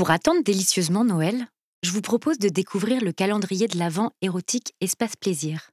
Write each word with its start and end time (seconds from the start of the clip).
Pour 0.00 0.10
attendre 0.10 0.42
délicieusement 0.42 1.04
Noël, 1.04 1.46
je 1.82 1.90
vous 1.90 2.00
propose 2.00 2.38
de 2.38 2.48
découvrir 2.48 3.02
le 3.02 3.12
calendrier 3.12 3.68
de 3.68 3.76
l'Avent 3.76 4.12
érotique 4.22 4.72
Espace 4.80 5.14
Plaisir. 5.14 5.72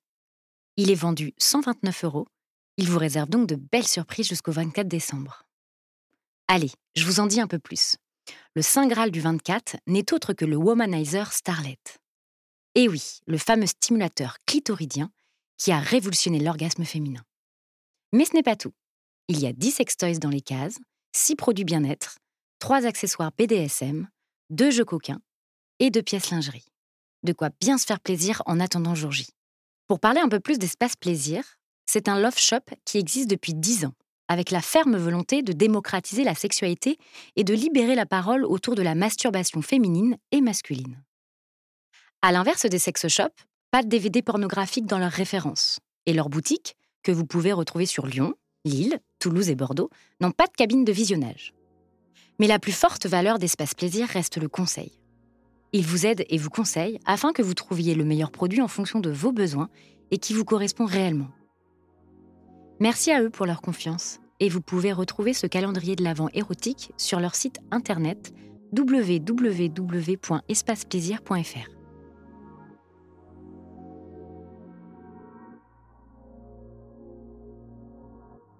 Il 0.75 0.91
est 0.91 0.95
vendu 0.95 1.33
129 1.37 2.03
euros. 2.03 2.27
Il 2.75 2.89
vous 2.89 2.99
réserve 2.99 3.29
donc 3.29 3.47
de 3.47 3.55
belles 3.55 3.87
surprises 3.87 4.27
jusqu'au 4.27 4.51
24 4.51 4.85
décembre. 4.85 5.43
Allez, 6.49 6.71
je 6.97 7.05
vous 7.05 7.21
en 7.21 7.25
dis 7.25 7.39
un 7.39 7.47
peu 7.47 7.57
plus. 7.57 7.95
Le 8.53 8.61
Saint 8.61 8.85
Graal 8.87 9.11
du 9.11 9.21
24 9.21 9.77
n'est 9.87 10.11
autre 10.11 10.33
que 10.33 10.43
le 10.43 10.57
Womanizer 10.57 11.31
Starlet. 11.31 11.79
Et 12.75 12.89
oui, 12.89 13.21
le 13.27 13.37
fameux 13.37 13.65
stimulateur 13.65 14.39
clitoridien 14.45 15.09
qui 15.57 15.71
a 15.71 15.79
révolutionné 15.79 16.41
l'orgasme 16.41 16.83
féminin. 16.83 17.23
Mais 18.11 18.25
ce 18.25 18.33
n'est 18.33 18.43
pas 18.43 18.57
tout. 18.57 18.73
Il 19.29 19.39
y 19.39 19.47
a 19.47 19.53
10 19.53 19.71
sextoys 19.71 20.19
dans 20.19 20.27
les 20.27 20.41
cases, 20.41 20.79
6 21.15 21.37
produits 21.37 21.63
bien-être, 21.63 22.17
3 22.59 22.85
accessoires 22.85 23.31
BDSM, 23.37 24.09
2 24.49 24.71
jeux 24.71 24.85
coquins 24.85 25.19
et 25.79 25.91
2 25.91 26.01
pièces 26.01 26.31
lingerie. 26.31 26.65
De 27.23 27.33
quoi 27.33 27.49
bien 27.59 27.77
se 27.77 27.85
faire 27.85 27.99
plaisir 27.99 28.41
en 28.45 28.61
attendant 28.61 28.95
jour 28.95 29.11
J. 29.11 29.27
Pour 29.87 29.99
parler 29.99 30.21
un 30.21 30.29
peu 30.29 30.39
plus 30.39 30.57
d'espace 30.57 30.95
plaisir, 30.95 31.43
c'est 31.85 32.07
un 32.07 32.17
love 32.17 32.37
shop 32.37 32.63
qui 32.85 32.97
existe 32.97 33.29
depuis 33.29 33.53
10 33.53 33.85
ans, 33.85 33.93
avec 34.29 34.51
la 34.51 34.61
ferme 34.61 34.95
volonté 34.95 35.41
de 35.41 35.51
démocratiser 35.51 36.23
la 36.23 36.33
sexualité 36.33 36.97
et 37.35 37.43
de 37.43 37.53
libérer 37.53 37.95
la 37.95 38.05
parole 38.05 38.45
autour 38.45 38.75
de 38.75 38.81
la 38.81 38.95
masturbation 38.95 39.61
féminine 39.61 40.17
et 40.31 40.39
masculine. 40.39 41.03
À 42.21 42.31
l'inverse 42.31 42.65
des 42.65 42.79
sex 42.79 43.09
shops, 43.09 43.45
pas 43.71 43.83
de 43.83 43.89
DVD 43.89 44.21
pornographiques 44.21 44.85
dans 44.85 44.99
leurs 44.99 45.11
références. 45.11 45.79
Et 46.05 46.13
leurs 46.13 46.29
boutiques, 46.29 46.77
que 47.03 47.11
vous 47.11 47.25
pouvez 47.25 47.51
retrouver 47.51 47.85
sur 47.85 48.07
Lyon, 48.07 48.33
Lille, 48.63 48.99
Toulouse 49.19 49.49
et 49.49 49.55
Bordeaux, 49.55 49.89
n'ont 50.21 50.31
pas 50.31 50.47
de 50.47 50.53
cabine 50.53 50.85
de 50.85 50.93
visionnage. 50.93 51.53
Mais 52.39 52.47
la 52.47 52.59
plus 52.59 52.71
forte 52.71 53.05
valeur 53.05 53.39
d'Espace 53.39 53.73
Plaisir 53.73 54.07
reste 54.07 54.37
le 54.37 54.47
conseil. 54.47 54.91
Ils 55.73 55.85
vous 55.85 56.05
aident 56.05 56.23
et 56.29 56.37
vous 56.37 56.49
conseillent 56.49 56.99
afin 57.05 57.33
que 57.33 57.41
vous 57.41 57.53
trouviez 57.53 57.95
le 57.95 58.05
meilleur 58.05 58.31
produit 58.31 58.61
en 58.61 58.67
fonction 58.67 58.99
de 58.99 59.09
vos 59.09 59.31
besoins 59.31 59.69
et 60.11 60.17
qui 60.17 60.33
vous 60.33 60.45
correspond 60.45 60.85
réellement. 60.85 61.29
Merci 62.79 63.11
à 63.11 63.21
eux 63.21 63.29
pour 63.29 63.45
leur 63.45 63.61
confiance 63.61 64.19
et 64.39 64.49
vous 64.49 64.61
pouvez 64.61 64.93
retrouver 64.93 65.33
ce 65.33 65.47
calendrier 65.47 65.95
de 65.95 66.03
l'Avent 66.03 66.29
érotique 66.33 66.91
sur 66.97 67.19
leur 67.19 67.35
site 67.35 67.59
internet 67.71 68.33
www.espaceplaisir.fr. 68.77 71.76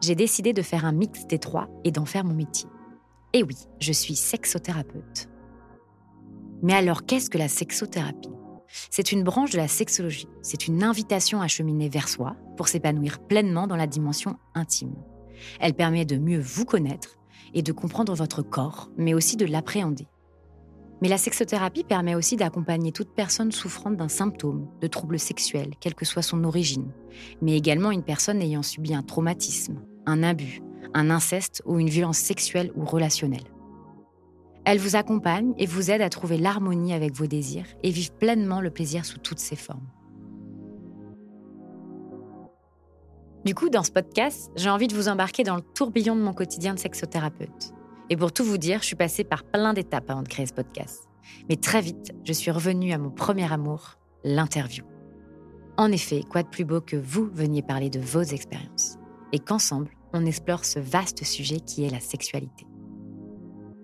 j'ai 0.00 0.14
décidé 0.14 0.52
de 0.52 0.62
faire 0.62 0.84
un 0.84 0.92
mix 0.92 1.26
des 1.26 1.38
trois 1.38 1.68
et 1.84 1.90
d'en 1.90 2.04
faire 2.04 2.24
mon 2.24 2.34
métier. 2.34 2.68
Et 3.32 3.42
oui, 3.42 3.56
je 3.80 3.92
suis 3.92 4.16
sexothérapeute. 4.16 5.28
Mais 6.62 6.74
alors, 6.74 7.04
qu'est-ce 7.04 7.30
que 7.30 7.38
la 7.38 7.48
sexothérapie? 7.48 8.30
C'est 8.90 9.12
une 9.12 9.24
branche 9.24 9.50
de 9.50 9.56
la 9.56 9.68
sexologie. 9.68 10.28
C'est 10.42 10.66
une 10.66 10.82
invitation 10.82 11.40
à 11.40 11.48
cheminer 11.48 11.88
vers 11.88 12.08
soi 12.08 12.36
pour 12.56 12.68
s'épanouir 12.68 13.18
pleinement 13.18 13.66
dans 13.66 13.76
la 13.76 13.86
dimension 13.86 14.36
intime. 14.54 14.94
Elle 15.60 15.74
permet 15.74 16.04
de 16.04 16.18
mieux 16.18 16.40
vous 16.40 16.64
connaître 16.64 17.18
et 17.54 17.62
de 17.62 17.72
comprendre 17.72 18.14
votre 18.14 18.42
corps, 18.42 18.90
mais 18.96 19.14
aussi 19.14 19.36
de 19.36 19.46
l'appréhender. 19.46 20.08
Mais 21.00 21.08
la 21.08 21.18
sexothérapie 21.18 21.84
permet 21.84 22.16
aussi 22.16 22.36
d'accompagner 22.36 22.90
toute 22.90 23.14
personne 23.14 23.52
souffrant 23.52 23.90
d'un 23.90 24.08
symptôme, 24.08 24.68
de 24.80 24.88
troubles 24.88 25.18
sexuels, 25.18 25.74
quelle 25.80 25.94
que 25.94 26.04
soit 26.04 26.22
son 26.22 26.42
origine, 26.42 26.90
mais 27.40 27.56
également 27.56 27.92
une 27.92 28.02
personne 28.02 28.42
ayant 28.42 28.64
subi 28.64 28.94
un 28.94 29.02
traumatisme, 29.02 29.80
un 30.08 30.22
abus, 30.22 30.62
un 30.94 31.10
inceste 31.10 31.62
ou 31.66 31.78
une 31.78 31.90
violence 31.90 32.18
sexuelle 32.18 32.72
ou 32.74 32.84
relationnelle. 32.84 33.44
Elle 34.64 34.78
vous 34.78 34.96
accompagne 34.96 35.54
et 35.58 35.66
vous 35.66 35.90
aide 35.90 36.02
à 36.02 36.08
trouver 36.08 36.38
l'harmonie 36.38 36.94
avec 36.94 37.14
vos 37.14 37.26
désirs 37.26 37.66
et 37.82 37.90
vivre 37.90 38.12
pleinement 38.12 38.60
le 38.60 38.70
plaisir 38.70 39.04
sous 39.04 39.18
toutes 39.18 39.38
ses 39.38 39.56
formes. 39.56 39.86
Du 43.44 43.54
coup, 43.54 43.70
dans 43.70 43.82
ce 43.82 43.92
podcast, 43.92 44.50
j'ai 44.56 44.68
envie 44.68 44.88
de 44.88 44.94
vous 44.94 45.08
embarquer 45.08 45.42
dans 45.42 45.56
le 45.56 45.62
tourbillon 45.62 46.16
de 46.16 46.22
mon 46.22 46.34
quotidien 46.34 46.74
de 46.74 46.78
sexothérapeute. 46.78 47.72
Et 48.10 48.16
pour 48.16 48.32
tout 48.32 48.44
vous 48.44 48.58
dire, 48.58 48.80
je 48.80 48.86
suis 48.86 48.96
passée 48.96 49.24
par 49.24 49.44
plein 49.44 49.74
d'étapes 49.74 50.10
avant 50.10 50.22
de 50.22 50.28
créer 50.28 50.46
ce 50.46 50.54
podcast. 50.54 51.08
Mais 51.48 51.56
très 51.56 51.80
vite, 51.80 52.12
je 52.24 52.32
suis 52.32 52.50
revenue 52.50 52.92
à 52.92 52.98
mon 52.98 53.10
premier 53.10 53.50
amour, 53.50 53.98
l'interview. 54.24 54.84
En 55.76 55.92
effet, 55.92 56.22
quoi 56.28 56.42
de 56.42 56.48
plus 56.48 56.64
beau 56.64 56.80
que 56.80 56.96
vous 56.96 57.30
veniez 57.32 57.62
parler 57.62 57.90
de 57.90 58.00
vos 58.00 58.22
expériences 58.22 58.98
et 59.32 59.38
qu'ensemble, 59.38 59.90
on 60.12 60.26
explore 60.26 60.64
ce 60.64 60.78
vaste 60.78 61.24
sujet 61.24 61.60
qui 61.60 61.84
est 61.84 61.90
la 61.90 62.00
sexualité. 62.00 62.66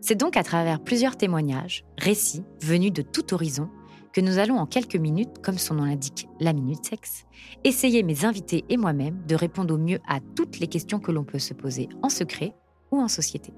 C'est 0.01 0.15
donc 0.15 0.37
à 0.37 0.43
travers 0.43 0.83
plusieurs 0.83 1.17
témoignages, 1.17 1.85
récits 1.99 2.45
venus 2.61 2.93
de 2.93 3.03
tout 3.03 3.33
horizon, 3.33 3.71
que 4.12 4.21
nous 4.21 4.39
allons 4.39 4.59
en 4.59 4.67
quelques 4.67 4.97
minutes, 4.97 5.43
comme 5.43 5.59
son 5.59 5.75
nom 5.75 5.85
l'indique, 5.85 6.29
la 6.41 6.53
minute 6.53 6.85
sexe, 6.85 7.25
essayer 7.65 8.03
mes 8.03 8.25
invités 8.25 8.65
et 8.69 8.77
moi-même 8.77 9.23
de 9.27 9.35
répondre 9.35 9.75
au 9.75 9.79
mieux 9.79 9.99
à 10.07 10.21
toutes 10.37 10.61
les 10.61 10.69
questions 10.69 11.01
que 11.01 11.11
l'on 11.11 11.25
peut 11.25 11.41
se 11.41 11.53
poser 11.53 11.89
en 12.03 12.09
secret 12.09 12.55
ou 12.93 13.01
en 13.01 13.09
société. 13.09 13.53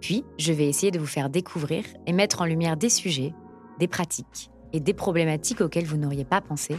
Puis, 0.00 0.24
je 0.38 0.52
vais 0.52 0.68
essayer 0.68 0.92
de 0.92 0.98
vous 0.98 1.06
faire 1.06 1.30
découvrir 1.30 1.84
et 2.06 2.12
mettre 2.12 2.42
en 2.42 2.44
lumière 2.44 2.76
des 2.76 2.90
sujets, 2.90 3.34
des 3.80 3.88
pratiques 3.88 4.50
et 4.72 4.80
des 4.80 4.94
problématiques 4.94 5.60
auxquelles 5.60 5.86
vous 5.86 5.96
n'auriez 5.96 6.24
pas 6.24 6.40
pensé, 6.40 6.76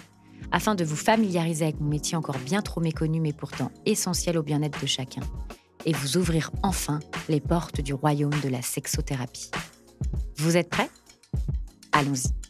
afin 0.52 0.76
de 0.76 0.84
vous 0.84 0.96
familiariser 0.96 1.66
avec 1.66 1.80
mon 1.80 1.90
métier 1.90 2.18
encore 2.18 2.38
bien 2.40 2.62
trop 2.62 2.82
méconnu 2.82 3.20
mais 3.20 3.34
pourtant 3.34 3.72
essentiel 3.86 4.38
au 4.38 4.44
bien-être 4.44 4.80
de 4.82 4.88
chacun, 4.88 5.22
et 5.86 5.94
vous 5.94 6.18
ouvrir 6.18 6.52
enfin 6.62 7.00
les 7.30 7.42
portes 7.42 7.82
du 7.82 7.94
royaume 7.94 8.40
de 8.44 8.50
la 8.50 8.62
sexothérapie. 8.62 9.52
Vous 10.38 10.58
êtes 10.58 10.70
prêts? 10.70 10.90
Allons-y. 11.92 12.43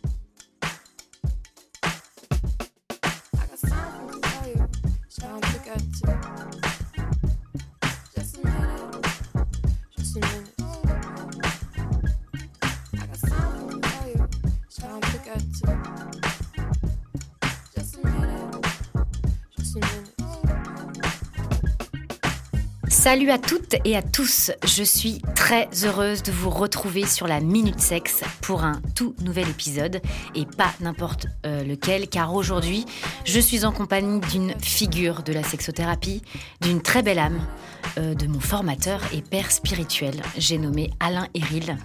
Salut 23.04 23.32
à 23.32 23.38
toutes 23.38 23.76
et 23.84 23.98
à 23.98 24.02
tous, 24.02 24.54
je 24.66 24.82
suis 24.82 25.22
très 25.36 25.68
heureuse 25.84 26.24
de 26.24 26.32
vous 26.32 26.50
retrouver 26.50 27.06
sur 27.06 27.28
la 27.28 27.42
Minute 27.42 27.82
Sexe 27.82 28.24
pour 28.40 28.64
un 28.64 28.82
tout 28.96 29.14
nouvel 29.22 29.50
épisode 29.50 30.00
et 30.36 30.46
pas 30.46 30.72
n'importe 30.80 31.28
euh, 31.46 31.66
lequel 31.66 32.08
car 32.08 32.34
aujourd'hui 32.34 32.86
je 33.26 33.42
suis 33.42 33.66
en 33.66 33.74
compagnie 33.74 34.22
d'une 34.32 34.58
figure 34.58 35.22
de 35.22 35.34
la 35.34 35.44
sexothérapie, 35.44 36.22
d'une 36.62 36.82
très 36.82 37.04
belle 37.04 37.20
âme, 37.20 37.46
euh, 37.98 38.14
de 38.14 38.26
mon 38.26 38.40
formateur 38.40 39.02
et 39.14 39.22
père 39.22 39.52
spirituel, 39.52 40.22
j'ai 40.38 40.58
nommé 40.58 40.90
Alain 41.02 41.28
Héril. 41.34 41.76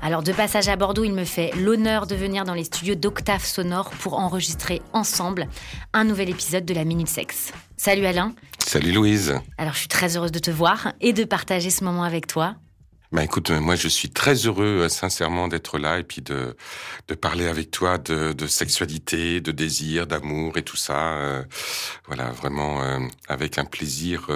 Alors 0.00 0.22
de 0.22 0.32
passage 0.32 0.68
à 0.68 0.76
Bordeaux, 0.76 1.04
il 1.04 1.12
me 1.12 1.26
fait 1.26 1.50
l'honneur 1.54 2.06
de 2.06 2.14
venir 2.14 2.44
dans 2.46 2.54
les 2.54 2.64
studios 2.64 2.94
d'Octave 2.94 3.44
Sonore 3.44 3.90
pour 3.90 4.18
enregistrer 4.18 4.80
ensemble 4.94 5.48
un 5.92 6.04
nouvel 6.04 6.30
épisode 6.30 6.64
de 6.64 6.72
la 6.72 6.86
Minute 6.86 7.08
Sexe. 7.08 7.52
Salut 7.76 8.06
Alain. 8.06 8.32
Salut 8.72 8.92
Louise. 8.92 9.34
Alors 9.58 9.74
je 9.74 9.80
suis 9.80 9.88
très 9.88 10.16
heureuse 10.16 10.32
de 10.32 10.38
te 10.38 10.50
voir 10.50 10.94
et 11.02 11.12
de 11.12 11.24
partager 11.24 11.68
ce 11.68 11.84
moment 11.84 12.04
avec 12.04 12.26
toi. 12.26 12.54
Bah 13.12 13.22
écoute, 13.22 13.50
euh, 13.50 13.60
moi 13.60 13.74
je 13.74 13.86
suis 13.86 14.08
très 14.08 14.32
heureux 14.46 14.84
euh, 14.84 14.88
sincèrement 14.88 15.46
d'être 15.46 15.78
là 15.78 15.98
et 15.98 16.02
puis 16.02 16.22
de, 16.22 16.56
de 17.06 17.14
parler 17.14 17.48
avec 17.48 17.70
toi 17.70 17.98
de, 17.98 18.32
de 18.32 18.46
sexualité, 18.46 19.42
de 19.42 19.52
désir, 19.52 20.06
d'amour 20.06 20.56
et 20.56 20.62
tout 20.62 20.78
ça. 20.78 21.18
Euh, 21.18 21.42
voilà, 22.06 22.30
vraiment 22.30 22.80
avec 23.28 23.58
un 23.58 23.66
plaisir 23.66 24.28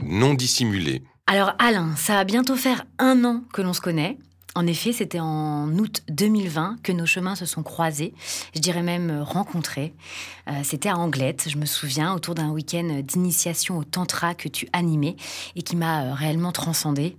non 0.00 0.32
dissimulé. 0.32 1.02
Alors 1.26 1.52
Alain, 1.58 1.94
ça 1.96 2.14
va 2.14 2.24
bientôt 2.24 2.56
faire 2.56 2.86
un 2.98 3.26
an 3.26 3.42
que 3.52 3.60
l'on 3.60 3.74
se 3.74 3.82
connaît. 3.82 4.16
En 4.54 4.66
effet, 4.66 4.92
c'était 4.92 5.20
en 5.20 5.66
août 5.78 6.02
2020 6.08 6.76
que 6.82 6.92
nos 6.92 7.06
chemins 7.06 7.34
se 7.34 7.46
sont 7.46 7.62
croisés, 7.62 8.12
je 8.54 8.60
dirais 8.60 8.82
même 8.82 9.08
euh, 9.08 9.22
rencontrés. 9.22 9.94
Euh, 10.46 10.52
c'était 10.62 10.90
à 10.90 10.98
Anglette, 10.98 11.48
je 11.48 11.56
me 11.56 11.64
souviens, 11.64 12.12
autour 12.12 12.34
d'un 12.34 12.50
week-end 12.50 13.00
d'initiation 13.02 13.78
au 13.78 13.84
tantra 13.84 14.34
que 14.34 14.48
tu 14.48 14.68
animais 14.74 15.16
et 15.56 15.62
qui 15.62 15.74
m'a 15.74 16.04
euh, 16.04 16.12
réellement 16.12 16.52
transcendée. 16.52 17.16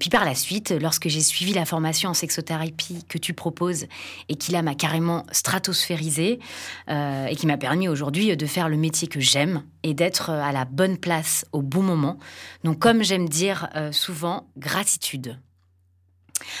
puis 0.00 0.10
par 0.10 0.24
la 0.24 0.34
suite, 0.34 0.70
lorsque 0.70 1.08
j'ai 1.08 1.20
suivi 1.20 1.52
la 1.52 1.64
formation 1.64 2.10
en 2.10 2.14
sexothérapie 2.14 3.04
que 3.08 3.18
tu 3.18 3.34
proposes 3.34 3.86
et 4.28 4.34
qui 4.34 4.50
là 4.50 4.62
m'a 4.62 4.74
carrément 4.74 5.26
stratosphérisée 5.30 6.40
et 6.88 7.36
qui 7.36 7.46
m'a 7.46 7.58
permis 7.58 7.86
aujourd'hui 7.86 8.34
de 8.34 8.46
faire 8.46 8.70
le 8.70 8.78
métier 8.78 9.08
que 9.08 9.20
j'aime 9.20 9.62
et 9.82 9.92
d'être 9.92 10.30
à 10.30 10.52
la 10.52 10.64
bonne 10.64 10.96
place 10.96 11.44
au 11.52 11.60
bon 11.60 11.82
moment. 11.82 12.18
Donc 12.64 12.78
comme 12.78 13.02
j'aime 13.02 13.28
dire 13.28 13.68
souvent, 13.92 14.48
gratitude. 14.56 15.38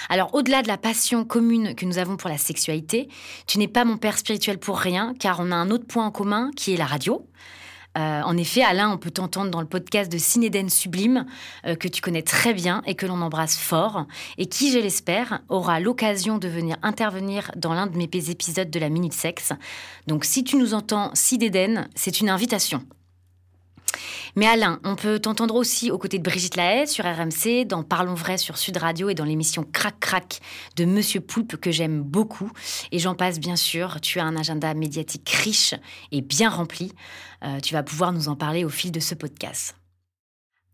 Alors, 0.08 0.34
au-delà 0.34 0.62
de 0.62 0.68
la 0.68 0.78
passion 0.78 1.24
commune 1.24 1.74
que 1.74 1.84
nous 1.84 1.98
avons 1.98 2.16
pour 2.16 2.30
la 2.30 2.38
sexualité, 2.38 3.08
tu 3.46 3.58
n'es 3.58 3.68
pas 3.68 3.84
mon 3.84 3.96
père 3.96 4.18
spirituel 4.18 4.58
pour 4.58 4.78
rien, 4.78 5.14
car 5.18 5.40
on 5.40 5.50
a 5.50 5.56
un 5.56 5.70
autre 5.70 5.86
point 5.86 6.06
en 6.06 6.10
commun 6.10 6.50
qui 6.56 6.74
est 6.74 6.76
la 6.76 6.86
radio. 6.86 7.26
Euh, 7.96 8.20
en 8.22 8.36
effet, 8.36 8.62
Alain, 8.62 8.90
on 8.90 8.98
peut 8.98 9.10
t'entendre 9.10 9.50
dans 9.50 9.60
le 9.60 9.66
podcast 9.66 10.10
de 10.12 10.18
Cinéden 10.18 10.68
Sublime, 10.68 11.26
euh, 11.66 11.74
que 11.74 11.88
tu 11.88 12.00
connais 12.00 12.22
très 12.22 12.54
bien 12.54 12.82
et 12.86 12.94
que 12.94 13.06
l'on 13.06 13.20
embrasse 13.22 13.56
fort, 13.56 14.06
et 14.36 14.46
qui, 14.46 14.70
je 14.70 14.78
l'espère, 14.78 15.40
aura 15.48 15.80
l'occasion 15.80 16.38
de 16.38 16.48
venir 16.48 16.76
intervenir 16.82 17.50
dans 17.56 17.74
l'un 17.74 17.86
de 17.86 17.96
mes 17.96 18.30
épisodes 18.30 18.70
de 18.70 18.78
la 18.78 18.88
Minute 18.88 19.14
Sexe. 19.14 19.52
Donc, 20.06 20.24
si 20.24 20.44
tu 20.44 20.56
nous 20.56 20.74
entends, 20.74 21.10
Cinéden, 21.14 21.88
c'est 21.94 22.20
une 22.20 22.28
invitation. 22.28 22.84
Mais 24.36 24.46
Alain, 24.46 24.80
on 24.84 24.96
peut 24.96 25.18
t'entendre 25.18 25.54
aussi 25.54 25.90
aux 25.90 25.98
côtés 25.98 26.18
de 26.18 26.22
Brigitte 26.22 26.56
Lahaye 26.56 26.86
sur 26.86 27.04
RMC, 27.04 27.64
dans 27.66 27.82
Parlons 27.82 28.14
Vrai 28.14 28.38
sur 28.38 28.58
Sud 28.58 28.76
Radio 28.76 29.08
et 29.08 29.14
dans 29.14 29.24
l'émission 29.24 29.64
Crac 29.72 29.98
Crac 30.00 30.40
de 30.76 30.84
Monsieur 30.84 31.20
Poulpe 31.20 31.56
que 31.56 31.70
j'aime 31.70 32.02
beaucoup. 32.02 32.50
Et 32.92 32.98
j'en 32.98 33.14
passe 33.14 33.40
bien 33.40 33.56
sûr, 33.56 34.00
tu 34.00 34.20
as 34.20 34.24
un 34.24 34.36
agenda 34.36 34.74
médiatique 34.74 35.28
riche 35.28 35.74
et 36.12 36.20
bien 36.20 36.50
rempli. 36.50 36.92
Euh, 37.44 37.60
tu 37.60 37.74
vas 37.74 37.82
pouvoir 37.82 38.12
nous 38.12 38.28
en 38.28 38.36
parler 38.36 38.64
au 38.64 38.68
fil 38.68 38.92
de 38.92 39.00
ce 39.00 39.14
podcast. 39.14 39.77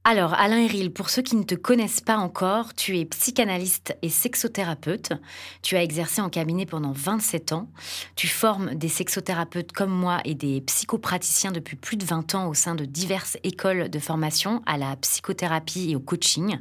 Alors, 0.06 0.34
Alain 0.34 0.58
Eril, 0.58 0.92
pour 0.92 1.08
ceux 1.08 1.22
qui 1.22 1.34
ne 1.34 1.44
te 1.44 1.54
connaissent 1.54 2.02
pas 2.02 2.18
encore, 2.18 2.74
tu 2.74 2.98
es 2.98 3.06
psychanalyste 3.06 3.96
et 4.02 4.10
sexothérapeute. 4.10 5.14
Tu 5.62 5.76
as 5.76 5.82
exercé 5.82 6.20
en 6.20 6.28
cabinet 6.28 6.66
pendant 6.66 6.92
27 6.92 7.52
ans. 7.52 7.70
Tu 8.14 8.28
formes 8.28 8.74
des 8.74 8.90
sexothérapeutes 8.90 9.72
comme 9.72 9.90
moi 9.90 10.20
et 10.26 10.34
des 10.34 10.60
psychopraticiens 10.60 11.52
depuis 11.52 11.76
plus 11.76 11.96
de 11.96 12.04
20 12.04 12.34
ans 12.34 12.48
au 12.48 12.54
sein 12.54 12.74
de 12.74 12.84
diverses 12.84 13.38
écoles 13.44 13.88
de 13.88 13.98
formation 13.98 14.62
à 14.66 14.76
la 14.76 14.94
psychothérapie 14.96 15.92
et 15.92 15.96
au 15.96 16.00
coaching. 16.00 16.58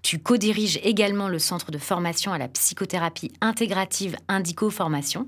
Tu 0.00 0.18
co-diriges 0.18 0.80
également 0.82 1.28
le 1.28 1.38
centre 1.38 1.70
de 1.70 1.76
formation 1.76 2.32
à 2.32 2.38
la 2.38 2.48
psychothérapie 2.48 3.30
intégrative 3.42 4.16
Indico 4.28 4.70
Formation. 4.70 5.26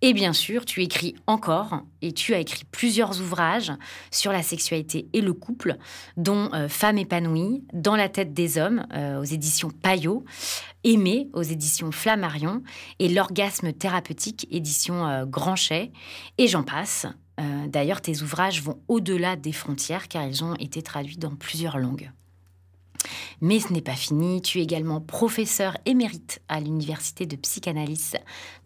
Et 0.00 0.12
bien 0.12 0.32
sûr, 0.32 0.64
tu 0.64 0.82
écris 0.82 1.16
encore, 1.26 1.82
et 2.02 2.12
tu 2.12 2.32
as 2.32 2.38
écrit 2.38 2.64
plusieurs 2.70 3.20
ouvrages 3.20 3.72
sur 4.12 4.30
la 4.30 4.42
sexualité 4.42 5.08
et 5.12 5.20
le 5.20 5.32
couple, 5.32 5.76
dont 6.16 6.50
euh, 6.54 6.68
Femme 6.68 6.98
épanouie, 6.98 7.64
Dans 7.72 7.96
la 7.96 8.08
tête 8.08 8.32
des 8.32 8.58
hommes, 8.58 8.86
euh, 8.94 9.20
aux 9.20 9.24
éditions 9.24 9.70
Payot, 9.70 10.24
Aimé, 10.84 11.28
aux 11.32 11.42
éditions 11.42 11.90
Flammarion, 11.90 12.62
et 13.00 13.08
L'orgasme 13.08 13.72
thérapeutique, 13.72 14.46
édition 14.52 15.04
euh, 15.06 15.26
Granchet, 15.26 15.90
et 16.38 16.46
j'en 16.46 16.62
passe. 16.62 17.06
D'ailleurs, 17.68 18.00
tes 18.00 18.20
ouvrages 18.20 18.62
vont 18.62 18.80
au-delà 18.88 19.36
des 19.36 19.52
frontières, 19.52 20.08
car 20.08 20.26
ils 20.26 20.42
ont 20.42 20.56
été 20.56 20.82
traduits 20.82 21.18
dans 21.18 21.36
plusieurs 21.36 21.78
langues. 21.78 22.10
Mais 23.40 23.60
ce 23.60 23.72
n'est 23.72 23.82
pas 23.82 23.94
fini, 23.94 24.42
tu 24.42 24.58
es 24.58 24.62
également 24.62 25.00
professeur 25.00 25.76
émérite 25.86 26.40
à 26.48 26.60
l'Université 26.60 27.26
de 27.26 27.36
psychanalyse 27.36 28.16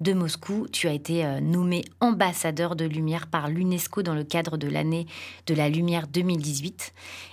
de 0.00 0.12
Moscou. 0.12 0.66
Tu 0.72 0.88
as 0.88 0.92
été 0.92 1.24
euh, 1.24 1.40
nommé 1.40 1.84
ambassadeur 2.00 2.76
de 2.76 2.84
lumière 2.84 3.26
par 3.26 3.48
l'UNESCO 3.48 4.02
dans 4.02 4.14
le 4.14 4.24
cadre 4.24 4.56
de 4.56 4.68
l'année 4.68 5.06
de 5.46 5.54
la 5.54 5.68
lumière 5.68 6.06
2018. 6.06 6.92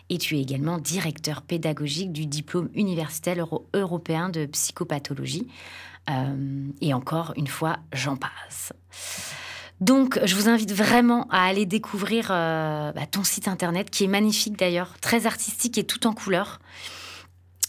Et 0.09 0.17
tu 0.17 0.37
es 0.37 0.41
également 0.41 0.77
directeur 0.77 1.41
pédagogique 1.41 2.11
du 2.11 2.25
diplôme 2.25 2.69
universitaire 2.73 3.47
européen 3.73 4.29
de 4.29 4.45
psychopathologie. 4.45 5.47
Euh, 6.09 6.67
et 6.81 6.93
encore 6.93 7.33
une 7.37 7.47
fois, 7.47 7.77
j'en 7.93 8.17
passe. 8.17 8.73
Donc, 9.81 10.19
je 10.25 10.35
vous 10.35 10.49
invite 10.49 10.73
vraiment 10.73 11.25
à 11.29 11.45
aller 11.45 11.65
découvrir 11.65 12.29
euh, 12.31 12.91
bah, 12.91 13.05
ton 13.09 13.23
site 13.23 13.47
internet, 13.47 13.89
qui 13.89 14.03
est 14.03 14.07
magnifique 14.07 14.57
d'ailleurs, 14.57 14.95
très 15.01 15.25
artistique 15.25 15.77
et 15.77 15.85
tout 15.85 16.05
en 16.05 16.13
couleurs. 16.13 16.59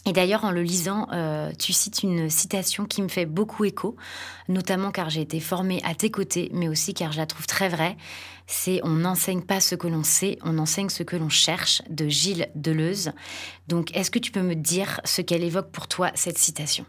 Et 0.05 0.13
d'ailleurs, 0.13 0.43
en 0.45 0.51
le 0.51 0.63
lisant, 0.63 1.07
euh, 1.13 1.51
tu 1.59 1.73
cites 1.73 2.01
une 2.01 2.29
citation 2.29 2.85
qui 2.85 3.03
me 3.03 3.07
fait 3.07 3.27
beaucoup 3.27 3.65
écho, 3.65 3.95
notamment 4.49 4.91
car 4.91 5.11
j'ai 5.11 5.21
été 5.21 5.39
formée 5.39 5.79
à 5.83 5.93
tes 5.93 6.09
côtés, 6.09 6.49
mais 6.53 6.67
aussi 6.67 6.95
car 6.95 7.11
je 7.11 7.17
la 7.17 7.27
trouve 7.27 7.45
très 7.45 7.69
vraie. 7.69 7.95
C'est 8.47 8.81
On 8.83 8.89
n'enseigne 8.89 9.41
pas 9.41 9.59
ce 9.59 9.75
que 9.75 9.87
l'on 9.87 10.03
sait, 10.03 10.39
on 10.43 10.57
enseigne 10.57 10.89
ce 10.89 11.03
que 11.03 11.15
l'on 11.15 11.29
cherche, 11.29 11.83
de 11.89 12.09
Gilles 12.09 12.49
Deleuze. 12.55 13.11
Donc, 13.67 13.95
est-ce 13.95 14.09
que 14.09 14.19
tu 14.19 14.31
peux 14.31 14.41
me 14.41 14.55
dire 14.55 14.99
ce 15.05 15.21
qu'elle 15.21 15.43
évoque 15.43 15.71
pour 15.71 15.87
toi, 15.87 16.11
cette 16.15 16.39
citation? 16.39 16.85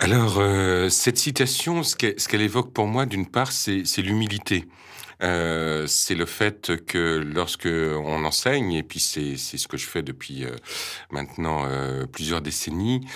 Alors, 0.00 0.36
euh, 0.38 0.88
cette 0.90 1.18
citation, 1.18 1.82
ce 1.82 1.96
qu'elle 1.96 2.40
évoque 2.40 2.72
pour 2.72 2.86
moi, 2.86 3.04
d'une 3.04 3.26
part, 3.26 3.50
c'est 3.50 3.82
l'humilité. 3.98 4.64
Euh, 5.22 5.86
c'est 5.86 6.14
le 6.14 6.26
fait 6.26 6.84
que 6.86 7.18
lorsque 7.18 7.66
on 7.66 8.24
enseigne, 8.24 8.72
et 8.72 8.82
puis 8.82 9.00
c'est 9.00 9.36
ce 9.36 9.68
que 9.68 9.76
je 9.76 9.86
fais 9.86 10.02
depuis 10.02 10.44
euh, 10.44 10.54
maintenant 11.10 11.64
euh, 11.66 12.06
plusieurs 12.06 12.40
décennies, 12.40 13.06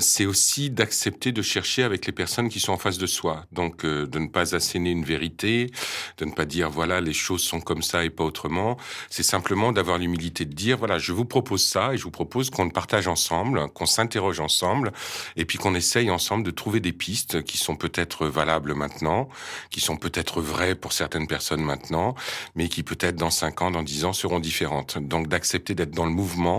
c'est 0.00 0.26
aussi 0.26 0.70
d'accepter 0.70 1.32
de 1.32 1.42
chercher 1.42 1.82
avec 1.82 2.06
les 2.06 2.12
personnes 2.12 2.48
qui 2.48 2.60
sont 2.60 2.72
en 2.72 2.78
face 2.78 2.98
de 2.98 3.06
soi. 3.06 3.44
Donc 3.52 3.84
de 3.84 4.18
ne 4.18 4.28
pas 4.28 4.54
asséner 4.54 4.90
une 4.90 5.04
vérité, 5.04 5.70
de 6.18 6.24
ne 6.24 6.32
pas 6.32 6.44
dire 6.44 6.70
voilà 6.70 7.00
les 7.00 7.12
choses 7.12 7.42
sont 7.42 7.60
comme 7.60 7.82
ça 7.82 8.04
et 8.04 8.10
pas 8.10 8.24
autrement. 8.24 8.76
C'est 9.10 9.22
simplement 9.22 9.72
d'avoir 9.72 9.98
l'humilité 9.98 10.44
de 10.44 10.52
dire 10.52 10.78
voilà 10.78 10.98
je 10.98 11.12
vous 11.12 11.24
propose 11.24 11.64
ça 11.64 11.94
et 11.94 11.96
je 11.96 12.04
vous 12.04 12.10
propose 12.10 12.50
qu'on 12.50 12.70
partage 12.70 13.08
ensemble, 13.08 13.68
qu'on 13.70 13.86
s'interroge 13.86 14.40
ensemble, 14.40 14.92
et 15.36 15.44
puis 15.44 15.58
qu'on 15.58 15.74
essaye 15.74 16.10
ensemble 16.10 16.44
de 16.44 16.50
trouver 16.50 16.80
des 16.80 16.92
pistes 16.92 17.42
qui 17.42 17.58
sont 17.58 17.76
peut-être 17.76 18.26
valables 18.26 18.74
maintenant, 18.74 19.28
qui 19.70 19.80
sont 19.80 19.96
peut-être 19.96 20.40
vraies 20.40 20.74
pour 20.74 20.92
certaines 20.92 21.26
personnes 21.26 21.37
personnes 21.38 21.62
maintenant, 21.62 22.16
mais 22.56 22.68
qui 22.68 22.82
peut-être 22.82 23.14
dans 23.14 23.30
5 23.30 23.62
ans, 23.62 23.70
dans 23.70 23.84
10 23.84 24.04
ans 24.06 24.12
seront 24.12 24.40
différentes. 24.40 24.98
Donc 24.98 25.28
d'accepter 25.28 25.76
d'être 25.76 25.92
dans 25.92 26.04
le 26.04 26.10
mouvement 26.10 26.58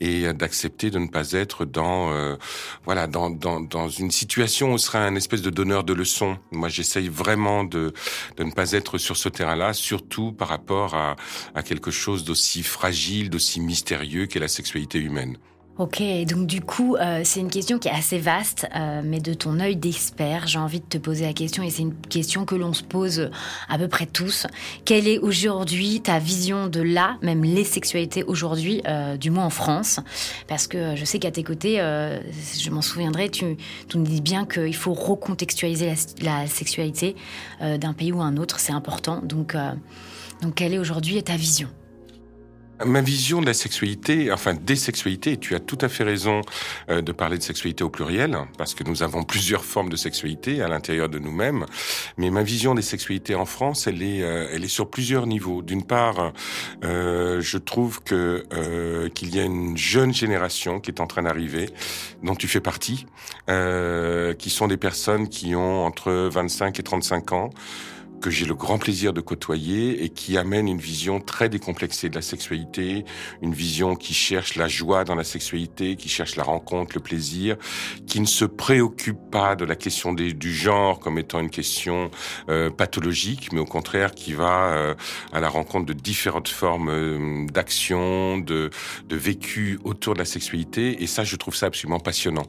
et 0.00 0.32
d'accepter 0.32 0.90
de 0.90 0.98
ne 0.98 1.06
pas 1.06 1.32
être 1.32 1.64
dans 1.64 2.10
euh, 2.10 2.36
voilà 2.84 3.06
dans, 3.06 3.30
dans, 3.30 3.60
dans 3.60 3.88
une 3.88 4.10
situation 4.10 4.70
où 4.70 4.74
on 4.74 4.78
serait 4.78 4.98
un 4.98 5.14
espèce 5.14 5.42
de 5.42 5.50
donneur 5.50 5.84
de 5.84 5.94
leçons. 5.94 6.38
Moi, 6.50 6.68
j'essaye 6.68 7.08
vraiment 7.08 7.62
de, 7.62 7.92
de 8.36 8.42
ne 8.42 8.50
pas 8.50 8.72
être 8.72 8.98
sur 8.98 9.16
ce 9.16 9.28
terrain-là, 9.28 9.72
surtout 9.72 10.32
par 10.32 10.48
rapport 10.48 10.94
à, 10.94 11.14
à 11.54 11.62
quelque 11.62 11.92
chose 11.92 12.24
d'aussi 12.24 12.64
fragile, 12.64 13.30
d'aussi 13.30 13.60
mystérieux 13.60 14.26
qu'est 14.26 14.40
la 14.40 14.48
sexualité 14.48 14.98
humaine. 14.98 15.38
Ok, 15.78 16.02
donc 16.26 16.46
du 16.46 16.62
coup, 16.62 16.96
euh, 16.96 17.20
c'est 17.22 17.40
une 17.40 17.50
question 17.50 17.78
qui 17.78 17.88
est 17.88 17.92
assez 17.92 18.16
vaste, 18.18 18.66
euh, 18.74 19.02
mais 19.04 19.20
de 19.20 19.34
ton 19.34 19.60
œil 19.60 19.76
d'expert, 19.76 20.46
j'ai 20.46 20.58
envie 20.58 20.80
de 20.80 20.86
te 20.86 20.96
poser 20.96 21.26
la 21.26 21.34
question, 21.34 21.62
et 21.62 21.68
c'est 21.68 21.82
une 21.82 21.94
question 21.94 22.46
que 22.46 22.54
l'on 22.54 22.72
se 22.72 22.82
pose 22.82 23.30
à 23.68 23.76
peu 23.76 23.86
près 23.86 24.06
tous. 24.06 24.46
Quelle 24.86 25.06
est 25.06 25.18
aujourd'hui 25.18 26.00
ta 26.00 26.18
vision 26.18 26.68
de 26.68 26.80
là, 26.80 27.18
même 27.20 27.44
les 27.44 27.64
sexualités 27.64 28.24
aujourd'hui, 28.24 28.80
euh, 28.88 29.18
du 29.18 29.30
moins 29.30 29.44
en 29.44 29.50
France? 29.50 30.00
Parce 30.48 30.66
que 30.66 30.96
je 30.96 31.04
sais 31.04 31.18
qu'à 31.18 31.30
tes 31.30 31.42
côtés, 31.42 31.76
je 31.76 32.70
m'en 32.70 32.80
souviendrai, 32.80 33.28
tu, 33.28 33.58
tu, 33.86 33.98
nous 33.98 34.04
dis 34.04 34.22
bien 34.22 34.46
qu'il 34.46 34.74
faut 34.74 34.94
recontextualiser 34.94 35.92
la, 36.22 36.40
la 36.40 36.46
sexualité 36.46 37.16
d'un 37.60 37.92
pays 37.92 38.12
ou 38.12 38.22
un 38.22 38.38
autre, 38.38 38.60
c'est 38.60 38.72
important. 38.72 39.20
Donc, 39.22 39.54
donc 40.40 40.54
quelle 40.54 40.72
est 40.72 40.78
aujourd'hui 40.78 41.22
ta 41.22 41.36
vision? 41.36 41.68
Ma 42.84 43.00
vision 43.00 43.40
de 43.40 43.46
la 43.46 43.54
sexualité, 43.54 44.30
enfin 44.30 44.52
des 44.52 44.76
sexualités, 44.76 45.38
tu 45.38 45.54
as 45.54 45.60
tout 45.60 45.78
à 45.80 45.88
fait 45.88 46.04
raison 46.04 46.42
euh, 46.90 47.00
de 47.00 47.10
parler 47.10 47.38
de 47.38 47.42
sexualité 47.42 47.82
au 47.82 47.88
pluriel, 47.88 48.36
parce 48.58 48.74
que 48.74 48.84
nous 48.84 49.02
avons 49.02 49.22
plusieurs 49.22 49.64
formes 49.64 49.88
de 49.88 49.96
sexualité 49.96 50.60
à 50.60 50.68
l'intérieur 50.68 51.08
de 51.08 51.18
nous-mêmes. 51.18 51.64
Mais 52.18 52.28
ma 52.28 52.42
vision 52.42 52.74
des 52.74 52.82
sexualités 52.82 53.34
en 53.34 53.46
France, 53.46 53.86
elle 53.86 54.02
est, 54.02 54.22
euh, 54.22 54.50
elle 54.52 54.62
est 54.62 54.68
sur 54.68 54.90
plusieurs 54.90 55.26
niveaux. 55.26 55.62
D'une 55.62 55.84
part, 55.84 56.32
euh, 56.84 57.40
je 57.40 57.56
trouve 57.56 58.02
que 58.02 58.44
qu'il 59.14 59.34
y 59.34 59.40
a 59.40 59.44
une 59.44 59.76
jeune 59.76 60.12
génération 60.12 60.80
qui 60.80 60.90
est 60.90 61.00
en 61.00 61.06
train 61.06 61.22
d'arriver, 61.22 61.70
dont 62.22 62.34
tu 62.34 62.48
fais 62.48 62.60
partie, 62.60 63.06
qui 63.46 64.50
sont 64.50 64.68
des 64.68 64.76
personnes 64.76 65.28
qui 65.28 65.54
ont 65.54 65.84
entre 65.84 66.12
25 66.12 66.78
et 66.78 66.82
35 66.82 67.32
ans 67.32 67.50
que 68.20 68.30
j'ai 68.30 68.46
le 68.46 68.54
grand 68.54 68.78
plaisir 68.78 69.12
de 69.12 69.20
côtoyer 69.20 70.04
et 70.04 70.08
qui 70.08 70.36
amène 70.38 70.68
une 70.68 70.78
vision 70.78 71.20
très 71.20 71.48
décomplexée 71.48 72.08
de 72.08 72.14
la 72.14 72.22
sexualité, 72.22 73.04
une 73.42 73.54
vision 73.54 73.94
qui 73.94 74.14
cherche 74.14 74.56
la 74.56 74.68
joie 74.68 75.04
dans 75.04 75.14
la 75.14 75.24
sexualité, 75.24 75.96
qui 75.96 76.08
cherche 76.08 76.36
la 76.36 76.42
rencontre, 76.42 76.92
le 76.96 77.00
plaisir, 77.00 77.56
qui 78.06 78.20
ne 78.20 78.26
se 78.26 78.44
préoccupe 78.44 79.18
pas 79.30 79.56
de 79.56 79.64
la 79.64 79.76
question 79.76 80.12
du 80.12 80.54
genre 80.54 80.98
comme 80.98 81.18
étant 81.18 81.40
une 81.40 81.50
question 81.50 82.10
euh, 82.48 82.70
pathologique, 82.70 83.52
mais 83.52 83.60
au 83.60 83.66
contraire 83.66 84.12
qui 84.12 84.32
va 84.32 84.72
euh, 84.72 84.94
à 85.32 85.40
la 85.40 85.48
rencontre 85.48 85.86
de 85.86 85.92
différentes 85.92 86.48
formes 86.48 86.88
euh, 86.88 87.46
d'action, 87.46 88.38
de, 88.38 88.70
de 89.08 89.16
vécu 89.16 89.78
autour 89.84 90.14
de 90.14 90.18
la 90.20 90.24
sexualité. 90.24 91.02
Et 91.02 91.06
ça, 91.06 91.24
je 91.24 91.36
trouve 91.36 91.54
ça 91.54 91.66
absolument 91.66 92.00
passionnant. 92.00 92.46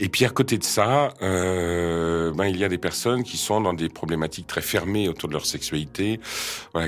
Et 0.00 0.08
puis 0.08 0.24
à 0.24 0.30
côté 0.30 0.58
de 0.58 0.64
ça, 0.64 1.12
ben, 1.20 2.46
il 2.46 2.56
y 2.56 2.64
a 2.64 2.68
des 2.68 2.78
personnes 2.78 3.22
qui 3.22 3.36
sont 3.36 3.60
dans 3.60 3.74
des 3.74 3.88
problématiques 3.88 4.46
très 4.46 4.62
fermées 4.62 4.93
autour 5.08 5.28
de 5.28 5.34
leur 5.34 5.46
sexualité, 5.46 6.20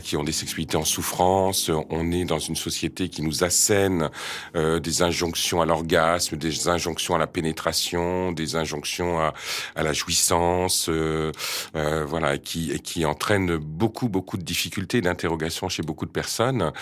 qui 0.03 0.17
ont 0.17 0.25
des 0.25 0.33
sexualités 0.33 0.77
en 0.77 0.85
souffrance. 0.85 1.71
On 1.91 2.11
est 2.13 2.25
dans 2.25 2.39
une 2.39 2.57
société 2.57 3.09
qui 3.09 3.23
nous 3.23 3.45
assène 3.45 4.11
euh, 4.55 4.81
des 4.81 5.03
injonctions 5.03 5.61
à 5.61 5.67
l'orgasme, 5.67 6.37
des 6.37 6.69
injonctions 6.69 7.15
à 7.15 7.19
la 7.19 7.27
pénétration, 7.27 8.33
des 8.33 8.57
injonctions 8.57 9.19
à, 9.21 9.33
la 9.77 9.93
jouissance, 9.93 10.89
euh, 10.89 11.33
euh, 11.77 12.05
voilà, 12.05 12.39
qui 12.39 12.73
et 12.73 12.79
qui 12.79 13.05
entraîne 13.05 13.57
beaucoup 13.57 14.09
beaucoup 14.09 14.37
de 14.37 14.43
difficultés, 14.43 15.01
d'interrogations 15.01 15.69
chez 15.69 15.83
beaucoup 15.83 16.07
de 16.07 16.11
personnes. 16.11 16.73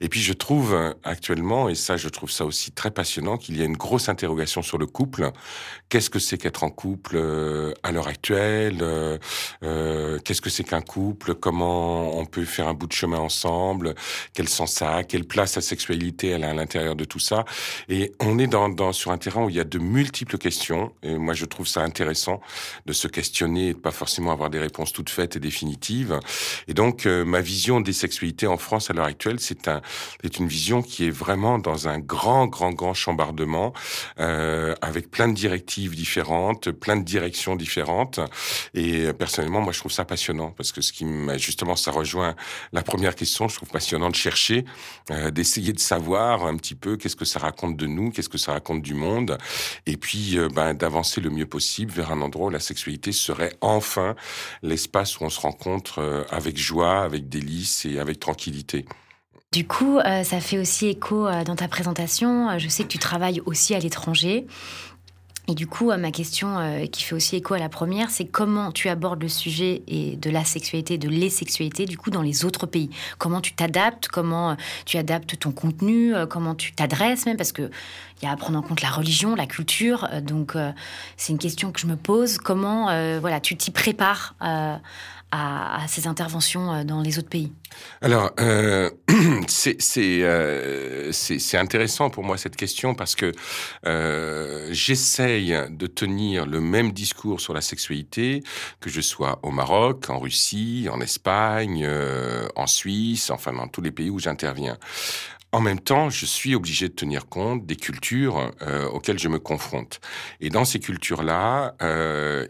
Et 0.00 0.08
puis 0.08 0.20
je 0.20 0.32
trouve 0.32 0.94
actuellement, 1.04 1.68
et 1.68 1.74
ça 1.74 1.96
je 1.96 2.08
trouve 2.08 2.30
ça 2.30 2.44
aussi 2.44 2.72
très 2.72 2.90
passionnant, 2.90 3.36
qu'il 3.36 3.56
y 3.56 3.62
a 3.62 3.64
une 3.64 3.76
grosse 3.76 4.08
interrogation 4.08 4.62
sur 4.62 4.78
le 4.78 4.86
couple. 4.86 5.30
Qu'est-ce 5.88 6.10
que 6.10 6.18
c'est 6.18 6.38
qu'être 6.38 6.64
en 6.64 6.70
couple 6.70 7.16
à 7.82 7.92
l'heure 7.92 8.08
actuelle 8.08 8.78
Qu'est-ce 9.60 10.40
que 10.40 10.50
c'est 10.50 10.64
qu'un 10.74 10.80
couple, 10.80 11.34
comment 11.34 12.18
on 12.18 12.26
peut 12.26 12.44
faire 12.44 12.68
un 12.68 12.74
bout 12.74 12.86
de 12.86 12.92
chemin 12.92 13.18
ensemble, 13.18 13.94
quel 14.32 14.48
sens 14.48 14.72
ça 14.72 14.96
a, 14.96 15.04
quelle 15.04 15.24
place 15.24 15.54
la 15.56 15.62
sexualité 15.62 16.28
elle 16.28 16.44
a 16.44 16.50
à 16.50 16.54
l'intérieur 16.54 16.96
de 16.96 17.04
tout 17.04 17.20
ça. 17.20 17.44
Et 17.88 18.12
on 18.20 18.38
est 18.38 18.46
dans, 18.46 18.68
dans, 18.68 18.92
sur 18.92 19.10
un 19.10 19.18
terrain 19.18 19.44
où 19.44 19.50
il 19.50 19.56
y 19.56 19.60
a 19.60 19.64
de 19.64 19.78
multiples 19.78 20.38
questions. 20.38 20.92
Et 21.02 21.16
moi, 21.16 21.34
je 21.34 21.44
trouve 21.44 21.68
ça 21.68 21.82
intéressant 21.82 22.40
de 22.86 22.92
se 22.92 23.08
questionner 23.08 23.68
et 23.68 23.74
de 23.74 23.78
pas 23.78 23.92
forcément 23.92 24.32
avoir 24.32 24.50
des 24.50 24.58
réponses 24.58 24.92
toutes 24.92 25.10
faites 25.10 25.36
et 25.36 25.40
définitives. 25.40 26.18
Et 26.68 26.74
donc, 26.74 27.06
euh, 27.06 27.24
ma 27.24 27.40
vision 27.40 27.80
des 27.80 27.92
sexualités 27.92 28.46
en 28.46 28.56
France 28.56 28.90
à 28.90 28.94
l'heure 28.94 29.06
actuelle, 29.06 29.38
c'est 29.40 29.68
un, 29.68 29.80
c'est 30.22 30.38
une 30.38 30.48
vision 30.48 30.82
qui 30.82 31.06
est 31.06 31.10
vraiment 31.10 31.58
dans 31.58 31.88
un 31.88 31.98
grand, 31.98 32.46
grand, 32.46 32.72
grand 32.72 32.94
chambardement, 32.94 33.72
euh, 34.18 34.74
avec 34.82 35.10
plein 35.10 35.28
de 35.28 35.34
directives 35.34 35.94
différentes, 35.94 36.70
plein 36.70 36.96
de 36.96 37.04
directions 37.04 37.56
différentes. 37.56 38.20
Et 38.74 39.06
euh, 39.06 39.12
personnellement, 39.12 39.60
moi, 39.60 39.72
je 39.72 39.78
trouve 39.78 39.92
ça 39.92 40.04
passionnant 40.04 40.50
parce 40.64 40.72
que 40.72 40.80
ce 40.80 40.94
qui 40.94 41.04
justement, 41.36 41.76
ça 41.76 41.90
rejoint 41.90 42.34
la 42.72 42.82
première 42.82 43.14
question. 43.14 43.48
Je 43.48 43.56
trouve 43.56 43.68
passionnant 43.68 44.08
de 44.08 44.14
chercher, 44.14 44.64
euh, 45.10 45.30
d'essayer 45.30 45.74
de 45.74 45.78
savoir 45.78 46.46
un 46.46 46.56
petit 46.56 46.74
peu 46.74 46.96
qu'est-ce 46.96 47.16
que 47.16 47.26
ça 47.26 47.38
raconte 47.38 47.76
de 47.76 47.86
nous, 47.86 48.10
qu'est-ce 48.10 48.30
que 48.30 48.38
ça 48.38 48.52
raconte 48.52 48.80
du 48.80 48.94
monde, 48.94 49.36
et 49.84 49.98
puis 49.98 50.38
euh, 50.38 50.48
ben, 50.48 50.72
d'avancer 50.72 51.20
le 51.20 51.28
mieux 51.28 51.44
possible 51.44 51.92
vers 51.92 52.12
un 52.12 52.22
endroit 52.22 52.46
où 52.46 52.50
la 52.50 52.60
sexualité 52.60 53.12
serait 53.12 53.52
enfin 53.60 54.16
l'espace 54.62 55.20
où 55.20 55.24
on 55.24 55.28
se 55.28 55.40
rencontre 55.40 55.98
euh, 55.98 56.24
avec 56.30 56.56
joie, 56.56 57.02
avec 57.02 57.28
délice 57.28 57.84
et 57.84 57.98
avec 57.98 58.18
tranquillité. 58.18 58.86
Du 59.52 59.66
coup, 59.66 60.00
ça 60.02 60.40
fait 60.40 60.58
aussi 60.58 60.88
écho 60.88 61.28
dans 61.44 61.54
ta 61.54 61.68
présentation. 61.68 62.58
Je 62.58 62.66
sais 62.66 62.82
que 62.82 62.88
tu 62.88 62.98
travailles 62.98 63.40
aussi 63.46 63.72
à 63.72 63.78
l'étranger. 63.78 64.48
Et 65.46 65.54
du 65.54 65.66
coup, 65.66 65.92
ma 65.92 66.10
question 66.10 66.58
euh, 66.58 66.86
qui 66.86 67.02
fait 67.02 67.14
aussi 67.14 67.36
écho 67.36 67.52
à 67.52 67.58
la 67.58 67.68
première, 67.68 68.10
c'est 68.10 68.24
comment 68.24 68.72
tu 68.72 68.88
abordes 68.88 69.22
le 69.22 69.28
sujet 69.28 69.82
et 69.86 70.16
de 70.16 70.30
la 70.30 70.42
sexualité, 70.42 70.96
de 70.96 71.08
les 71.08 71.28
sexualités, 71.28 71.84
du 71.84 71.98
coup, 71.98 72.10
dans 72.10 72.22
les 72.22 72.46
autres 72.46 72.64
pays? 72.64 72.88
Comment 73.18 73.42
tu 73.42 73.52
t'adaptes, 73.52 74.08
comment 74.08 74.52
euh, 74.52 74.54
tu 74.86 74.96
adaptes 74.96 75.38
ton 75.38 75.52
contenu, 75.52 76.14
euh, 76.14 76.24
comment 76.24 76.54
tu 76.54 76.72
t'adresses 76.72 77.26
même, 77.26 77.36
parce 77.36 77.52
que 77.52 77.70
il 78.22 78.24
y 78.24 78.28
a 78.28 78.32
à 78.32 78.36
prendre 78.36 78.58
en 78.58 78.62
compte 78.62 78.80
la 78.80 78.88
religion, 78.88 79.34
la 79.34 79.44
culture. 79.46 80.08
donc, 80.22 80.56
c'est 81.16 81.32
une 81.32 81.38
question 81.38 81.72
que 81.72 81.80
je 81.80 81.86
me 81.86 81.96
pose. 81.96 82.38
Comment, 82.38 82.84
voilà, 83.18 83.40
tu 83.40 83.56
t'y 83.56 83.70
prépares 83.70 84.34
à, 85.34 85.86
ces 85.88 86.06
interventions 86.06 86.72
euh, 86.72 86.84
dans 86.84 87.00
les 87.00 87.18
autres 87.18 87.28
pays 87.28 87.52
Alors, 88.00 88.30
euh, 88.38 88.90
euh, 89.96 91.12
c'est 91.12 91.56
intéressant 91.58 92.10
pour 92.10 92.22
moi 92.22 92.38
cette 92.38 92.56
question 92.56 92.94
parce 92.94 93.16
que 93.16 93.32
euh, 93.86 94.68
j'essaye 94.70 95.56
de 95.70 95.86
tenir 95.86 96.46
le 96.46 96.60
même 96.60 96.92
discours 96.92 97.40
sur 97.40 97.52
la 97.52 97.60
sexualité, 97.60 98.42
que 98.80 98.90
je 98.90 99.00
sois 99.00 99.40
au 99.42 99.50
Maroc, 99.50 100.08
en 100.08 100.18
Russie, 100.18 100.88
en 100.90 101.00
Espagne, 101.00 101.88
en 102.54 102.66
Suisse, 102.66 103.30
enfin 103.30 103.52
dans 103.52 103.68
tous 103.68 103.80
les 103.80 103.90
pays 103.90 104.10
où 104.10 104.18
j'interviens. 104.18 104.78
En 105.52 105.60
même 105.60 105.78
temps, 105.78 106.10
je 106.10 106.26
suis 106.26 106.54
obligé 106.54 106.88
de 106.88 106.94
tenir 106.94 107.26
compte 107.28 107.64
des 107.64 107.76
cultures 107.76 108.50
auxquelles 108.92 109.20
je 109.20 109.28
me 109.28 109.38
confronte. 109.38 110.00
Et 110.40 110.50
dans 110.50 110.64
ces 110.64 110.80
cultures-là, 110.80 111.74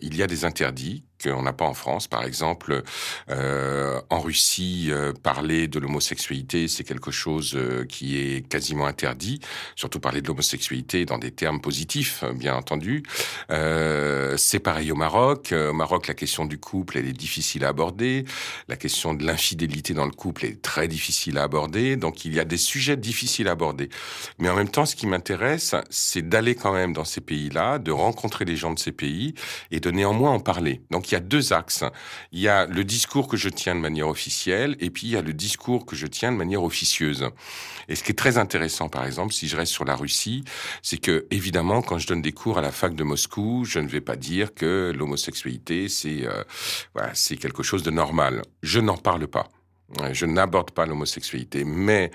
il 0.01 0.17
y 0.17 0.23
a 0.23 0.27
des 0.27 0.45
interdits 0.45 1.05
qu'on 1.25 1.43
n'a 1.43 1.53
pas 1.53 1.65
en 1.65 1.75
France. 1.75 2.07
Par 2.07 2.25
exemple, 2.25 2.83
euh, 3.31 4.01
en 4.11 4.21
Russie, 4.21 4.89
euh, 4.91 5.13
parler 5.13 5.69
de 5.69 5.79
l'homosexualité, 5.79 6.69
c'est 6.69 6.85
quelque 6.85 7.11
chose 7.11 7.55
euh, 7.55 7.85
qui 7.85 8.19
est 8.19 8.47
quasiment 8.49 8.87
interdit. 8.87 9.41
Surtout 9.77 10.01
parler 10.01 10.21
de 10.21 10.29
l'homosexualité 10.29 11.05
dans 11.05 11.19
des 11.19 11.31
termes 11.31 11.61
positifs, 11.61 12.25
bien 12.35 12.55
entendu. 12.55 13.03
C'est 14.37 14.59
pareil 14.59 14.93
au 14.93 14.95
Maroc. 14.95 15.53
Au 15.53 15.73
Maroc, 15.73 16.07
la 16.07 16.15
question 16.15 16.45
du 16.45 16.59
couple, 16.59 16.99
elle 16.99 17.07
est 17.07 17.13
difficile 17.13 17.65
à 17.65 17.69
aborder. 17.69 18.25
La 18.69 18.77
question 18.77 19.15
de 19.15 19.25
l'infidélité 19.25 19.95
dans 19.95 20.05
le 20.05 20.13
couple 20.13 20.45
est 20.45 20.61
très 20.61 20.89
difficile 20.89 21.39
à 21.39 21.45
aborder. 21.45 21.97
Donc, 21.97 22.25
il 22.25 22.35
y 22.35 22.41
a 22.41 22.45
des 22.45 22.57
sujets 22.57 22.97
difficiles 22.97 23.49
à 23.49 23.53
aborder. 23.53 23.89
Mais 24.39 24.49
en 24.49 24.57
même 24.57 24.69
temps, 24.69 24.87
ce 24.87 24.97
qui 24.97 25.07
m'intéresse, 25.07 25.75
c'est 25.91 26.29
d'aller 26.29 26.55
quand 26.55 26.73
même 26.73 26.93
dans 26.93 27.05
ces 27.05 27.21
pays-là, 27.21 27.79
de 27.79 27.93
rencontrer 27.93 28.45
les 28.45 28.57
gens 28.57 28.73
de 28.73 28.79
ces 28.79 28.93
pays 28.93 29.35
et 29.71 29.81
de 29.81 29.91
néanmoins 29.91 30.33
en 30.33 30.41
parler. 30.41 30.83
Donc, 30.91 31.11
il 31.11 31.14
y 31.14 31.14
deux 31.21 31.53
axes. 31.53 31.85
Il 32.33 32.41
y 32.41 32.49
a 32.49 32.67
le 32.67 32.85
discours 32.85 33.29
que 33.29 33.37
je 33.37 33.49
tiens 33.49 33.75
de 33.75 33.81
manière 33.81 34.09
officielle 34.09 34.77
et 34.81 34.91
puis 34.91 35.07
il 35.09 35.11
y 35.11 35.17
a 35.17 35.23
le 35.23 35.33
discours 35.33 35.87
que 35.87 35.97
je 35.97 36.07
tiens 36.07 36.33
de 36.33 36.37
manière 36.37 36.63
officieuse. 36.63 37.29
Et 37.89 37.97
ce 37.97 38.03
qui 38.03 38.13
est 38.13 38.19
très 38.19 38.39
intéressant, 38.39 38.89
par 38.89 39.05
exemple, 39.05 39.33
si 39.33 39.49
je 39.49 39.57
reste 39.57 39.73
sur 39.73 39.85
la 39.85 39.97
Russie, 39.97 40.45
c'est 40.83 40.99
que, 40.99 41.27
évidemment, 41.31 41.83
quand 41.83 41.99
je 41.99 42.07
donne 42.07 42.23
des 42.23 42.33
cours 42.33 42.59
à 42.59 42.63
la 42.63 42.73
fac 42.73 42.95
de 42.95 43.05
Moscou, 43.05 43.65
je 43.65 43.79
ne 43.79 43.89
vais 43.89 44.01
pas 44.01 44.17
dire 44.17 44.55
que 44.55 44.93
l'homosexualité, 44.97 45.89
c'est 45.89 46.27
euh, 46.27 46.43
quelque 47.41 47.63
chose 47.63 47.83
de 47.83 47.91
normal. 47.91 48.43
Je 48.63 48.81
n'en 48.81 48.97
parle 48.97 49.27
pas. 49.27 49.49
Je 50.13 50.27
n'aborde 50.27 50.71
pas 50.71 50.87
l'homosexualité, 50.87 51.65
mais 51.65 52.11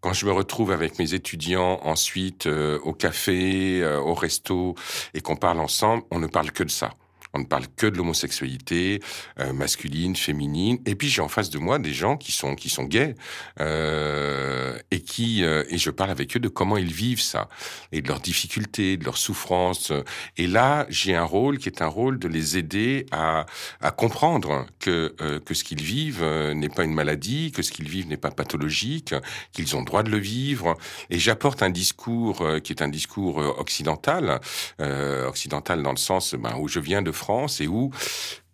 quand 0.00 0.12
je 0.12 0.26
me 0.26 0.32
retrouve 0.32 0.70
avec 0.70 0.98
mes 0.98 1.14
étudiants 1.14 1.80
ensuite 1.82 2.46
euh, 2.46 2.78
au 2.80 2.92
café, 2.92 3.82
euh, 3.82 3.98
au 3.98 4.14
resto, 4.14 4.74
et 5.14 5.20
qu'on 5.20 5.36
parle 5.36 5.60
ensemble, 5.60 6.04
on 6.10 6.18
ne 6.18 6.26
parle 6.26 6.52
que 6.52 6.62
de 6.62 6.70
ça. 6.70 6.90
On 7.34 7.40
ne 7.40 7.44
parle 7.44 7.66
que 7.76 7.88
de 7.88 7.96
l'homosexualité 7.96 9.00
euh, 9.40 9.52
masculine, 9.52 10.14
féminine. 10.14 10.78
Et 10.86 10.94
puis 10.94 11.08
j'ai 11.08 11.20
en 11.20 11.28
face 11.28 11.50
de 11.50 11.58
moi 11.58 11.80
des 11.80 11.92
gens 11.92 12.16
qui 12.16 12.30
sont 12.30 12.54
qui 12.54 12.70
sont 12.70 12.84
gays 12.84 13.16
euh, 13.60 14.78
et 14.92 15.00
qui 15.00 15.44
euh, 15.44 15.64
et 15.68 15.78
je 15.78 15.90
parle 15.90 16.10
avec 16.10 16.36
eux 16.36 16.40
de 16.40 16.48
comment 16.48 16.76
ils 16.76 16.92
vivent 16.92 17.20
ça 17.20 17.48
et 17.90 18.02
de 18.02 18.08
leurs 18.08 18.20
difficultés, 18.20 18.96
de 18.96 19.04
leurs 19.04 19.18
souffrances. 19.18 19.92
Et 20.36 20.46
là, 20.46 20.86
j'ai 20.88 21.16
un 21.16 21.24
rôle 21.24 21.58
qui 21.58 21.68
est 21.68 21.82
un 21.82 21.88
rôle 21.88 22.20
de 22.20 22.28
les 22.28 22.56
aider 22.56 23.06
à 23.10 23.46
à 23.80 23.90
comprendre 23.90 24.66
que 24.78 25.14
que 25.44 25.54
ce 25.54 25.64
qu'ils 25.64 25.82
vivent 25.82 26.24
n'est 26.54 26.68
pas 26.68 26.84
une 26.84 26.94
maladie, 26.94 27.50
que 27.50 27.62
ce 27.62 27.72
qu'ils 27.72 27.88
vivent 27.88 28.06
n'est 28.06 28.16
pas 28.16 28.30
pathologique, 28.30 29.12
qu'ils 29.52 29.74
ont 29.74 29.82
droit 29.82 30.04
de 30.04 30.10
le 30.10 30.18
vivre. 30.18 30.76
Et 31.10 31.18
j'apporte 31.18 31.62
un 31.64 31.70
discours 31.70 32.46
qui 32.62 32.72
est 32.72 32.82
un 32.82 32.88
discours 32.88 33.38
occidental, 33.38 34.40
occidental 34.78 35.82
dans 35.82 35.90
le 35.90 35.96
sens 35.96 36.34
ben, 36.34 36.56
où 36.58 36.68
je 36.68 36.78
viens 36.78 37.02
de 37.02 37.10
France 37.10 37.23
et 37.60 37.66
où 37.66 37.90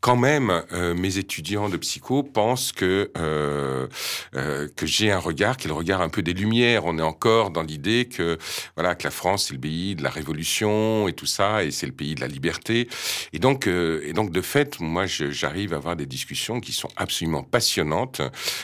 quand 0.00 0.17
même, 0.17 0.62
euh, 0.73 0.95
mes 0.95 1.19
étudiants 1.19 1.69
de 1.69 1.77
psycho 1.77 2.23
pensent 2.23 2.73
que 2.73 3.11
euh, 3.19 3.87
euh, 4.35 4.67
que 4.75 4.87
j'ai 4.87 5.11
un 5.11 5.19
regard 5.19 5.59
qui 5.59 5.67
est 5.67 5.69
le 5.69 5.75
regard 5.75 6.00
un 6.00 6.09
peu 6.09 6.23
des 6.23 6.33
Lumières. 6.33 6.87
On 6.87 6.99
est 6.99 7.03
encore 7.03 7.50
dans 7.50 7.62
l'idée 7.62 8.07
que 8.07 8.39
voilà 8.77 8.95
que 8.95 9.05
la 9.05 9.11
France 9.11 9.47
c'est 9.49 9.55
le 9.55 9.61
pays 9.61 9.95
de 9.95 10.03
la 10.03 10.09
Révolution 10.09 11.07
et 11.07 11.12
tout 11.12 11.27
ça, 11.27 11.65
et 11.65 11.71
c'est 11.71 11.87
le 11.87 11.93
pays 11.93 12.15
de 12.15 12.21
la 12.23 12.29
liberté. 12.29 12.89
Et 13.35 13.39
donc 13.39 13.67
et 13.67 14.12
donc 14.15 14.31
de 14.31 14.41
fait, 14.41 14.81
moi 14.81 15.05
j'arrive 15.07 15.75
à 15.75 15.77
avoir 15.77 15.97
des 15.97 16.07
discussions 16.07 16.61
qui 16.61 16.73
sont 16.73 16.89
absolument 16.97 17.43
passionnantes 17.43 18.23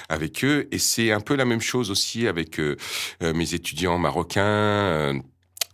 avec 0.08 0.42
eux. 0.44 0.68
Et 0.72 0.78
c'est 0.78 1.12
un 1.12 1.20
peu 1.20 1.36
la 1.36 1.44
même 1.44 1.60
chose 1.60 1.90
aussi 1.90 2.26
avec 2.26 2.58
mes 3.20 3.54
étudiants 3.54 3.98
marocains 3.98 5.20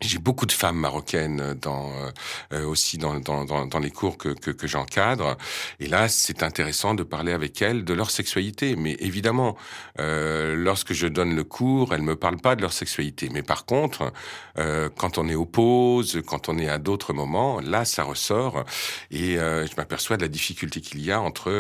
j'ai 0.03 0.19
beaucoup 0.19 0.47
de 0.47 0.53
femmes 0.53 0.77
marocaines 0.79 1.55
dans 1.61 1.91
euh, 1.91 2.11
euh, 2.53 2.67
aussi 2.67 2.99
dans, 2.99 3.21
dans, 3.21 3.45
dans, 3.45 3.79
les 3.79 3.91
cours 3.91 4.19
que, 4.19 4.31
que, 4.31 4.51
que 4.51 4.67
j'encadre. 4.67 5.37
Et 5.81 5.89
là, 5.89 6.09
c'est 6.09 6.43
intéressant 6.43 6.95
de 6.95 7.03
parler 7.03 7.33
avec 7.33 7.63
elles 7.63 7.85
de 7.85 7.95
leur 7.95 8.11
sexualité. 8.11 8.77
Mais 8.77 8.97
évidemment, 9.01 9.57
euh, 9.99 10.55
lorsque 10.57 10.93
je 10.93 11.07
donne 11.07 11.35
le 11.35 11.45
cours, 11.45 11.95
elles 11.95 12.03
me 12.03 12.17
parlent 12.17 12.41
pas 12.41 12.57
de 12.57 12.63
leur 12.63 12.73
sexualité. 12.73 13.29
Mais 13.33 13.43
par 13.43 13.65
contre, 13.65 14.13
euh, 14.59 14.89
quand 14.97 15.19
on 15.19 15.29
est 15.29 15.35
aux 15.35 15.47
pauses, 15.47 16.23
quand 16.27 16.49
on 16.49 16.59
est 16.59 16.69
à 16.69 16.79
d'autres 16.79 17.13
moments, 17.13 17.61
là, 17.61 17.85
ça 17.85 18.03
ressort. 18.03 18.65
Et 19.11 19.39
euh, 19.39 19.67
je 19.67 19.77
m'aperçois 19.77 20.17
de 20.17 20.23
la 20.23 20.29
difficulté 20.29 20.81
qu'il 20.81 21.05
y 21.05 21.13
a 21.13 21.21
entre 21.21 21.51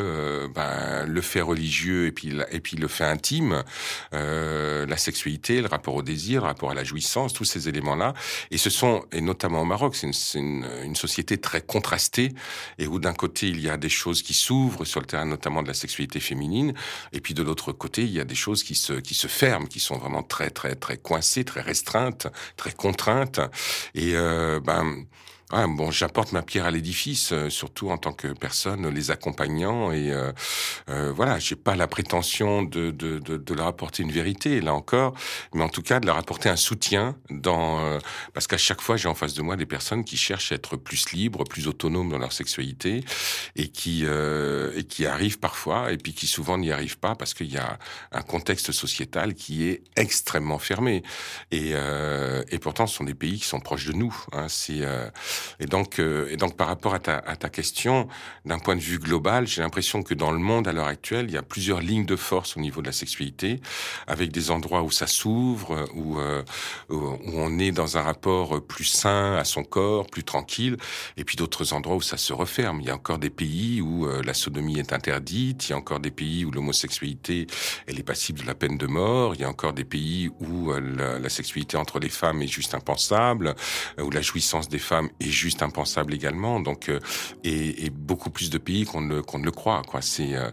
ben, 0.54 1.06
le 1.06 1.20
fait 1.20 1.40
religieux 1.40 2.06
et 2.06 2.12
puis, 2.12 2.32
et 2.50 2.60
puis 2.60 2.76
le 2.76 2.88
fait 2.88 3.04
intime, 3.04 3.62
la 4.12 4.96
sexualité, 4.96 5.60
le 5.60 5.68
rapport 5.68 5.94
au 5.94 6.02
désir, 6.02 6.42
le 6.42 6.46
rapport 6.46 6.70
à 6.70 6.74
la 6.74 6.84
jouissance, 6.84 7.32
tous 7.32 7.44
ces 7.44 7.68
éléments-là. 7.68 8.14
Et 8.50 8.58
ce 8.58 8.70
sont, 8.70 9.04
et 9.12 9.20
notamment 9.20 9.62
au 9.62 9.64
Maroc, 9.64 9.96
c'est 9.96 10.38
une, 10.38 10.94
société 10.94 11.38
très 11.38 11.62
contrastée, 11.62 12.32
et 12.78 12.86
où 12.86 12.98
d'un 12.98 13.14
côté 13.14 13.48
il 13.48 13.60
y 13.60 13.70
a 13.70 13.76
des 13.76 13.88
choses 13.88 14.22
qui 14.22 14.34
s'ouvrent 14.34 14.84
sur 14.84 15.00
le 15.00 15.06
terrain 15.06 15.24
notamment 15.24 15.62
de 15.62 15.68
la 15.68 15.74
sexualité 15.74 16.20
féminine, 16.20 16.74
et 17.12 17.20
puis 17.20 17.34
de 17.34 17.42
l'autre 17.42 17.72
côté 17.72 18.02
il 18.02 18.12
y 18.12 18.20
a 18.20 18.24
des 18.24 18.34
choses 18.34 18.62
qui 18.62 18.74
se 18.74 18.92
qui 18.92 19.14
se 19.14 19.26
ferment, 19.26 19.66
qui 19.66 19.80
sont 19.80 19.96
vraiment 19.96 20.22
très 20.22 20.50
très 20.50 20.74
très 20.74 20.98
coincées, 20.98 21.44
très 21.44 21.62
restreintes, 21.62 22.28
très 22.56 22.72
contraintes, 22.72 23.40
et 23.94 24.14
euh, 24.14 24.60
ben 24.60 25.06
bon, 25.52 25.90
j'apporte 25.90 26.32
ma 26.32 26.42
pierre 26.42 26.64
à 26.64 26.70
l'édifice, 26.70 27.32
euh, 27.32 27.50
surtout 27.50 27.90
en 27.90 27.98
tant 27.98 28.12
que 28.12 28.28
personne 28.28 28.88
les 28.88 29.10
accompagnant. 29.10 29.92
Et 29.92 30.10
euh, 30.10 30.32
euh, 30.88 31.12
voilà, 31.14 31.38
j'ai 31.38 31.56
pas 31.56 31.76
la 31.76 31.86
prétention 31.86 32.62
de, 32.62 32.90
de, 32.90 33.18
de, 33.18 33.36
de, 33.36 33.54
leur 33.54 33.66
apporter 33.66 34.02
une 34.02 34.12
vérité, 34.12 34.60
là 34.60 34.72
encore, 34.72 35.14
mais 35.52 35.62
en 35.62 35.68
tout 35.68 35.82
cas 35.82 36.00
de 36.00 36.06
leur 36.06 36.16
apporter 36.16 36.48
un 36.48 36.56
soutien 36.56 37.16
dans 37.30 37.80
euh, 37.80 37.98
parce 38.32 38.46
qu'à 38.46 38.56
chaque 38.56 38.80
fois 38.80 38.96
j'ai 38.96 39.08
en 39.08 39.14
face 39.14 39.34
de 39.34 39.42
moi 39.42 39.56
des 39.56 39.66
personnes 39.66 40.04
qui 40.04 40.16
cherchent 40.16 40.52
à 40.52 40.54
être 40.54 40.76
plus 40.76 41.12
libres, 41.12 41.44
plus 41.44 41.68
autonomes 41.68 42.10
dans 42.10 42.18
leur 42.18 42.32
sexualité 42.32 43.04
et 43.56 43.68
qui 43.68 44.04
et 44.04 44.84
qui 44.84 45.06
arrivent 45.06 45.38
parfois 45.38 45.92
et 45.92 45.98
puis 45.98 46.14
qui 46.14 46.26
souvent 46.26 46.58
n'y 46.58 46.72
arrivent 46.72 46.98
pas 46.98 47.14
parce 47.14 47.34
qu'il 47.34 47.52
y 47.52 47.58
a 47.58 47.78
un 48.10 48.22
contexte 48.22 48.72
sociétal 48.72 49.34
qui 49.34 49.68
est 49.68 49.82
extrêmement 49.96 50.58
fermé. 50.58 51.02
Et, 51.50 51.72
et 51.72 52.58
pourtant, 52.58 52.86
ce 52.86 52.96
sont 52.96 53.04
des 53.04 53.14
pays 53.14 53.38
qui 53.38 53.46
sont 53.46 53.60
proches 53.60 53.86
de 53.86 53.92
nous. 53.92 54.14
Hein, 54.32 54.46
c'est 54.48 54.82
et 55.60 55.66
donc, 55.66 55.98
euh, 55.98 56.28
et 56.30 56.36
donc 56.36 56.56
par 56.56 56.68
rapport 56.68 56.94
à 56.94 56.98
ta, 56.98 57.18
à 57.18 57.36
ta 57.36 57.48
question, 57.48 58.08
d'un 58.44 58.58
point 58.58 58.76
de 58.76 58.80
vue 58.80 58.98
global, 58.98 59.46
j'ai 59.46 59.62
l'impression 59.62 60.02
que 60.02 60.14
dans 60.14 60.30
le 60.30 60.38
monde 60.38 60.68
à 60.68 60.72
l'heure 60.72 60.86
actuelle, 60.86 61.26
il 61.28 61.34
y 61.34 61.38
a 61.38 61.42
plusieurs 61.42 61.80
lignes 61.80 62.06
de 62.06 62.16
force 62.16 62.56
au 62.56 62.60
niveau 62.60 62.80
de 62.80 62.86
la 62.86 62.92
sexualité, 62.92 63.60
avec 64.06 64.32
des 64.32 64.50
endroits 64.50 64.82
où 64.82 64.90
ça 64.90 65.06
s'ouvre, 65.06 65.86
où, 65.94 66.18
euh, 66.18 66.42
où 66.88 67.32
on 67.34 67.58
est 67.58 67.72
dans 67.72 67.96
un 67.96 68.02
rapport 68.02 68.62
plus 68.62 68.84
sain 68.84 69.36
à 69.36 69.44
son 69.44 69.64
corps, 69.64 70.06
plus 70.06 70.24
tranquille, 70.24 70.76
et 71.16 71.24
puis 71.24 71.36
d'autres 71.36 71.72
endroits 71.72 71.96
où 71.96 72.02
ça 72.02 72.16
se 72.16 72.32
referme. 72.32 72.80
Il 72.80 72.86
y 72.86 72.90
a 72.90 72.94
encore 72.94 73.18
des 73.18 73.30
pays 73.30 73.80
où 73.80 74.06
euh, 74.06 74.22
la 74.22 74.34
sodomie 74.34 74.78
est 74.78 74.92
interdite, 74.92 75.68
il 75.68 75.70
y 75.70 75.74
a 75.74 75.78
encore 75.78 76.00
des 76.00 76.10
pays 76.10 76.44
où 76.44 76.50
l'homosexualité 76.50 77.46
elle 77.86 77.98
est 77.98 78.04
passible 78.04 78.40
de 78.40 78.46
la 78.46 78.54
peine 78.54 78.78
de 78.78 78.86
mort, 78.86 79.34
il 79.34 79.40
y 79.40 79.44
a 79.44 79.48
encore 79.48 79.72
des 79.72 79.84
pays 79.84 80.30
où 80.40 80.72
la, 80.72 81.18
la, 81.18 81.28
sexualité 81.28 81.76
entre 81.76 81.98
les 81.98 82.08
femmes 82.08 82.42
est 82.42 82.46
juste 82.46 82.74
impensable, 82.74 83.54
où 83.98 84.10
la 84.10 84.20
jouissance 84.20 84.68
des 84.68 84.78
femmes 84.78 85.08
est 85.28 85.30
juste 85.30 85.62
impensable 85.62 86.14
également. 86.14 86.60
Donc, 86.60 86.88
euh, 86.88 87.00
et, 87.44 87.86
et, 87.86 87.90
beaucoup 87.90 88.30
plus 88.30 88.50
de 88.50 88.58
pays 88.58 88.84
qu'on 88.84 89.00
ne, 89.00 89.20
qu'on 89.20 89.38
ne 89.38 89.44
le 89.44 89.50
croit. 89.50 89.82
Quoi. 89.86 90.02
C'est 90.02 90.34
euh, 90.34 90.50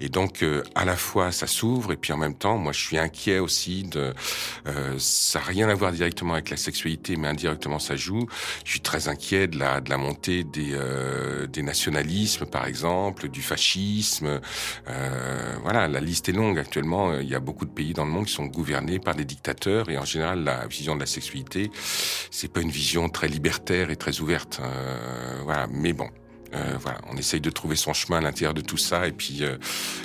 et 0.00 0.08
donc 0.08 0.42
euh, 0.42 0.62
à 0.74 0.84
la 0.84 0.96
fois 0.96 1.32
ça 1.32 1.46
s'ouvre 1.46 1.92
et 1.92 1.96
puis 1.96 2.12
en 2.12 2.16
même 2.16 2.34
temps, 2.34 2.58
moi 2.58 2.72
je 2.72 2.80
suis 2.80 2.98
inquiet 2.98 3.38
aussi 3.38 3.84
de. 3.84 4.14
ça 4.98 5.38
n'a 5.38 5.44
rien 5.44 5.68
à 5.68 5.74
voir 5.74 5.92
directement 5.92 6.34
avec 6.34 6.50
la 6.50 6.56
sexualité, 6.56 7.16
mais 7.16 7.28
indirectement 7.28 7.78
ça 7.78 7.96
joue. 7.96 8.26
Je 8.64 8.70
suis 8.70 8.80
très 8.80 9.08
inquiet 9.08 9.46
de 9.46 9.58
la 9.58 9.80
de 9.80 9.90
la 9.90 9.98
montée 9.98 10.44
des 10.44 10.76
des 11.48 11.62
nationalismes, 11.62 12.46
par 12.46 12.66
exemple, 12.66 13.28
du 13.28 13.42
fascisme. 13.42 14.40
voilà, 15.62 15.88
la 15.88 16.00
liste 16.00 16.28
est 16.28 16.32
longue 16.32 16.58
actuellement. 16.58 17.18
Il 17.18 17.28
y 17.28 17.34
a 17.34 17.40
beaucoup 17.40 17.64
de 17.64 17.70
pays 17.70 17.92
dans 17.92 18.04
le 18.04 18.10
monde 18.10 18.26
qui 18.26 18.32
sont 18.32 18.46
gouvernés 18.46 18.98
par 18.98 19.14
des 19.14 19.24
dictateurs 19.24 19.90
et 19.90 19.98
en 19.98 20.04
général 20.04 20.44
la 20.44 20.66
vision 20.66 20.94
de 20.94 21.00
la 21.00 21.06
sexualité, 21.06 21.70
c'est 22.30 22.52
pas 22.52 22.60
une 22.60 22.70
vision 22.70 23.08
très 23.08 23.28
libertaire 23.28 23.90
et 23.90 23.96
très 23.96 24.11
ouverte. 24.20 24.60
Euh, 24.62 25.40
voilà, 25.44 25.66
mais 25.70 25.92
bon. 25.92 26.08
Euh, 26.54 26.76
voilà, 26.80 27.00
on 27.10 27.16
essaye 27.16 27.40
de 27.40 27.50
trouver 27.50 27.76
son 27.76 27.92
chemin 27.92 28.18
à 28.18 28.20
l'intérieur 28.20 28.54
de 28.54 28.60
tout 28.60 28.76
ça 28.76 29.06
et 29.06 29.12
puis 29.12 29.38
euh, 29.42 29.56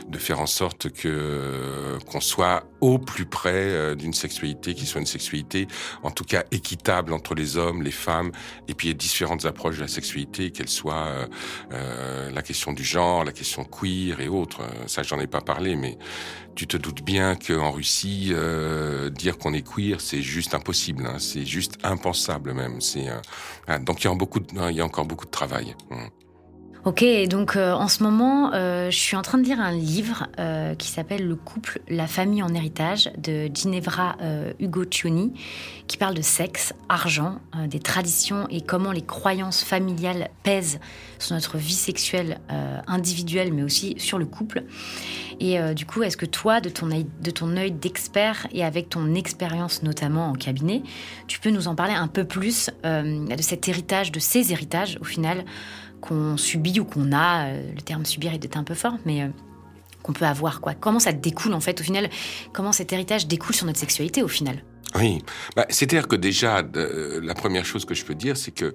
de 0.07 0.17
faire 0.17 0.39
en 0.39 0.45
sorte 0.45 0.89
que 0.89 1.97
qu'on 2.05 2.21
soit 2.21 2.63
au 2.81 2.99
plus 2.99 3.25
près 3.25 3.95
d'une 3.95 4.13
sexualité 4.13 4.73
qui 4.75 4.85
soit 4.85 5.01
une 5.01 5.07
sexualité 5.07 5.67
en 6.03 6.11
tout 6.11 6.23
cas 6.23 6.43
équitable 6.51 7.11
entre 7.13 7.33
les 7.35 7.57
hommes, 7.57 7.81
les 7.81 7.91
femmes 7.91 8.31
et 8.67 8.73
puis 8.73 8.89
les 8.89 8.93
différentes 8.93 9.45
approches 9.45 9.77
de 9.77 9.81
la 9.81 9.87
sexualité, 9.87 10.51
qu'elle 10.51 10.69
soit 10.69 11.27
la 11.71 12.41
question 12.41 12.73
du 12.73 12.83
genre, 12.83 13.23
la 13.23 13.31
question 13.31 13.63
queer 13.63 14.19
et 14.19 14.27
autres. 14.27 14.61
Ça, 14.85 15.03
j'en 15.03 15.19
ai 15.19 15.27
pas 15.27 15.41
parlé, 15.41 15.75
mais 15.75 15.97
tu 16.57 16.65
te 16.65 16.75
doutes 16.75 17.03
bien 17.03 17.35
qu'en 17.35 17.71
Russie, 17.71 18.29
euh, 18.31 19.11
dire 19.11 19.37
qu'on 19.37 19.53
est 19.53 19.61
queer, 19.61 20.01
c'est 20.01 20.23
juste 20.23 20.55
impossible. 20.55 21.05
Hein, 21.05 21.19
c'est 21.19 21.45
juste 21.45 21.77
impensable 21.83 22.51
même. 22.53 22.81
C'est 22.81 23.07
euh, 23.09 23.79
donc 23.79 24.03
il 24.03 24.07
y 24.07 24.09
a 24.09 24.15
beaucoup, 24.15 24.39
de, 24.39 24.47
il 24.71 24.75
y 24.75 24.81
a 24.81 24.85
encore 24.85 25.05
beaucoup 25.05 25.25
de 25.25 25.31
travail. 25.31 25.75
Mmh. 25.91 26.16
Ok, 26.87 27.03
donc 27.27 27.57
euh, 27.57 27.73
en 27.73 27.89
ce 27.89 28.01
moment, 28.01 28.53
euh, 28.53 28.89
je 28.89 28.97
suis 28.97 29.17
en 29.17 29.21
train 29.21 29.37
de 29.37 29.43
lire 29.43 29.59
un 29.59 29.73
livre 29.73 30.27
euh, 30.39 30.73
qui 30.73 30.87
s'appelle 30.87 31.27
Le 31.27 31.35
couple, 31.35 31.81
la 31.89 32.07
famille 32.07 32.41
en 32.41 32.53
héritage 32.53 33.11
de 33.17 33.49
Ginevra 33.53 34.15
Hugo 34.57 34.85
Cioni, 34.89 35.33
qui 35.87 35.97
parle 35.97 36.13
de 36.13 36.21
sexe, 36.21 36.73
argent, 36.87 37.39
des 37.67 37.81
traditions 37.81 38.47
et 38.49 38.61
comment 38.61 38.93
les 38.93 39.01
croyances 39.01 39.65
familiales 39.65 40.29
pèsent 40.43 40.79
sur 41.19 41.35
notre 41.35 41.57
vie 41.57 41.73
sexuelle 41.73 42.39
individuelle, 42.87 43.51
mais 43.51 43.63
aussi 43.63 43.95
sur 43.97 44.17
le 44.17 44.25
couple. 44.25 44.63
Et 45.39 45.57
du 45.73 45.85
coup, 45.85 46.03
est-ce 46.03 46.17
que 46.17 46.25
toi, 46.25 46.61
de 46.61 46.69
ton 46.69 46.91
œil, 46.91 47.05
de 47.21 47.31
ton 47.31 47.57
œil 47.57 47.71
d'expert 47.71 48.47
et 48.53 48.63
avec 48.63 48.89
ton 48.89 49.13
expérience 49.13 49.83
notamment 49.83 50.29
en 50.29 50.33
cabinet, 50.33 50.83
tu 51.27 51.39
peux 51.39 51.49
nous 51.49 51.67
en 51.67 51.75
parler 51.75 51.93
un 51.93 52.07
peu 52.07 52.23
plus 52.23 52.69
de 52.83 53.41
cet 53.41 53.67
héritage, 53.67 54.11
de 54.11 54.19
ces 54.19 54.51
héritages 54.53 54.97
au 55.01 55.05
final? 55.05 55.43
Qu'on 56.01 56.37
subit 56.37 56.79
ou 56.79 56.85
qu'on 56.85 57.11
a, 57.11 57.47
euh, 57.47 57.71
le 57.73 57.81
terme 57.81 58.05
subir 58.05 58.33
est 58.33 58.57
un 58.57 58.63
peu 58.63 58.73
fort, 58.75 58.97
mais 59.05 59.23
euh, 59.23 59.27
qu'on 60.03 60.13
peut 60.13 60.25
avoir. 60.25 60.61
quoi. 60.61 60.73
Comment 60.73 60.99
ça 60.99 61.11
découle 61.11 61.53
en 61.53 61.59
fait 61.59 61.79
au 61.81 61.83
final? 61.83 62.09
Comment 62.53 62.71
cet 62.71 62.93
héritage 62.93 63.27
découle 63.27 63.55
sur 63.55 63.65
notre 63.65 63.79
sexualité 63.79 64.23
au 64.23 64.27
final? 64.27 64.63
Oui, 64.95 65.21
bah, 65.55 65.65
c'est-à-dire 65.69 66.07
que 66.07 66.15
déjà, 66.15 66.63
euh, 66.75 67.19
la 67.21 67.33
première 67.33 67.65
chose 67.65 67.85
que 67.85 67.93
je 67.93 68.05
peux 68.05 68.15
dire, 68.15 68.37
c'est 68.37 68.51
que 68.51 68.73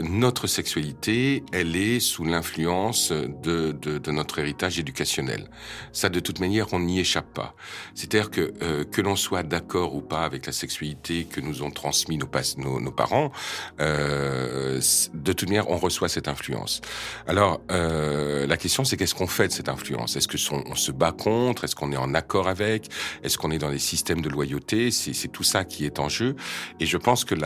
notre 0.00 0.46
sexualité, 0.46 1.42
elle 1.52 1.74
est 1.74 2.00
sous 2.00 2.24
l'influence 2.24 3.12
de, 3.12 3.72
de, 3.72 3.98
de, 3.98 4.10
notre 4.10 4.38
héritage 4.38 4.78
éducationnel. 4.78 5.48
Ça, 5.92 6.10
de 6.10 6.20
toute 6.20 6.38
manière, 6.38 6.72
on 6.72 6.80
n'y 6.80 7.00
échappe 7.00 7.32
pas. 7.32 7.54
C'est-à-dire 7.94 8.30
que 8.30 8.52
euh, 8.62 8.84
que 8.84 9.00
l'on 9.00 9.16
soit 9.16 9.42
d'accord 9.42 9.94
ou 9.94 10.00
pas 10.00 10.24
avec 10.24 10.46
la 10.46 10.52
sexualité 10.52 11.24
que 11.24 11.40
nous 11.40 11.62
ont 11.62 11.70
transmis 11.70 12.18
nos, 12.18 12.28
nos, 12.58 12.80
nos 12.80 12.92
parents, 12.92 13.32
euh, 13.80 14.80
de 15.14 15.32
toute 15.32 15.48
manière, 15.48 15.70
on 15.70 15.78
reçoit 15.78 16.08
cette 16.08 16.28
influence. 16.28 16.82
Alors, 17.26 17.60
euh, 17.70 18.46
la 18.46 18.56
question, 18.56 18.84
c'est 18.84 18.96
qu'est-ce 18.96 19.14
qu'on 19.14 19.26
fait 19.26 19.48
de 19.48 19.52
cette 19.52 19.68
influence? 19.68 20.16
Est-ce 20.16 20.28
que 20.28 20.38
son, 20.38 20.62
on 20.66 20.74
se 20.74 20.92
bat 20.92 21.12
contre? 21.12 21.64
Est-ce 21.64 21.74
qu'on 21.74 21.90
est 21.92 21.96
en 21.96 22.14
accord 22.14 22.48
avec? 22.48 22.88
Est-ce 23.22 23.38
qu'on 23.38 23.50
est 23.50 23.58
dans 23.58 23.70
des 23.70 23.78
systèmes 23.78 24.20
de 24.20 24.28
loyauté? 24.28 24.90
C'est 24.90 25.28
tout 25.28 25.42
qui 25.62 25.84
est 25.84 26.00
en 26.00 26.08
jeu. 26.08 26.34
Et 26.80 26.86
je 26.86 26.96
pense 26.96 27.24
que 27.24 27.36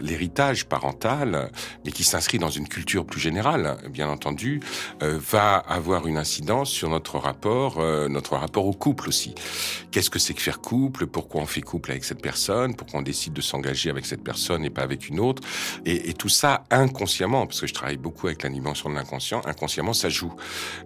l'héritage 0.00 0.64
parental, 0.64 1.50
mais 1.84 1.92
qui 1.92 2.04
s'inscrit 2.04 2.38
dans 2.38 2.48
une 2.48 2.68
culture 2.68 3.04
plus 3.04 3.20
générale, 3.20 3.76
bien 3.90 4.08
entendu, 4.08 4.60
euh, 5.02 5.18
va 5.30 5.56
avoir 5.56 6.06
une 6.06 6.16
incidence 6.16 6.70
sur 6.70 6.88
notre 6.88 7.18
rapport, 7.18 7.78
euh, 7.78 8.08
notre 8.08 8.36
rapport 8.36 8.64
au 8.64 8.72
couple 8.72 9.08
aussi. 9.08 9.34
Qu'est-ce 9.90 10.08
que 10.08 10.18
c'est 10.18 10.32
que 10.32 10.40
faire 10.40 10.60
couple? 10.60 11.06
Pourquoi 11.06 11.42
on 11.42 11.46
fait 11.46 11.60
couple 11.60 11.90
avec 11.90 12.04
cette 12.04 12.22
personne? 12.22 12.74
Pourquoi 12.74 13.00
on 13.00 13.02
décide 13.02 13.34
de 13.34 13.42
s'engager 13.42 13.90
avec 13.90 14.06
cette 14.06 14.24
personne 14.24 14.64
et 14.64 14.70
pas 14.70 14.82
avec 14.82 15.08
une 15.08 15.20
autre? 15.20 15.42
Et, 15.84 16.08
et, 16.08 16.14
tout 16.14 16.28
ça 16.28 16.64
inconsciemment, 16.70 17.46
parce 17.46 17.60
que 17.60 17.66
je 17.66 17.74
travaille 17.74 17.96
beaucoup 17.96 18.28
avec 18.28 18.42
la 18.42 18.48
dimension 18.48 18.88
de 18.88 18.94
l'inconscient. 18.94 19.42
Inconsciemment, 19.44 19.92
ça 19.92 20.08
joue. 20.08 20.32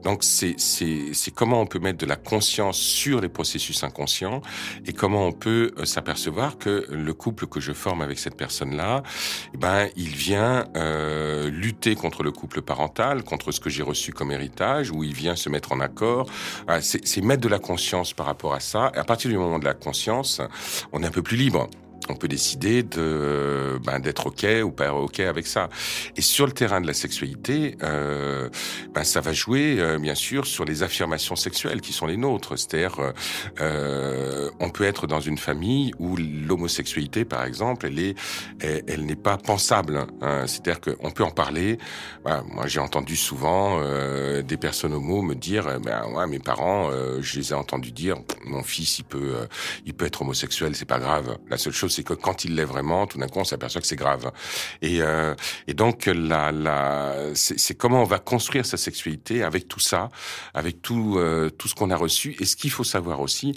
Donc 0.02 0.24
c'est 0.24 0.56
c'est 0.58 1.30
comment 1.30 1.60
on 1.60 1.66
peut 1.66 1.78
mettre 1.78 1.98
de 1.98 2.06
la 2.06 2.16
conscience 2.16 2.78
sur 2.78 3.20
les 3.20 3.28
processus 3.28 3.84
inconscients 3.84 4.40
et 4.86 4.92
comment 4.92 5.26
on 5.26 5.32
peut 5.32 5.72
euh, 5.78 5.84
s'apercevoir 5.84 6.58
que 6.58 6.71
le 6.88 7.14
couple 7.14 7.46
que 7.46 7.60
je 7.60 7.72
forme 7.72 8.02
avec 8.02 8.18
cette 8.18 8.36
personne-là, 8.36 9.02
eh 9.54 9.56
ben, 9.56 9.88
il 9.96 10.08
vient 10.08 10.66
euh, 10.76 11.50
lutter 11.50 11.94
contre 11.94 12.22
le 12.22 12.32
couple 12.32 12.62
parental, 12.62 13.22
contre 13.22 13.52
ce 13.52 13.60
que 13.60 13.70
j'ai 13.70 13.82
reçu 13.82 14.12
comme 14.12 14.30
héritage, 14.30 14.90
ou 14.90 15.04
il 15.04 15.14
vient 15.14 15.36
se 15.36 15.48
mettre 15.48 15.72
en 15.72 15.80
accord. 15.80 16.26
Ah, 16.68 16.80
c'est 16.80 17.22
mettre 17.22 17.42
de 17.42 17.48
la 17.48 17.58
conscience 17.58 18.12
par 18.12 18.26
rapport 18.26 18.54
à 18.54 18.60
ça. 18.60 18.92
Et 18.94 18.98
à 18.98 19.04
partir 19.04 19.30
du 19.30 19.36
moment 19.36 19.58
de 19.58 19.64
la 19.64 19.74
conscience, 19.74 20.40
on 20.92 21.02
est 21.02 21.06
un 21.06 21.10
peu 21.10 21.22
plus 21.22 21.36
libre. 21.36 21.68
On 22.08 22.14
peut 22.14 22.28
décider 22.28 22.82
de 22.82 23.78
ben, 23.84 23.98
d'être 24.00 24.26
ok 24.26 24.46
ou 24.64 24.70
pas 24.70 24.92
ok 24.92 25.20
avec 25.20 25.46
ça. 25.46 25.68
Et 26.16 26.22
sur 26.22 26.46
le 26.46 26.52
terrain 26.52 26.80
de 26.80 26.86
la 26.86 26.94
sexualité, 26.94 27.76
euh, 27.82 28.48
ben, 28.94 29.04
ça 29.04 29.20
va 29.20 29.32
jouer 29.32 29.76
euh, 29.78 29.98
bien 29.98 30.14
sûr 30.14 30.46
sur 30.46 30.64
les 30.64 30.82
affirmations 30.82 31.36
sexuelles 31.36 31.80
qui 31.80 31.92
sont 31.92 32.06
les 32.06 32.16
nôtres. 32.16 32.58
C'est-à-dire, 32.58 33.12
euh, 33.60 34.50
on 34.60 34.70
peut 34.70 34.84
être 34.84 35.06
dans 35.06 35.20
une 35.20 35.38
famille 35.38 35.92
où 35.98 36.16
l'homosexualité, 36.16 37.24
par 37.24 37.44
exemple, 37.44 37.86
elle 37.86 37.98
est, 37.98 38.14
elle, 38.60 39.04
n'est 39.04 39.16
pas 39.16 39.36
pensable. 39.36 40.06
Hein. 40.20 40.44
C'est-à-dire 40.46 40.80
qu'on 40.80 41.10
peut 41.10 41.24
en 41.24 41.30
parler. 41.30 41.78
Moi, 42.24 42.66
j'ai 42.66 42.80
entendu 42.80 43.16
souvent 43.16 43.80
euh, 43.80 44.42
des 44.42 44.56
personnes 44.56 44.94
homo 44.94 45.22
me 45.22 45.34
dire, 45.34 45.80
ben 45.80 46.04
ouais, 46.14 46.26
mes 46.26 46.38
parents, 46.38 46.90
je 47.20 47.38
les 47.38 47.52
ai 47.52 47.54
entendus 47.54 47.92
dire, 47.92 48.16
mon 48.44 48.62
fils, 48.62 48.98
il 48.98 49.04
peut, 49.04 49.34
il 49.86 49.94
peut 49.94 50.06
être 50.06 50.22
homosexuel, 50.22 50.74
c'est 50.74 50.84
pas 50.84 50.98
grave. 50.98 51.36
La 51.48 51.58
seule 51.58 51.72
chose 51.72 51.91
c'est 51.92 52.02
que 52.02 52.14
quand 52.14 52.44
il 52.44 52.56
l'est 52.56 52.64
vraiment, 52.64 53.06
tout 53.06 53.18
d'un 53.18 53.28
coup, 53.28 53.38
on 53.38 53.44
s'aperçoit 53.44 53.80
que 53.80 53.86
c'est 53.86 53.96
grave. 53.96 54.32
Et, 54.80 55.00
euh, 55.00 55.34
et 55.68 55.74
donc, 55.74 56.06
la, 56.06 56.50
la, 56.50 57.14
c'est 57.34 57.76
comment 57.76 58.02
on 58.02 58.06
va 58.06 58.18
construire 58.18 58.66
sa 58.66 58.76
sexualité 58.76 59.42
avec 59.42 59.68
tout 59.68 59.80
ça, 59.80 60.08
avec 60.54 60.82
tout, 60.82 61.16
euh, 61.18 61.50
tout 61.50 61.68
ce 61.68 61.74
qu'on 61.74 61.90
a 61.90 61.96
reçu. 61.96 62.36
Et 62.40 62.44
ce 62.44 62.56
qu'il 62.56 62.70
faut 62.70 62.84
savoir 62.84 63.20
aussi, 63.20 63.54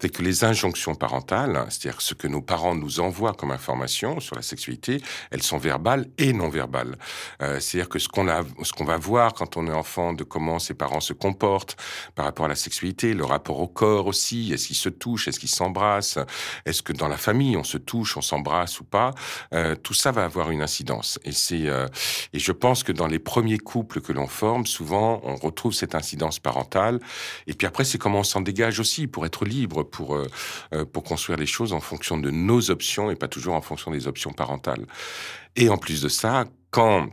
c'est 0.00 0.10
que 0.10 0.22
les 0.22 0.44
injonctions 0.44 0.94
parentales, 0.94 1.66
c'est-à-dire 1.70 2.00
ce 2.00 2.14
que 2.14 2.28
nos 2.28 2.42
parents 2.42 2.74
nous 2.74 3.00
envoient 3.00 3.32
comme 3.32 3.50
information 3.50 4.20
sur 4.20 4.36
la 4.36 4.42
sexualité, 4.42 5.00
elles 5.30 5.42
sont 5.42 5.58
verbales 5.58 6.06
et 6.18 6.32
non 6.32 6.48
verbales. 6.48 6.96
Euh, 7.42 7.60
c'est-à-dire 7.60 7.88
que 7.88 7.98
ce 7.98 8.08
qu'on 8.08 8.28
a, 8.28 8.42
ce 8.62 8.72
qu'on 8.72 8.84
va 8.84 8.98
voir 8.98 9.32
quand 9.32 9.56
on 9.56 9.66
est 9.66 9.72
enfant, 9.72 10.12
de 10.12 10.24
comment 10.24 10.58
ses 10.58 10.74
parents 10.74 11.00
se 11.00 11.12
comportent 11.12 11.76
par 12.14 12.26
rapport 12.26 12.46
à 12.46 12.48
la 12.48 12.56
sexualité, 12.56 13.14
le 13.14 13.24
rapport 13.24 13.58
au 13.58 13.68
corps 13.68 14.06
aussi, 14.06 14.52
est-ce 14.52 14.66
qu'ils 14.68 14.76
se 14.76 14.88
touchent, 14.88 15.28
est-ce 15.28 15.40
qu'ils 15.40 15.48
s'embrassent, 15.48 16.18
est-ce 16.66 16.82
que 16.82 16.92
dans 16.92 17.08
la 17.08 17.16
famille 17.16 17.56
on 17.56 17.64
se 17.64 17.78
touche, 17.78 18.16
on 18.16 18.22
s'embrasse 18.22 18.80
ou 18.80 18.84
pas, 18.84 19.12
euh, 19.54 19.74
tout 19.76 19.94
ça 19.94 20.12
va 20.12 20.24
avoir 20.24 20.50
une 20.50 20.62
incidence. 20.62 21.18
Et 21.24 21.32
c'est, 21.32 21.68
euh, 21.68 21.86
et 22.32 22.38
je 22.38 22.52
pense 22.52 22.82
que 22.82 22.92
dans 22.92 23.06
les 23.06 23.18
premiers 23.18 23.58
couples 23.58 24.00
que 24.00 24.12
l'on 24.12 24.26
forme, 24.26 24.66
souvent 24.66 25.20
on 25.24 25.36
retrouve 25.36 25.72
cette 25.72 25.94
incidence 25.94 26.38
parentale. 26.38 27.00
Et 27.46 27.54
puis 27.54 27.66
après, 27.66 27.84
c'est 27.84 27.98
comment 27.98 28.20
on 28.20 28.24
s'en 28.24 28.40
dégage 28.40 28.80
aussi 28.80 29.06
pour 29.06 29.24
être 29.24 29.44
libre 29.44 29.85
pour, 29.86 30.16
euh, 30.16 30.26
euh, 30.74 30.84
pour 30.84 31.02
construire 31.02 31.38
les 31.38 31.46
choses 31.46 31.72
en 31.72 31.80
fonction 31.80 32.18
de 32.18 32.30
nos 32.30 32.70
options 32.70 33.10
et 33.10 33.16
pas 33.16 33.28
toujours 33.28 33.54
en 33.54 33.60
fonction 33.60 33.90
des 33.90 34.06
options 34.06 34.32
parentales. 34.32 34.86
Et 35.56 35.68
en 35.68 35.78
plus 35.78 36.02
de 36.02 36.08
ça, 36.08 36.44
quand 36.70 37.08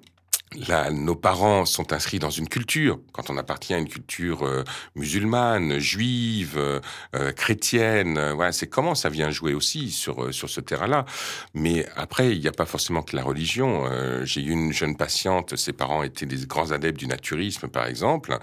nos 0.92 1.16
parents 1.16 1.66
sont 1.66 1.94
inscrits 1.94 2.20
dans 2.20 2.30
une 2.30 2.48
culture. 2.48 3.00
Quand 3.12 3.30
on 3.30 3.38
appartient 3.38 3.74
à 3.74 3.78
une 3.78 3.88
culture 3.88 4.44
euh, 4.44 4.64
musulmane, 4.96 5.80
juive, 5.80 6.56
euh, 6.58 6.80
euh, 7.16 7.32
chrétienne, 7.32 8.32
voilà, 8.34 8.52
c'est 8.52 8.68
comment 8.68 8.96
ça 8.96 9.10
vient 9.10 9.32
jouer 9.32 9.54
aussi 9.54 9.92
sur 9.92 10.34
sur 10.34 10.50
ce 10.50 10.62
terrain-là. 10.62 11.06
Mais 11.54 11.86
après, 11.96 12.32
il 12.32 12.40
n'y 12.40 12.48
a 12.48 12.52
pas 12.52 12.66
forcément 12.66 13.02
que 13.02 13.16
la 13.16 13.24
religion. 13.24 13.84
J'ai 14.24 14.42
eu 14.42 14.52
une 14.52 14.74
jeune 14.74 14.96
patiente, 14.96 15.56
ses 15.56 15.74
parents 15.74 16.04
étaient 16.04 16.26
des 16.26 16.46
grands 16.46 16.72
adeptes 16.72 17.00
du 17.00 17.08
naturisme, 17.08 17.68
par 17.68 17.86
exemple. 17.86 18.38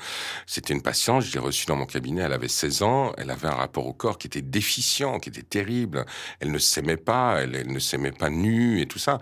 C'était 0.46 0.74
une 0.74 0.82
patiente, 0.82 1.22
je 1.22 1.32
l'ai 1.32 1.38
reçue 1.38 1.66
dans 1.66 1.76
mon 1.76 1.86
cabinet, 1.86 2.22
elle 2.22 2.32
avait 2.32 2.48
16 2.48 2.82
ans, 2.82 3.12
elle 3.18 3.30
avait 3.30 3.48
un 3.48 3.54
rapport 3.54 3.86
au 3.86 3.92
corps 3.92 4.18
qui 4.18 4.26
était 4.26 4.42
déficient, 4.42 5.18
qui 5.18 5.28
était 5.28 5.42
terrible. 5.42 6.04
Elle 6.40 6.50
ne 6.50 6.58
s'aimait 6.58 6.96
pas, 6.96 7.40
elle, 7.40 7.54
elle 7.54 7.72
ne 7.72 7.78
s'aimait 7.78 8.12
pas 8.12 8.30
nue 8.30 8.80
et 8.80 8.86
tout 8.86 8.98
ça. 8.98 9.20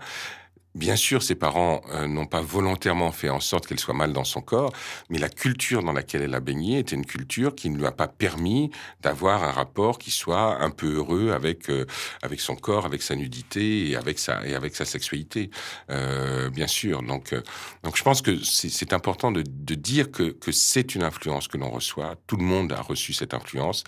Bien 0.75 0.95
sûr, 0.95 1.23
ses 1.23 1.33
parents 1.33 1.81
euh, 1.89 2.05
n'ont 2.05 2.27
pas 2.27 2.41
volontairement 2.41 3.11
fait 3.11 3.29
en 3.29 3.39
sorte 3.39 3.65
qu'elle 3.65 3.79
soit 3.79 3.95
mal 3.95 4.13
dans 4.13 4.23
son 4.23 4.39
corps, 4.39 4.71
mais 5.09 5.17
la 5.17 5.27
culture 5.27 5.81
dans 5.81 5.93
laquelle 5.93 6.21
elle 6.21 6.35
a 6.35 6.39
baigné 6.39 6.77
était 6.77 6.95
une 6.95 7.07
culture 7.07 7.55
qui 7.55 7.71
ne 7.71 7.77
lui 7.79 7.87
a 7.87 7.91
pas 7.91 8.07
permis 8.07 8.69
d'avoir 9.01 9.43
un 9.43 9.49
rapport 9.51 9.97
qui 9.97 10.11
soit 10.11 10.61
un 10.61 10.69
peu 10.69 10.97
heureux 10.97 11.31
avec 11.31 11.71
euh, 11.71 11.87
avec 12.21 12.39
son 12.39 12.55
corps, 12.55 12.85
avec 12.85 13.01
sa 13.01 13.15
nudité 13.15 13.89
et 13.89 13.95
avec 13.95 14.19
sa 14.19 14.45
et 14.45 14.53
avec 14.53 14.75
sa 14.75 14.85
sexualité. 14.85 15.49
Euh, 15.89 16.51
bien 16.51 16.67
sûr. 16.67 17.01
Donc 17.01 17.33
donc 17.81 17.97
je 17.97 18.03
pense 18.03 18.21
que 18.21 18.37
c'est 18.43 18.93
important 18.93 19.31
de, 19.31 19.41
dire 19.73 20.11
que 20.11 20.31
que 20.31 20.51
c'est 20.51 20.93
une 20.93 21.01
influence 21.01 21.47
que 21.47 21.57
l'on 21.57 21.71
reçoit. 21.71 22.15
Tout 22.27 22.37
le 22.37 22.43
monde 22.43 22.73
a 22.73 22.81
reçu 22.81 23.13
cette 23.13 23.33
influence. 23.33 23.83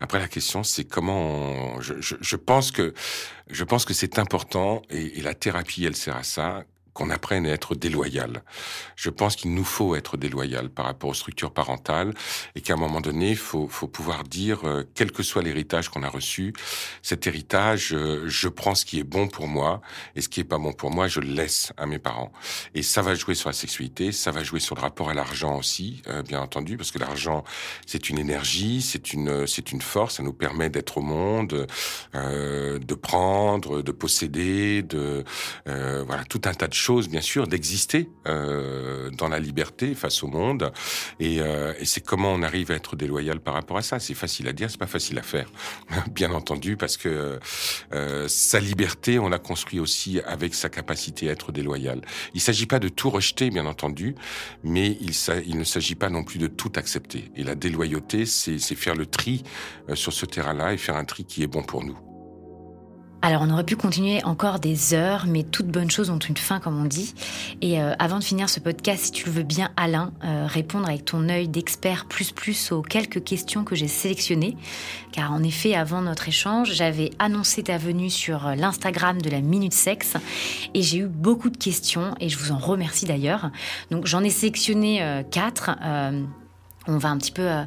Après 0.00 0.18
la 0.18 0.28
question, 0.28 0.62
c'est 0.62 0.84
comment. 0.84 1.78
je, 1.80 1.94
je, 2.00 2.36
pense 2.36 2.70
que 2.70 2.94
que 3.86 3.94
c'est 3.94 4.18
important 4.18 4.82
et, 4.88 5.18
et 5.18 5.22
la 5.22 5.34
thérapie, 5.34 5.84
elle 5.84 5.96
sert 5.96 6.16
à 6.16 6.21
ça 6.22 6.64
qu'on 6.94 7.10
apprenne 7.10 7.46
à 7.46 7.50
être 7.50 7.74
déloyal. 7.74 8.42
Je 8.96 9.10
pense 9.10 9.36
qu'il 9.36 9.54
nous 9.54 9.64
faut 9.64 9.96
être 9.96 10.16
déloyal 10.16 10.68
par 10.68 10.84
rapport 10.86 11.10
aux 11.10 11.14
structures 11.14 11.52
parentales 11.52 12.12
et 12.54 12.60
qu'à 12.60 12.74
un 12.74 12.76
moment 12.76 13.00
donné, 13.00 13.30
il 13.30 13.36
faut, 13.36 13.68
faut 13.68 13.88
pouvoir 13.88 14.24
dire, 14.24 14.60
euh, 14.64 14.84
quel 14.94 15.10
que 15.10 15.22
soit 15.22 15.42
l'héritage 15.42 15.88
qu'on 15.88 16.02
a 16.02 16.08
reçu, 16.08 16.52
cet 17.02 17.26
héritage, 17.26 17.92
euh, 17.92 18.24
je 18.26 18.48
prends 18.48 18.74
ce 18.74 18.84
qui 18.84 18.98
est 18.98 19.04
bon 19.04 19.28
pour 19.28 19.48
moi 19.48 19.80
et 20.16 20.20
ce 20.20 20.28
qui 20.28 20.40
est 20.40 20.44
pas 20.44 20.58
bon 20.58 20.72
pour 20.72 20.90
moi, 20.90 21.08
je 21.08 21.20
le 21.20 21.28
laisse 21.28 21.72
à 21.76 21.86
mes 21.86 21.98
parents. 21.98 22.32
Et 22.74 22.82
ça 22.82 23.00
va 23.00 23.14
jouer 23.14 23.34
sur 23.34 23.48
la 23.48 23.54
sexualité, 23.54 24.12
ça 24.12 24.30
va 24.30 24.42
jouer 24.42 24.60
sur 24.60 24.74
le 24.74 24.80
rapport 24.82 25.08
à 25.08 25.14
l'argent 25.14 25.58
aussi, 25.58 26.02
euh, 26.08 26.22
bien 26.22 26.40
entendu, 26.40 26.76
parce 26.76 26.90
que 26.90 26.98
l'argent, 26.98 27.44
c'est 27.86 28.10
une 28.10 28.18
énergie, 28.18 28.82
c'est 28.82 29.12
une, 29.12 29.46
c'est 29.46 29.72
une 29.72 29.80
force, 29.80 30.16
ça 30.16 30.22
nous 30.22 30.32
permet 30.32 30.68
d'être 30.68 30.98
au 30.98 31.02
monde, 31.02 31.66
de 32.14 32.94
prendre, 32.94 33.82
de 33.82 33.92
posséder, 33.92 34.82
de, 34.82 35.24
voilà, 35.66 36.24
tout 36.24 36.40
un 36.44 36.54
tas 36.54 36.68
de 36.68 36.74
chose, 36.82 37.08
bien 37.08 37.20
sûr, 37.20 37.46
d'exister 37.46 38.10
euh, 38.26 39.10
dans 39.10 39.28
la 39.28 39.38
liberté 39.38 39.94
face 39.94 40.22
au 40.22 40.26
monde. 40.26 40.72
Et, 41.20 41.40
euh, 41.40 41.72
et 41.78 41.84
c'est 41.84 42.00
comment 42.00 42.32
on 42.32 42.42
arrive 42.42 42.72
à 42.72 42.74
être 42.74 42.96
déloyal 42.96 43.40
par 43.40 43.54
rapport 43.54 43.76
à 43.76 43.82
ça. 43.82 44.00
C'est 44.00 44.14
facile 44.14 44.48
à 44.48 44.52
dire, 44.52 44.70
c'est 44.70 44.80
pas 44.80 44.86
facile 44.86 45.18
à 45.18 45.22
faire, 45.22 45.48
bien 46.10 46.32
entendu, 46.32 46.76
parce 46.76 46.96
que 46.96 47.38
euh, 47.92 48.26
sa 48.28 48.58
liberté, 48.58 49.18
on 49.18 49.28
l'a 49.28 49.38
construit 49.38 49.78
aussi 49.78 50.20
avec 50.26 50.54
sa 50.54 50.68
capacité 50.68 51.28
à 51.28 51.32
être 51.32 51.52
déloyal. 51.52 52.00
Il 52.34 52.40
s'agit 52.40 52.66
pas 52.66 52.80
de 52.80 52.88
tout 52.88 53.10
rejeter, 53.10 53.50
bien 53.50 53.66
entendu, 53.66 54.16
mais 54.64 54.98
il, 55.00 55.12
il 55.46 55.56
ne 55.56 55.64
s'agit 55.64 55.94
pas 55.94 56.10
non 56.10 56.24
plus 56.24 56.38
de 56.38 56.48
tout 56.48 56.72
accepter. 56.74 57.30
Et 57.36 57.44
la 57.44 57.54
déloyauté, 57.54 58.26
c'est 58.26 58.58
faire 58.74 58.96
le 58.96 59.06
tri 59.06 59.44
euh, 59.88 59.94
sur 59.94 60.12
ce 60.12 60.26
terrain-là 60.26 60.72
et 60.72 60.78
faire 60.78 60.96
un 60.96 61.04
tri 61.04 61.24
qui 61.24 61.42
est 61.42 61.46
bon 61.46 61.62
pour 61.62 61.84
nous. 61.84 62.11
Alors 63.24 63.42
on 63.42 63.50
aurait 63.50 63.62
pu 63.62 63.76
continuer 63.76 64.22
encore 64.24 64.58
des 64.58 64.94
heures, 64.94 65.26
mais 65.28 65.44
toutes 65.44 65.68
bonnes 65.68 65.92
choses 65.92 66.10
ont 66.10 66.18
une 66.18 66.36
fin, 66.36 66.58
comme 66.58 66.76
on 66.82 66.86
dit. 66.86 67.14
Et 67.60 67.80
euh, 67.80 67.94
avant 68.00 68.18
de 68.18 68.24
finir 68.24 68.50
ce 68.50 68.58
podcast, 68.58 69.04
si 69.04 69.12
tu 69.12 69.26
le 69.26 69.30
veux 69.30 69.42
bien, 69.44 69.70
Alain, 69.76 70.12
euh, 70.24 70.46
répondre 70.48 70.88
avec 70.88 71.04
ton 71.04 71.28
œil 71.28 71.46
d'expert 71.46 72.06
plus 72.06 72.32
plus 72.32 72.72
aux 72.72 72.82
quelques 72.82 73.22
questions 73.22 73.62
que 73.62 73.76
j'ai 73.76 73.86
sélectionnées. 73.86 74.56
Car 75.12 75.32
en 75.32 75.44
effet, 75.44 75.76
avant 75.76 76.02
notre 76.02 76.26
échange, 76.26 76.72
j'avais 76.72 77.10
annoncé 77.20 77.62
ta 77.62 77.78
venue 77.78 78.10
sur 78.10 78.48
euh, 78.48 78.54
l'Instagram 78.56 79.22
de 79.22 79.30
la 79.30 79.40
Minute 79.40 79.74
Sexe 79.74 80.16
et 80.74 80.82
j'ai 80.82 80.98
eu 80.98 81.06
beaucoup 81.06 81.48
de 81.48 81.56
questions 81.56 82.16
et 82.18 82.28
je 82.28 82.36
vous 82.38 82.50
en 82.50 82.58
remercie 82.58 83.06
d'ailleurs. 83.06 83.52
Donc 83.92 84.06
j'en 84.06 84.24
ai 84.24 84.30
sélectionné 84.30 85.22
quatre 85.30 85.70
on 86.88 86.98
va 86.98 87.10
un 87.10 87.18
petit 87.18 87.30
peu 87.30 87.48
euh, 87.48 87.64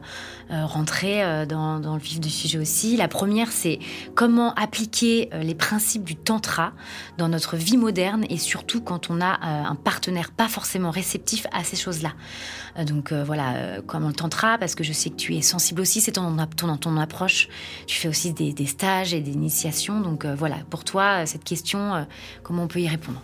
euh, 0.52 0.66
rentrer 0.66 1.24
euh, 1.24 1.46
dans, 1.46 1.80
le 1.80 2.00
vif 2.00 2.20
du 2.20 2.30
sujet 2.30 2.58
aussi. 2.58 2.98
La 2.98 3.08
première, 3.08 3.52
c'est 3.52 3.80
comment 4.14 4.54
appliquer 4.56 5.30
les 5.34 5.56
principes 5.56 6.04
du 6.04 6.16
tantra 6.16 6.74
dans 7.18 7.30
notre 7.30 7.56
vie 7.56 7.78
moderne 7.78 8.26
et 8.30 8.38
surtout 8.38 8.82
quand 8.82 9.10
on 9.10 9.22
a 9.22 9.40
un 9.46 9.76
partenaire 9.76 10.32
pas 10.32 10.48
forcément 10.48 10.92
réceptif 10.92 11.48
à 11.52 11.64
ces 11.64 11.76
choses-là. 11.76 12.14
donc 12.86 13.14
voilà, 13.14 13.82
comment 13.88 14.08
le 14.08 14.14
tantra, 14.14 14.58
parce 14.58 14.76
que 14.76 14.84
je 14.84 14.94
sais 14.94 15.10
que 15.10 15.16
tu 15.16 15.36
es 15.36 15.42
sensible 15.42 15.82
aussi, 15.82 16.02
c'est 16.02 16.14
ton, 16.14 16.36
ton, 16.58 16.78
ton 16.78 16.98
approche. 16.98 17.48
Tu 17.88 17.98
fais 17.98 18.08
aussi 18.08 18.34
des, 18.34 18.54
des 18.54 18.66
stages 18.66 19.14
et 19.14 19.22
des 19.22 19.32
initiations. 19.32 20.02
Donc 20.02 20.26
voilà, 20.26 20.58
pour 20.70 20.84
toi, 20.84 21.26
cette 21.26 21.44
question, 21.44 22.06
comment 22.44 22.64
on 22.64 22.68
peut 22.68 22.82
y 22.82 22.88
répondre? 22.88 23.22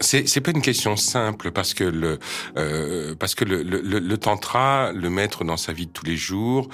C'est 0.00 0.28
c'est 0.28 0.40
pas 0.40 0.50
une 0.50 0.62
question 0.62 0.96
simple 0.96 1.50
parce 1.52 1.74
que 1.74 1.84
le 1.84 2.18
euh, 2.56 3.14
parce 3.18 3.34
que 3.34 3.44
le, 3.44 3.62
le, 3.62 4.18
tantra 4.18 4.92
le 4.92 5.10
mettre 5.10 5.44
dans 5.44 5.56
sa 5.56 5.72
vie 5.72 5.86
de 5.86 5.92
tous 5.92 6.04
les 6.04 6.16
jours 6.16 6.68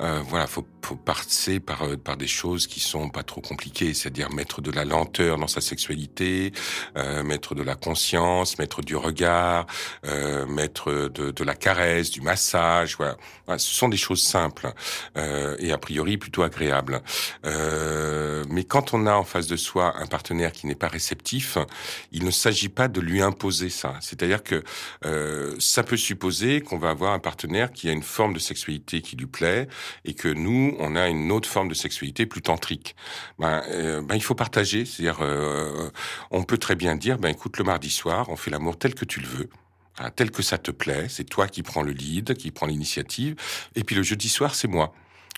euh, 0.00 0.20
voilà 0.28 0.46
faut 0.46 0.66
faut 0.86 0.96
passer 0.96 1.58
par 1.60 1.82
euh, 1.82 1.96
par 1.96 2.16
des 2.16 2.28
choses 2.28 2.66
qui 2.66 2.80
sont 2.80 3.08
pas 3.10 3.24
trop 3.24 3.40
compliquées 3.40 3.92
c'est-à-dire 3.92 4.30
mettre 4.30 4.60
de 4.60 4.70
la 4.70 4.84
lenteur 4.84 5.36
dans 5.36 5.48
sa 5.48 5.60
sexualité 5.60 6.52
euh, 6.96 7.22
mettre 7.22 7.54
de 7.54 7.62
la 7.62 7.74
conscience 7.74 8.58
mettre 8.58 8.82
du 8.82 8.94
regard 8.94 9.66
euh, 10.04 10.46
mettre 10.46 10.92
de, 11.08 11.30
de 11.32 11.44
la 11.44 11.54
caresse 11.54 12.10
du 12.10 12.20
massage 12.20 12.96
voilà. 12.96 13.16
ce 13.58 13.74
sont 13.74 13.88
des 13.88 13.96
choses 13.96 14.22
simples 14.22 14.72
euh, 15.16 15.56
et 15.58 15.72
a 15.72 15.78
priori 15.78 16.18
plutôt 16.18 16.42
agréables 16.42 17.02
mais 18.48 18.64
quand 18.64 18.94
on 18.94 19.06
a 19.06 19.14
en 19.14 19.24
face 19.24 19.48
de 19.48 19.56
soi 19.56 19.94
un 19.98 20.06
partenaire 20.06 20.52
qui 20.52 20.66
n'est 20.66 20.74
pas 20.74 20.88
réceptif 20.88 21.58
il 22.12 22.24
ne 22.24 22.30
s'agit 22.30 22.68
pas 22.68 22.88
de 22.88 23.00
lui 23.00 23.20
imposer 23.20 23.70
ça. 23.70 23.94
C'est-à-dire 24.00 24.42
que 24.42 24.62
euh, 25.04 25.54
ça 25.58 25.82
peut 25.82 25.96
supposer 25.96 26.60
qu'on 26.60 26.78
va 26.78 26.90
avoir 26.90 27.12
un 27.12 27.18
partenaire 27.18 27.72
qui 27.72 27.88
a 27.88 27.92
une 27.92 28.02
forme 28.02 28.34
de 28.34 28.38
sexualité 28.38 29.00
qui 29.00 29.16
lui 29.16 29.26
plaît 29.26 29.68
et 30.04 30.14
que 30.14 30.28
nous, 30.28 30.75
on 30.78 30.96
a 30.96 31.08
une 31.08 31.32
autre 31.32 31.48
forme 31.48 31.68
de 31.68 31.74
sexualité 31.74 32.26
plus 32.26 32.42
tantrique. 32.42 32.96
Ben, 33.38 33.62
euh, 33.70 34.02
ben 34.02 34.14
il 34.14 34.22
faut 34.22 34.34
partager. 34.34 34.84
C'est-à-dire, 34.84 35.18
euh, 35.20 35.90
on 36.30 36.42
peut 36.42 36.58
très 36.58 36.74
bien 36.74 36.96
dire, 36.96 37.18
ben 37.18 37.28
écoute, 37.28 37.58
le 37.58 37.64
mardi 37.64 37.90
soir, 37.90 38.28
on 38.28 38.36
fait 38.36 38.50
l'amour 38.50 38.78
tel 38.78 38.94
que 38.94 39.04
tu 39.04 39.20
le 39.20 39.26
veux. 39.26 39.50
Hein, 39.98 40.10
tel 40.10 40.30
que 40.30 40.42
ça 40.42 40.58
te 40.58 40.70
plaît, 40.70 41.06
c'est 41.08 41.24
toi 41.24 41.48
qui 41.48 41.62
prends 41.62 41.82
le 41.82 41.92
lead, 41.92 42.34
qui 42.34 42.50
prend 42.50 42.66
l'initiative, 42.66 43.34
et 43.74 43.82
puis 43.82 43.96
le 43.96 44.02
jeudi 44.02 44.28
soir, 44.28 44.54
c'est 44.54 44.68
moi. 44.68 44.92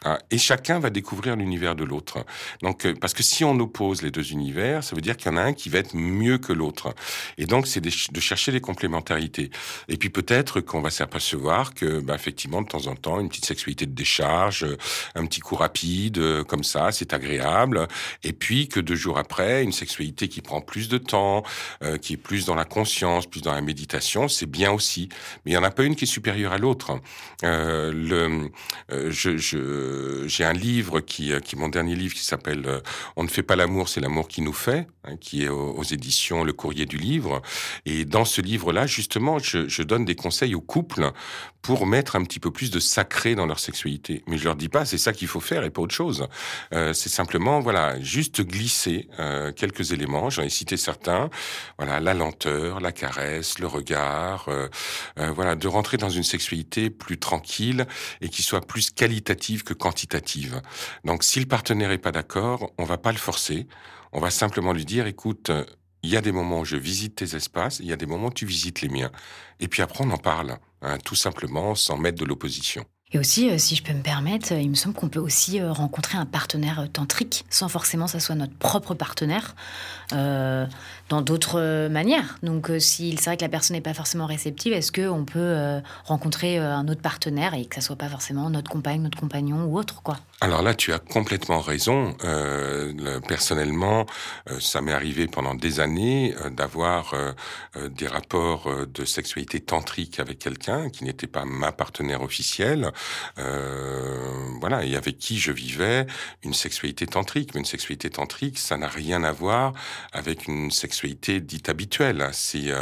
Ah, 0.04 0.18
et 0.30 0.38
chacun 0.38 0.78
va 0.78 0.90
découvrir 0.90 1.34
l'univers 1.34 1.74
de 1.74 1.82
l'autre. 1.82 2.24
Donc, 2.62 2.86
euh, 2.86 2.94
parce 3.00 3.14
que 3.14 3.24
si 3.24 3.42
on 3.44 3.58
oppose 3.58 4.02
les 4.02 4.12
deux 4.12 4.30
univers, 4.30 4.84
ça 4.84 4.94
veut 4.94 5.02
dire 5.02 5.16
qu'il 5.16 5.32
y 5.32 5.34
en 5.34 5.36
a 5.36 5.42
un 5.42 5.52
qui 5.52 5.70
va 5.70 5.80
être 5.80 5.94
mieux 5.96 6.38
que 6.38 6.52
l'autre. 6.52 6.94
Et 7.36 7.46
donc, 7.46 7.66
c'est 7.66 7.80
de 7.80 8.20
chercher 8.20 8.52
des 8.52 8.60
complémentarités. 8.60 9.50
Et 9.88 9.96
puis 9.96 10.08
peut-être 10.08 10.60
qu'on 10.60 10.80
va 10.80 10.90
s'apercevoir 10.90 11.74
que, 11.74 12.00
bah, 12.00 12.14
effectivement, 12.14 12.62
de 12.62 12.68
temps 12.68 12.86
en 12.86 12.94
temps, 12.94 13.18
une 13.18 13.28
petite 13.28 13.46
sexualité 13.46 13.86
de 13.86 13.92
décharge, 13.92 14.64
un 15.16 15.26
petit 15.26 15.40
coup 15.40 15.56
rapide, 15.56 16.18
euh, 16.18 16.44
comme 16.44 16.62
ça, 16.64 16.92
c'est 16.92 17.12
agréable. 17.12 17.88
Et 18.22 18.32
puis 18.32 18.68
que 18.68 18.78
deux 18.78 18.94
jours 18.94 19.18
après, 19.18 19.64
une 19.64 19.72
sexualité 19.72 20.28
qui 20.28 20.42
prend 20.42 20.60
plus 20.60 20.88
de 20.88 20.98
temps, 20.98 21.42
euh, 21.82 21.98
qui 21.98 22.14
est 22.14 22.18
plus 22.18 22.46
dans 22.46 22.54
la 22.54 22.64
conscience, 22.64 23.26
plus 23.26 23.42
dans 23.42 23.52
la 23.52 23.62
méditation, 23.62 24.28
c'est 24.28 24.46
bien 24.46 24.70
aussi. 24.70 25.08
Mais 25.44 25.52
il 25.52 25.54
y 25.54 25.58
en 25.58 25.64
a 25.64 25.70
pas 25.70 25.82
une 25.82 25.96
qui 25.96 26.04
est 26.04 26.08
supérieure 26.08 26.52
à 26.52 26.58
l'autre. 26.58 27.00
Euh, 27.44 27.92
le, 27.92 28.50
je, 29.10 29.36
je 29.36 29.87
j'ai 30.26 30.44
un 30.44 30.52
livre 30.52 31.00
qui, 31.00 31.32
euh, 31.32 31.40
qui 31.40 31.56
mon 31.56 31.68
dernier 31.68 31.94
livre 31.94 32.14
qui 32.14 32.24
s'appelle 32.24 32.64
euh, 32.66 32.80
On 33.16 33.24
ne 33.24 33.28
fait 33.28 33.42
pas 33.42 33.56
l'amour, 33.56 33.88
c'est 33.88 34.00
l'amour 34.00 34.28
qui 34.28 34.42
nous 34.42 34.52
fait, 34.52 34.86
hein, 35.04 35.16
qui 35.16 35.44
est 35.44 35.48
aux, 35.48 35.82
éditions 35.82 36.44
Le 36.44 36.52
Courrier 36.52 36.86
du 36.86 36.98
Livre. 36.98 37.42
Et 37.86 38.04
dans 38.04 38.24
ce 38.24 38.40
livre-là, 38.40 38.86
justement, 38.86 39.38
je, 39.38 39.82
donne 39.82 40.04
des 40.04 40.14
conseils 40.14 40.54
aux 40.54 40.60
couples 40.60 41.12
pour 41.62 41.86
mettre 41.86 42.16
un 42.16 42.22
petit 42.22 42.40
peu 42.40 42.50
plus 42.50 42.70
de 42.70 42.78
sacré 42.78 43.34
dans 43.34 43.46
leur 43.46 43.58
sexualité. 43.58 44.22
Mais 44.26 44.38
je 44.38 44.44
leur 44.44 44.56
dis 44.56 44.68
pas, 44.68 44.84
c'est 44.84 44.98
ça 44.98 45.12
qu'il 45.12 45.28
faut 45.28 45.40
faire 45.40 45.64
et 45.64 45.70
pas 45.70 45.82
autre 45.82 45.94
chose. 45.94 46.26
Euh, 46.72 46.92
c'est 46.92 47.08
simplement, 47.08 47.60
voilà, 47.60 48.00
juste 48.00 48.42
glisser 48.42 49.08
euh, 49.18 49.52
quelques 49.52 49.92
éléments. 49.92 50.30
J'en 50.30 50.42
ai 50.42 50.48
cité 50.48 50.76
certains. 50.76 51.30
Voilà, 51.78 52.00
la 52.00 52.14
lenteur, 52.14 52.80
la 52.80 52.92
caresse, 52.92 53.58
le 53.58 53.66
regard. 53.66 54.46
Euh, 54.48 54.68
voilà, 55.34 55.54
de 55.54 55.68
rentrer 55.68 55.96
dans 55.96 56.10
une 56.10 56.22
sexualité 56.22 56.90
plus 56.90 57.18
tranquille 57.18 57.86
et 58.20 58.28
qui 58.28 58.42
soit 58.42 58.60
plus 58.60 58.90
qualitative 58.90 59.64
que 59.64 59.74
quantitative. 59.78 60.60
Donc, 61.04 61.24
si 61.24 61.40
le 61.40 61.46
partenaire 61.46 61.90
est 61.90 61.98
pas 61.98 62.12
d'accord, 62.12 62.72
on 62.78 62.84
va 62.84 62.98
pas 62.98 63.12
le 63.12 63.18
forcer. 63.18 63.66
On 64.12 64.20
va 64.20 64.30
simplement 64.30 64.72
lui 64.72 64.84
dire, 64.84 65.06
écoute, 65.06 65.50
il 66.02 66.10
y 66.10 66.16
a 66.16 66.20
des 66.20 66.32
moments 66.32 66.60
où 66.60 66.64
je 66.64 66.76
visite 66.76 67.16
tes 67.16 67.36
espaces, 67.36 67.80
il 67.80 67.86
y 67.86 67.92
a 67.92 67.96
des 67.96 68.06
moments 68.06 68.28
où 68.28 68.32
tu 68.32 68.46
visites 68.46 68.80
les 68.80 68.88
miens. 68.88 69.10
Et 69.60 69.68
puis 69.68 69.82
après, 69.82 70.04
on 70.04 70.10
en 70.10 70.18
parle, 70.18 70.58
hein, 70.82 70.98
tout 71.04 71.16
simplement, 71.16 71.74
sans 71.74 71.96
mettre 71.96 72.18
de 72.18 72.24
l'opposition. 72.24 72.84
Et 73.10 73.18
aussi, 73.18 73.48
euh, 73.48 73.56
si 73.56 73.74
je 73.74 73.82
peux 73.82 73.94
me 73.94 74.02
permettre, 74.02 74.52
il 74.52 74.68
me 74.68 74.74
semble 74.74 74.94
qu'on 74.94 75.08
peut 75.08 75.18
aussi 75.18 75.60
euh, 75.60 75.72
rencontrer 75.72 76.18
un 76.18 76.26
partenaire 76.26 76.80
euh, 76.80 76.86
tantrique, 76.86 77.46
sans 77.48 77.68
forcément 77.68 78.04
que 78.04 78.10
ça 78.12 78.20
soit 78.20 78.34
notre 78.34 78.54
propre 78.54 78.94
partenaire, 78.94 79.54
dans 81.08 81.22
d'autres 81.22 81.88
manières. 81.88 82.38
Donc, 82.42 82.70
si 82.78 83.16
c'est 83.16 83.30
vrai 83.30 83.36
que 83.36 83.42
la 83.42 83.48
personne 83.48 83.76
n'est 83.76 83.80
pas 83.82 83.94
forcément 83.94 84.26
réceptive, 84.26 84.72
est-ce 84.72 84.92
qu'on 84.92 85.24
peut 85.24 85.80
rencontrer 86.04 86.58
un 86.58 86.86
autre 86.88 87.02
partenaire 87.02 87.54
et 87.54 87.66
que 87.66 87.74
ça 87.74 87.80
soit 87.80 87.96
pas 87.96 88.08
forcément 88.08 88.50
notre 88.50 88.70
compagne, 88.70 89.02
notre 89.02 89.18
compagnon 89.18 89.64
ou 89.64 89.78
autre, 89.78 90.02
quoi? 90.02 90.18
Alors 90.40 90.62
là, 90.62 90.72
tu 90.72 90.92
as 90.92 91.00
complètement 91.00 91.60
raison. 91.60 92.14
Euh, 92.22 93.18
personnellement, 93.26 94.06
euh, 94.48 94.60
ça 94.60 94.80
m'est 94.80 94.92
arrivé 94.92 95.26
pendant 95.26 95.56
des 95.56 95.80
années 95.80 96.32
euh, 96.44 96.50
d'avoir 96.50 97.14
des 97.90 98.06
rapports 98.06 98.68
de 98.86 99.04
sexualité 99.04 99.60
tantrique 99.60 100.20
avec 100.20 100.38
quelqu'un 100.38 100.90
qui 100.90 101.04
n'était 101.04 101.26
pas 101.26 101.44
ma 101.44 101.72
partenaire 101.72 102.22
officielle, 102.22 102.92
voilà, 103.36 104.84
et 104.84 104.96
avec 104.96 105.18
qui 105.18 105.38
je 105.38 105.52
vivais 105.52 106.06
une 106.42 106.54
sexualité 106.54 107.06
tantrique. 107.06 107.54
Mais 107.54 107.60
une 107.60 107.66
sexualité 107.66 108.10
tantrique, 108.10 108.58
ça 108.58 108.76
n'a 108.76 108.88
rien 108.88 109.22
à 109.22 109.32
voir 109.32 109.72
avec 110.12 110.46
une 110.46 110.70
sexualité 110.70 110.97
dite 111.06 111.68
habituelle. 111.68 112.28
C'est, 112.32 112.72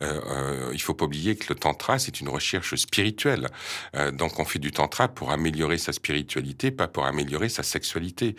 il 0.00 0.80
faut 0.80 0.94
pas 0.94 1.04
oublier 1.04 1.36
que 1.36 1.52
le 1.52 1.58
tantra, 1.58 1.98
c'est 1.98 2.20
une 2.20 2.28
recherche 2.28 2.74
spirituelle. 2.76 3.48
donc, 4.12 4.38
on 4.38 4.44
fait 4.44 4.58
du 4.58 4.70
tantra 4.70 5.08
pour 5.08 5.30
améliorer 5.30 5.78
sa 5.78 5.92
spiritualité, 5.92 6.70
pas 6.70 6.88
pour 6.88 7.06
améliorer 7.06 7.48
sa 7.48 7.62
sexualité 7.62 8.36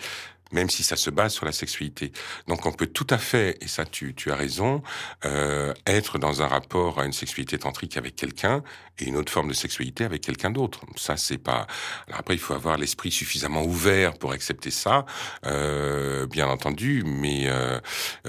même 0.52 0.70
si 0.70 0.84
ça 0.84 0.96
se 0.96 1.10
base 1.10 1.34
sur 1.34 1.46
la 1.46 1.52
sexualité. 1.52 2.12
Donc 2.48 2.66
on 2.66 2.72
peut 2.72 2.88
tout 2.88 3.08
à 3.10 3.18
fait, 3.18 3.58
et 3.62 3.68
ça 3.68 3.86
tu, 3.86 4.14
tu 4.14 4.32
as 4.32 4.36
raison, 4.36 4.82
euh, 5.26 5.74
être 5.86 6.18
dans 6.20 6.42
un 6.42 6.48
rapport 6.48 7.00
à 7.00 7.06
une 7.06 7.14
sexualité 7.14 7.58
tantrique 7.58 7.98
avec 7.98 8.16
quelqu'un 8.16 8.64
et 9.00 9.06
une 9.06 9.18
autre 9.18 9.32
forme 9.32 9.50
de 9.50 9.54
sexualité 9.54 10.04
avec 10.04 10.22
quelqu'un 10.22 10.52
d'autre. 10.52 10.82
Ça 10.96 11.18
c'est 11.18 11.38
pas. 11.38 11.68
Alors 12.08 12.20
après 12.20 12.36
il 12.36 12.40
faut 12.40 12.54
avoir 12.54 12.78
l'esprit 12.78 13.12
suffisamment 13.12 13.64
ouvert 13.64 14.18
pour 14.18 14.32
accepter 14.32 14.72
ça, 14.72 15.06
euh, 15.46 16.28
bien 16.28 16.48
entendu, 16.48 17.04
mais 17.06 17.48
euh, 17.48 17.80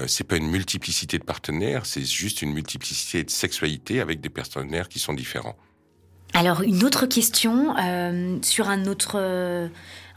c'est 0.07 0.23
pas 0.25 0.37
une 0.37 0.49
multiplicité 0.49 1.17
de 1.17 1.23
partenaires, 1.23 1.85
c'est 1.85 2.05
juste 2.05 2.41
une 2.41 2.53
multiplicité 2.53 3.23
de 3.23 3.29
sexualité 3.29 4.01
avec 4.01 4.21
des 4.21 4.29
partenaires 4.29 4.89
qui 4.89 4.99
sont 4.99 5.13
différents. 5.13 5.55
Alors 6.33 6.61
une 6.61 6.83
autre 6.83 7.07
question 7.07 7.75
euh, 7.77 8.37
sur 8.43 8.69
un 8.69 8.85
autre, 8.85 9.17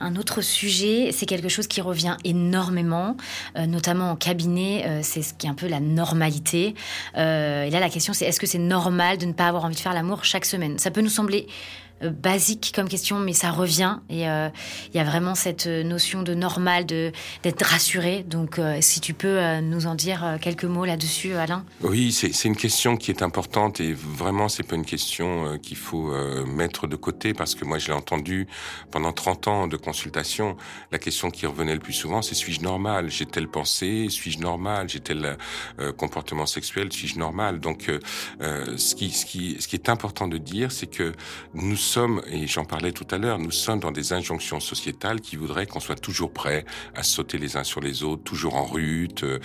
un 0.02 0.16
autre 0.16 0.40
sujet, 0.42 1.10
c'est 1.12 1.26
quelque 1.26 1.48
chose 1.48 1.66
qui 1.66 1.80
revient 1.80 2.16
énormément, 2.24 3.16
euh, 3.56 3.66
notamment 3.66 4.10
en 4.10 4.16
cabinet, 4.16 5.02
c'est 5.02 5.22
ce 5.22 5.34
qui 5.34 5.46
est 5.46 5.50
un 5.50 5.54
peu 5.54 5.68
la 5.68 5.80
normalité. 5.80 6.74
et 7.14 7.70
là 7.70 7.80
la 7.80 7.88
question 7.88 8.12
c'est 8.12 8.24
est-ce 8.26 8.40
que 8.40 8.46
c'est 8.46 8.58
normal 8.58 9.18
de 9.18 9.26
ne 9.26 9.32
pas 9.32 9.46
avoir 9.46 9.64
envie 9.64 9.74
de 9.74 9.80
faire 9.80 9.94
l'amour 9.94 10.24
chaque 10.24 10.44
semaine? 10.44 10.78
Ça 10.78 10.90
peut 10.90 11.00
nous 11.00 11.08
sembler 11.08 11.46
euh, 12.02 12.10
basique 12.10 12.72
comme 12.74 12.88
question, 12.88 13.18
mais 13.18 13.32
ça 13.32 13.50
revient. 13.50 13.98
Et 14.10 14.28
euh, 14.28 14.48
il 14.92 14.96
y 14.96 15.00
a 15.00 15.04
vraiment 15.04 15.34
cette 15.34 15.66
notion 15.66 16.22
de 16.22 16.34
normal, 16.34 16.86
de 16.86 17.12
d'être 17.42 17.62
rassuré. 17.62 18.24
Donc, 18.28 18.58
euh, 18.58 18.78
si 18.80 19.00
tu 19.00 19.14
peux 19.14 19.40
nous 19.60 19.86
en 19.86 19.94
dire 19.94 20.38
quelques 20.40 20.64
mots 20.64 20.84
là-dessus, 20.84 21.34
Alain. 21.34 21.64
Oui, 21.82 22.12
c'est 22.12 22.48
une 22.48 22.56
question 22.56 22.96
qui 22.96 23.10
est 23.10 23.22
importante 23.22 23.80
et 23.80 23.92
vraiment, 23.92 24.48
c'est 24.48 24.62
pas 24.62 24.76
une 24.76 24.84
question 24.84 25.58
qu'il 25.62 25.76
faut 25.76 26.12
mettre 26.46 26.86
de 26.86 26.96
côté 26.96 27.34
parce 27.34 27.54
que 27.54 27.64
moi, 27.64 27.78
je 27.78 27.88
l'ai 27.88 27.94
entendu 27.94 28.46
pendant 28.90 29.12
30 29.12 29.48
ans 29.48 29.66
de 29.66 29.76
La 30.90 30.98
question 30.98 31.30
qui 31.30 31.46
revenait 31.46 31.74
le 31.74 31.80
plus 31.80 31.92
souvent, 31.92 32.22
c'est 32.22 32.34
suis-je 32.34 32.60
normal? 32.60 33.10
J'ai 33.10 33.26
telle 33.26 33.48
pensée 33.48 34.08
Suis-je 34.08 34.38
normal? 34.38 34.88
J'ai 34.88 35.00
tel 35.00 35.36
comportement 35.96 36.46
sexuel 36.46 36.92
Suis-je 36.92 37.18
normal? 37.18 37.60
Donc, 37.60 37.90
ce 38.40 38.94
qui, 38.94 39.10
ce 39.10 39.26
qui, 39.26 39.56
ce 39.60 39.68
qui 39.68 39.76
est 39.76 39.88
important 39.88 40.28
de 40.28 40.38
dire, 40.38 40.72
c'est 40.72 40.86
que 40.86 41.12
nous 41.54 41.76
sommes, 41.76 42.22
et 42.30 42.46
j'en 42.46 42.64
parlais 42.64 42.92
tout 42.92 43.06
à 43.10 43.18
l'heure, 43.18 43.38
nous 43.38 43.50
sommes 43.50 43.80
dans 43.80 43.92
des 43.92 44.12
injonctions 44.12 44.60
sociétales 44.60 45.20
qui 45.20 45.36
voudraient 45.36 45.66
qu'on 45.66 45.80
soit 45.80 46.00
toujours 46.00 46.32
prêt 46.32 46.64
à 46.94 47.02
sauter 47.02 47.38
les 47.38 47.56
uns 47.56 47.64
sur 47.64 47.80
les 47.80 48.02
autres, 48.02 48.22
toujours 48.22 48.56
en 48.56 48.64
rute, 48.64 49.24
euh, 49.24 49.38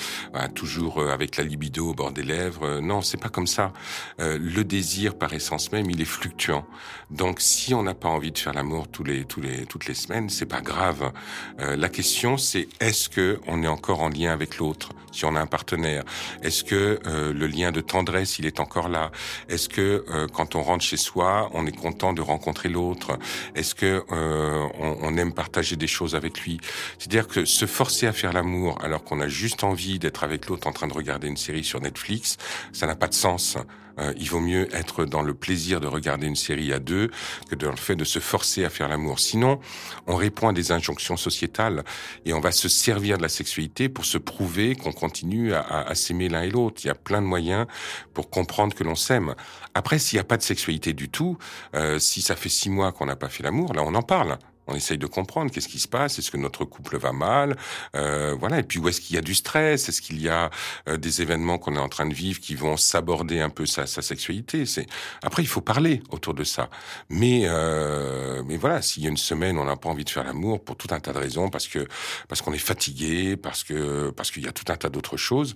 toujours 0.55 0.99
euh, 0.99 1.12
avec 1.12 1.38
la 1.38 1.43
libido 1.43 1.89
au 1.89 1.93
bord 1.93 2.12
des 2.12 2.23
lèvres. 2.23 2.63
Euh, 2.63 2.81
non, 2.81 3.01
c'est 3.01 3.17
pas 3.17 3.29
comme 3.29 3.47
ça. 3.47 3.73
le 4.19 4.63
désir, 4.63 5.17
par 5.17 5.33
essence 5.33 5.71
même, 5.71 5.89
il 5.89 6.01
est 6.01 6.05
fluctuant. 6.05 6.65
Donc, 7.10 7.39
si 7.39 7.73
on 7.73 7.83
n'a 7.83 7.93
pas 7.93 8.10
envie 8.10 8.31
de 8.31 8.38
faire 8.38 8.53
l'amour 8.53 8.88
tous 8.88 9.03
les, 9.03 9.25
tous 9.25 9.41
les, 9.41 9.65
toutes 9.65 9.88
les 9.88 9.93
semaines, 9.93 10.29
c'est 10.38 10.45
pas 10.45 10.62
grave. 10.62 11.12
la 11.60 11.89
question, 11.89 12.38
c'est 12.38 12.67
est-ce 12.80 13.10
que 13.10 13.39
on 13.47 13.63
est 13.63 13.67
encore 13.67 14.02
en 14.02 14.10
lien 14.10 14.32
avec 14.32 14.58
l'autre, 14.58 14.89
si 15.12 15.26
on 15.26 15.36
a 15.36 15.41
un 15.41 15.47
partenaire? 15.47 16.04
Est-ce 16.43 16.63
que 16.63 17.00
le 17.06 17.47
lien 17.47 17.71
de 17.71 17.82
tendresse, 17.82 18.38
il 18.39 18.45
est 18.45 18.60
encore 18.60 18.88
là? 18.88 19.12
Est-ce 19.50 19.67
que 19.67 20.06
quand 20.34 20.56
on 20.56 20.62
rentre 20.62 20.84
chez 20.84 20.97
soi, 20.97 21.50
on 21.54 21.65
est 21.65 21.76
content 21.76 22.13
de 22.13 22.21
rencontrer 22.21 22.69
l'autre? 22.69 23.17
Est-ce 23.56 23.76
que 23.76 24.04
euh, 24.12 24.67
on, 24.80 25.17
aime 25.17 25.34
partager 25.34 25.76
des 25.76 25.88
choses 25.88 26.15
avec 26.15 26.41
lui? 26.41 26.60
C'est-à-dire 26.97 27.28
que 27.28 27.45
se 27.45 27.65
forcer 27.65 28.08
à 28.08 28.13
faire 28.13 28.34
l'amour 28.34 28.80
alors 28.84 29.04
qu'on 29.04 29.19
a 29.19 29.28
juste 29.28 29.63
envie 29.63 30.00
d'être 30.00 30.23
avec 30.23 30.47
l'autre 30.47 30.67
en 30.67 30.71
train 30.71 30.88
de 30.88 30.93
regarder 30.93 31.28
une 31.28 31.38
série 31.38 31.63
sur 31.63 31.82
Netflix, 31.82 32.38
ça 32.73 32.88
n'a 32.88 32.95
pas 32.95 33.08
de 33.08 33.13
sens. 33.13 33.58
Euh, 33.99 34.13
il 34.17 34.29
vaut 34.29 34.39
mieux 34.39 34.73
être 34.75 35.05
dans 35.05 35.21
le 35.21 35.33
plaisir 35.33 35.79
de 35.79 35.88
regarder 35.88 36.27
une 36.27 36.36
série 36.36 36.73
à 36.73 36.79
deux 36.79 37.10
que 37.49 37.55
dans 37.55 37.71
le 37.71 37.77
fait 37.77 37.95
de 37.95 38.03
se 38.03 38.19
forcer 38.19 38.65
à 38.65 38.69
faire 38.69 38.88
l'amour. 38.88 39.19
Sinon, 39.19 39.60
on 40.05 40.15
répond 40.15 40.49
à 40.49 40.53
des 40.53 40.71
injonctions 40.71 41.17
sociétales 41.17 41.83
et 42.25 42.33
on 42.33 42.39
va 42.39 42.51
se 42.51 42.69
servir 42.69 43.17
de 43.17 43.23
la 43.23 43.29
sexualité 43.29 43.89
pour 43.89 44.05
se 44.05 44.17
prouver 44.17 44.75
qu'on 44.75 44.91
continue 44.91 45.53
à, 45.53 45.93
s'aimer 45.95 46.29
l'un 46.29 46.43
et 46.43 46.49
l'autre. 46.49 46.81
Il 46.83 46.88
y 46.88 46.91
a 46.91 46.95
plein 46.95 47.21
de 47.21 47.27
moyens 47.27 47.65
pour 48.13 48.29
comprendre 48.29 48.75
que 48.75 48.83
l'on 48.83 48.95
s'aime. 48.95 49.36
Après, 49.73 49.99
s'il 49.99 50.17
n'y 50.17 50.21
a 50.21 50.25
pas 50.25 50.38
de 50.38 50.43
sexualité 50.43 50.93
du 50.93 51.10
tout, 51.10 51.38
euh, 51.75 51.99
si 51.99 52.21
ça 52.21 52.36
fait 52.36 52.49
six 52.49 52.69
mois 52.69 52.91
qu'on 52.91 53.05
n'a 53.05 53.15
pas 53.15 53.29
fait 53.29 53.43
l'amour, 53.43 53.73
là 53.73 53.83
on 53.83 53.95
en 53.95 54.01
parle 54.01 54.38
on 54.67 54.75
essaye 54.75 54.97
de 54.97 55.08
comprendre 55.08 55.51
qu'est-ce 55.51 55.67
qui 55.67 55.80
se 55.80 55.88
passe, 55.88 56.19
est-ce 56.19 56.32
que 56.32 56.38
notre 56.38 56.65
couple 56.65 56.97
va 56.97 57.12
mal, 57.12 57.58
euh, 57.95 58.36
voilà, 58.39 58.60
et 58.60 58.63
puis 58.63 58.80
où 58.80 58.88
est-ce 58.88 59.01
qu'il 59.01 59.15
y 59.15 59.19
a 59.19 59.21
du 59.21 59.34
stress, 59.34 59.89
est-ce 59.89 60.01
qu'il 60.01 60.21
y 60.21 60.30
a 60.30 60.49
euh, 60.88 60.97
des 60.97 61.21
événements 61.21 61.58
qu'on 61.58 61.75
est 61.75 61.80
en 61.80 61.89
train 61.89 62.06
de 62.06 62.13
vivre 62.13 62.39
qui 62.39 62.56
vont 62.56 62.77
s'aborder 62.77 63.39
un 63.39 63.49
peu 63.49 63.65
sa, 63.65 63.86
sexualité. 63.88 64.65
C'est 64.65 64.86
après 65.23 65.43
il 65.43 65.47
faut 65.47 65.62
parler 65.62 66.01
autour 66.10 66.34
de 66.34 66.43
ça, 66.43 66.69
mais 67.10 67.43
euh, 67.45 68.43
mais 68.45 68.58
voilà, 68.58 68.82
s'il 68.82 69.03
y 69.03 69.06
a 69.08 69.10
une 69.10 69.17
semaine 69.17 69.58
on 69.58 69.65
n'a 69.65 69.75
pas 69.75 69.89
envie 69.89 70.06
de 70.06 70.10
faire 70.10 70.23
l'amour 70.23 70.63
pour 70.63 70.75
tout 70.75 70.88
un 70.91 70.99
tas 70.99 71.13
de 71.13 71.19
raisons, 71.19 71.49
parce 71.49 71.67
que 71.67 71.88
parce 72.27 72.41
qu'on 72.41 72.53
est 72.53 72.58
fatigué, 72.58 73.38
parce 73.38 73.63
que 73.63 74.12
parce 74.12 74.32
qu'il 74.32 74.43
y 74.43 74.47
a 74.47 74.51
tout 74.51 74.71
un 74.71 74.75
tas 74.75 74.89
d'autres 74.89 75.17
choses, 75.17 75.53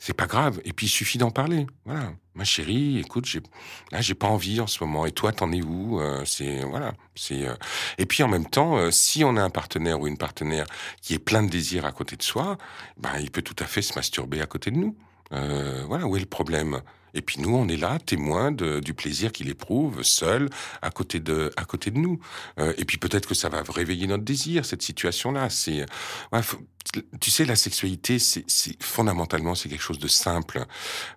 c'est 0.00 0.14
pas 0.14 0.26
grave. 0.26 0.60
Et 0.64 0.72
puis 0.72 0.86
il 0.86 0.90
suffit 0.90 1.18
d'en 1.18 1.30
parler. 1.30 1.66
Voilà, 1.84 2.14
ma 2.34 2.44
chérie, 2.44 2.98
écoute, 2.98 3.26
j'ai 3.26 3.40
là 3.92 4.00
j'ai 4.00 4.14
pas 4.14 4.26
envie 4.26 4.58
en 4.58 4.66
ce 4.66 4.82
moment. 4.82 5.06
Et 5.06 5.12
toi, 5.12 5.30
t'en 5.30 5.52
es 5.52 5.62
où 5.62 6.00
euh, 6.00 6.24
C'est 6.24 6.64
voilà, 6.64 6.94
c'est. 7.14 7.46
Euh, 7.46 7.54
et 7.98 8.06
puis 8.06 8.22
en 8.22 8.28
même 8.28 8.48
temps, 8.48 8.78
euh, 8.78 8.90
si 8.90 9.22
on 9.24 9.36
a 9.36 9.42
un 9.42 9.50
partenaire 9.50 10.00
ou 10.00 10.08
une 10.08 10.16
partenaire 10.16 10.66
qui 11.02 11.14
est 11.14 11.18
plein 11.18 11.42
de 11.42 11.50
désirs 11.50 11.84
à 11.84 11.92
côté 11.92 12.16
de 12.16 12.22
soi, 12.22 12.56
ben 12.96 13.12
il 13.20 13.30
peut 13.30 13.42
tout 13.42 13.56
à 13.58 13.66
fait 13.66 13.82
se 13.82 13.94
masturber 13.94 14.40
à 14.40 14.46
côté 14.46 14.70
de 14.70 14.78
nous. 14.78 14.96
Voilà, 15.30 16.06
où 16.06 16.16
est 16.16 16.20
le 16.20 16.26
problème? 16.26 16.80
Et 17.14 17.22
puis 17.22 17.40
nous, 17.40 17.54
on 17.54 17.68
est 17.68 17.76
là, 17.76 17.98
témoins 17.98 18.52
du 18.52 18.94
plaisir 18.94 19.32
qu'il 19.32 19.48
éprouve, 19.48 20.02
seul, 20.02 20.48
à 20.82 20.90
côté 20.90 21.20
de, 21.20 21.52
à 21.56 21.64
côté 21.64 21.90
de 21.90 21.98
nous. 21.98 22.20
Euh, 22.58 22.72
et 22.78 22.84
puis 22.84 22.98
peut-être 22.98 23.28
que 23.28 23.34
ça 23.34 23.48
va 23.48 23.62
réveiller 23.68 24.06
notre 24.06 24.24
désir, 24.24 24.64
cette 24.64 24.82
situation-là. 24.82 25.50
C'est, 25.50 25.84
ouais, 26.32 26.40
tu 27.20 27.30
sais, 27.30 27.44
la 27.44 27.56
sexualité, 27.56 28.18
c'est 28.18 28.44
fondamentalement 28.82 29.54
c'est 29.54 29.68
quelque 29.68 29.82
chose 29.82 29.98
de 29.98 30.08
simple. 30.08 30.64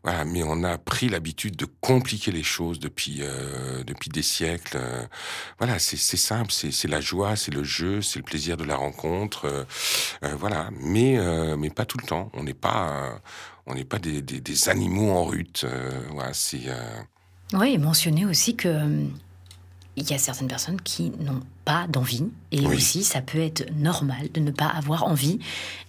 Voilà, 0.04 0.26
mais 0.26 0.44
on 0.44 0.64
a 0.64 0.78
pris 0.78 1.10
l'habitude 1.10 1.56
de 1.56 1.66
compliquer 1.66 2.32
les 2.32 2.44
choses 2.44 2.80
depuis 2.80 3.20
euh, 3.22 3.84
depuis 3.84 4.10
des 4.10 4.22
siècles. 4.22 4.80
voilà, 5.58 5.80
c'est 5.80 5.98
simple, 5.98 6.52
c'est 6.52 6.88
la 6.88 7.02
joie, 7.02 7.36
c'est 7.36 7.54
le 7.54 7.64
jeu, 7.64 8.02
c'est 8.02 8.20
le 8.20 8.26
plaisir 8.26 8.58
de 8.58 8.64
la 8.64 8.76
rencontre. 8.76 9.46
Euh, 9.46 9.64
euh, 10.24 10.36
voilà, 10.36 10.70
mais 10.80 11.18
mais 11.58 11.70
pas 11.70 11.86
tout 11.86 11.98
le 11.98 12.06
temps. 12.06 12.30
On 12.34 12.44
n'est 12.44 12.54
pas 12.54 13.22
on 13.66 13.76
n'est 13.76 13.86
pas 13.86 14.00
des, 14.00 14.22
des, 14.22 14.70
animaux 14.70 15.12
en 15.12 15.26
rute. 15.26 15.66
voilà, 16.12 16.34
c'est. 16.34 16.64
Oui, 17.54 17.78
mentionner 17.78 18.26
aussi 18.26 18.56
que 18.56 19.08
il 19.96 20.10
y 20.10 20.14
a 20.14 20.18
certaines 20.18 20.48
personnes 20.48 20.82
qui 20.82 21.12
n'ont 21.12 21.42
pas 21.66 21.88
d'envie. 21.88 22.26
Et 22.52 22.68
aussi, 22.68 23.04
ça 23.04 23.22
peut 23.22 23.40
être 23.40 23.66
normal 23.76 24.32
de 24.32 24.40
ne 24.40 24.52
pas 24.52 24.68
avoir 24.68 25.06
envie. 25.06 25.40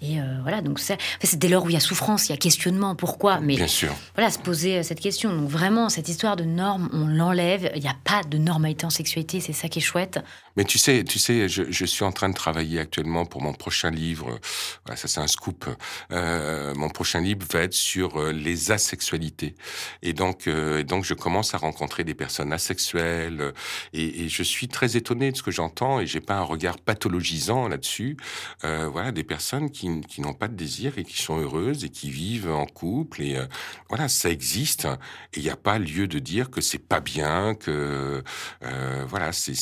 Et 0.00 0.18
euh, 0.18 0.38
voilà, 0.40 0.62
donc 0.62 0.78
c'est 0.78 0.98
dès 1.34 1.48
lors 1.48 1.64
où 1.64 1.68
il 1.68 1.74
y 1.74 1.76
a 1.76 1.80
souffrance, 1.80 2.28
il 2.28 2.32
y 2.32 2.34
a 2.34 2.38
questionnement, 2.38 2.94
pourquoi 2.94 3.40
Mais 3.40 3.56
Bien 3.56 3.66
sûr. 3.66 3.94
voilà, 4.14 4.30
se 4.30 4.38
poser 4.38 4.78
euh, 4.78 4.82
cette 4.82 5.00
question. 5.00 5.36
Donc 5.36 5.50
vraiment, 5.50 5.90
cette 5.90 6.08
histoire 6.08 6.36
de 6.36 6.44
normes, 6.44 6.88
on 6.94 7.06
l'enlève. 7.06 7.70
Il 7.74 7.82
n'y 7.82 7.88
a 7.88 7.96
pas 8.04 8.22
de 8.22 8.38
normalité 8.38 8.86
en 8.86 8.90
sexualité, 8.90 9.40
c'est 9.40 9.52
ça 9.52 9.68
qui 9.68 9.80
est 9.80 9.82
chouette. 9.82 10.20
Mais 10.56 10.64
tu 10.64 10.78
sais, 10.78 11.04
tu 11.04 11.18
sais, 11.18 11.50
je, 11.50 11.64
je, 11.68 11.84
suis 11.84 12.04
en 12.04 12.12
train 12.12 12.30
de 12.30 12.34
travailler 12.34 12.78
actuellement 12.80 13.26
pour 13.26 13.42
mon 13.42 13.52
prochain 13.52 13.90
livre. 13.90 14.38
Voilà, 14.86 14.96
ça 14.96 15.06
c'est 15.06 15.20
un 15.20 15.26
scoop. 15.26 15.66
Euh, 16.12 16.74
mon 16.74 16.88
prochain 16.88 17.20
livre 17.20 17.46
va 17.52 17.60
être 17.60 17.74
sur 17.74 18.22
les 18.32 18.70
asexualités. 18.70 19.54
Et 20.02 20.14
donc, 20.14 20.46
et 20.46 20.84
donc, 20.84 21.04
je 21.04 21.14
commence 21.14 21.54
à 21.54 21.58
rencontrer 21.58 22.04
des 22.04 22.14
personnes 22.14 22.52
asexuelles. 22.52 23.52
Et, 23.92 24.24
et 24.24 24.28
je 24.28 24.42
suis 24.42 24.68
très 24.68 24.96
étonné 24.96 25.32
de 25.32 25.36
ce 25.36 25.42
que 25.42 25.50
j'en 25.50 25.63
j'entends 25.64 26.00
et 26.00 26.06
j'ai 26.06 26.20
pas 26.20 26.36
un 26.36 26.42
regard 26.42 26.78
pathologisant 26.78 27.68
là-dessus. 27.68 28.16
Euh, 28.64 28.88
voilà, 28.92 29.12
des 29.12 29.24
personnes 29.24 29.70
qui, 29.70 30.00
qui 30.02 30.20
n'ont 30.20 30.34
pas 30.34 30.48
de 30.48 30.54
désir 30.54 30.98
et 30.98 31.04
qui 31.04 31.20
sont 31.22 31.38
heureuses 31.38 31.84
et 31.84 31.88
qui 31.88 32.10
vivent 32.10 32.50
en 32.50 32.66
couple 32.66 33.22
et 33.22 33.36
euh, 33.36 33.46
voilà, 33.88 34.08
ça 34.08 34.28
existe 34.28 34.84
et 35.32 35.38
il 35.38 35.42
n'y 35.42 35.50
a 35.50 35.56
pas 35.56 35.78
lieu 35.78 36.06
de 36.06 36.18
dire 36.18 36.50
que 36.50 36.60
c'est 36.60 36.78
pas 36.78 37.00
bien, 37.00 37.54
que 37.54 38.22
euh, 38.62 39.04
voilà, 39.08 39.32
c'est 39.32 39.54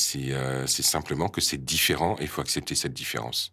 simplement 0.67 1.29
que 1.29 1.41
c'est 1.41 1.65
différent 1.65 2.17
et 2.19 2.23
il 2.23 2.29
faut 2.29 2.41
accepter 2.41 2.75
cette 2.75 2.95
différence. 2.95 3.53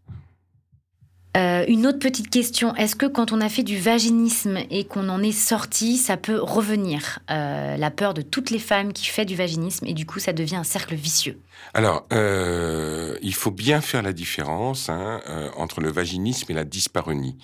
Euh, 1.39 1.63
une 1.67 1.87
autre 1.87 1.99
petite 1.99 2.29
question, 2.29 2.75
est-ce 2.75 2.95
que 2.95 3.05
quand 3.05 3.31
on 3.31 3.39
a 3.39 3.47
fait 3.47 3.63
du 3.63 3.77
vaginisme 3.77 4.57
et 4.69 4.83
qu'on 4.83 5.07
en 5.07 5.23
est 5.23 5.31
sorti, 5.31 5.95
ça 5.95 6.17
peut 6.17 6.39
revenir 6.39 7.19
euh, 7.31 7.77
La 7.77 7.91
peur 7.91 8.13
de 8.13 8.21
toutes 8.21 8.49
les 8.49 8.59
femmes 8.59 8.91
qui 8.91 9.07
font 9.07 9.23
du 9.23 9.35
vaginisme 9.35 9.85
et 9.85 9.93
du 9.93 10.05
coup 10.05 10.19
ça 10.19 10.33
devient 10.33 10.57
un 10.57 10.63
cercle 10.63 10.95
vicieux? 10.95 11.39
Alors, 11.73 12.05
euh, 12.11 13.17
il 13.21 13.33
faut 13.33 13.51
bien 13.51 13.79
faire 13.79 14.01
la 14.01 14.11
différence 14.11 14.89
hein, 14.89 15.21
entre 15.55 15.81
le 15.81 15.91
vaginisme 15.91 16.51
et 16.51 16.55
la 16.55 16.65
dyspareunie. 16.65 17.37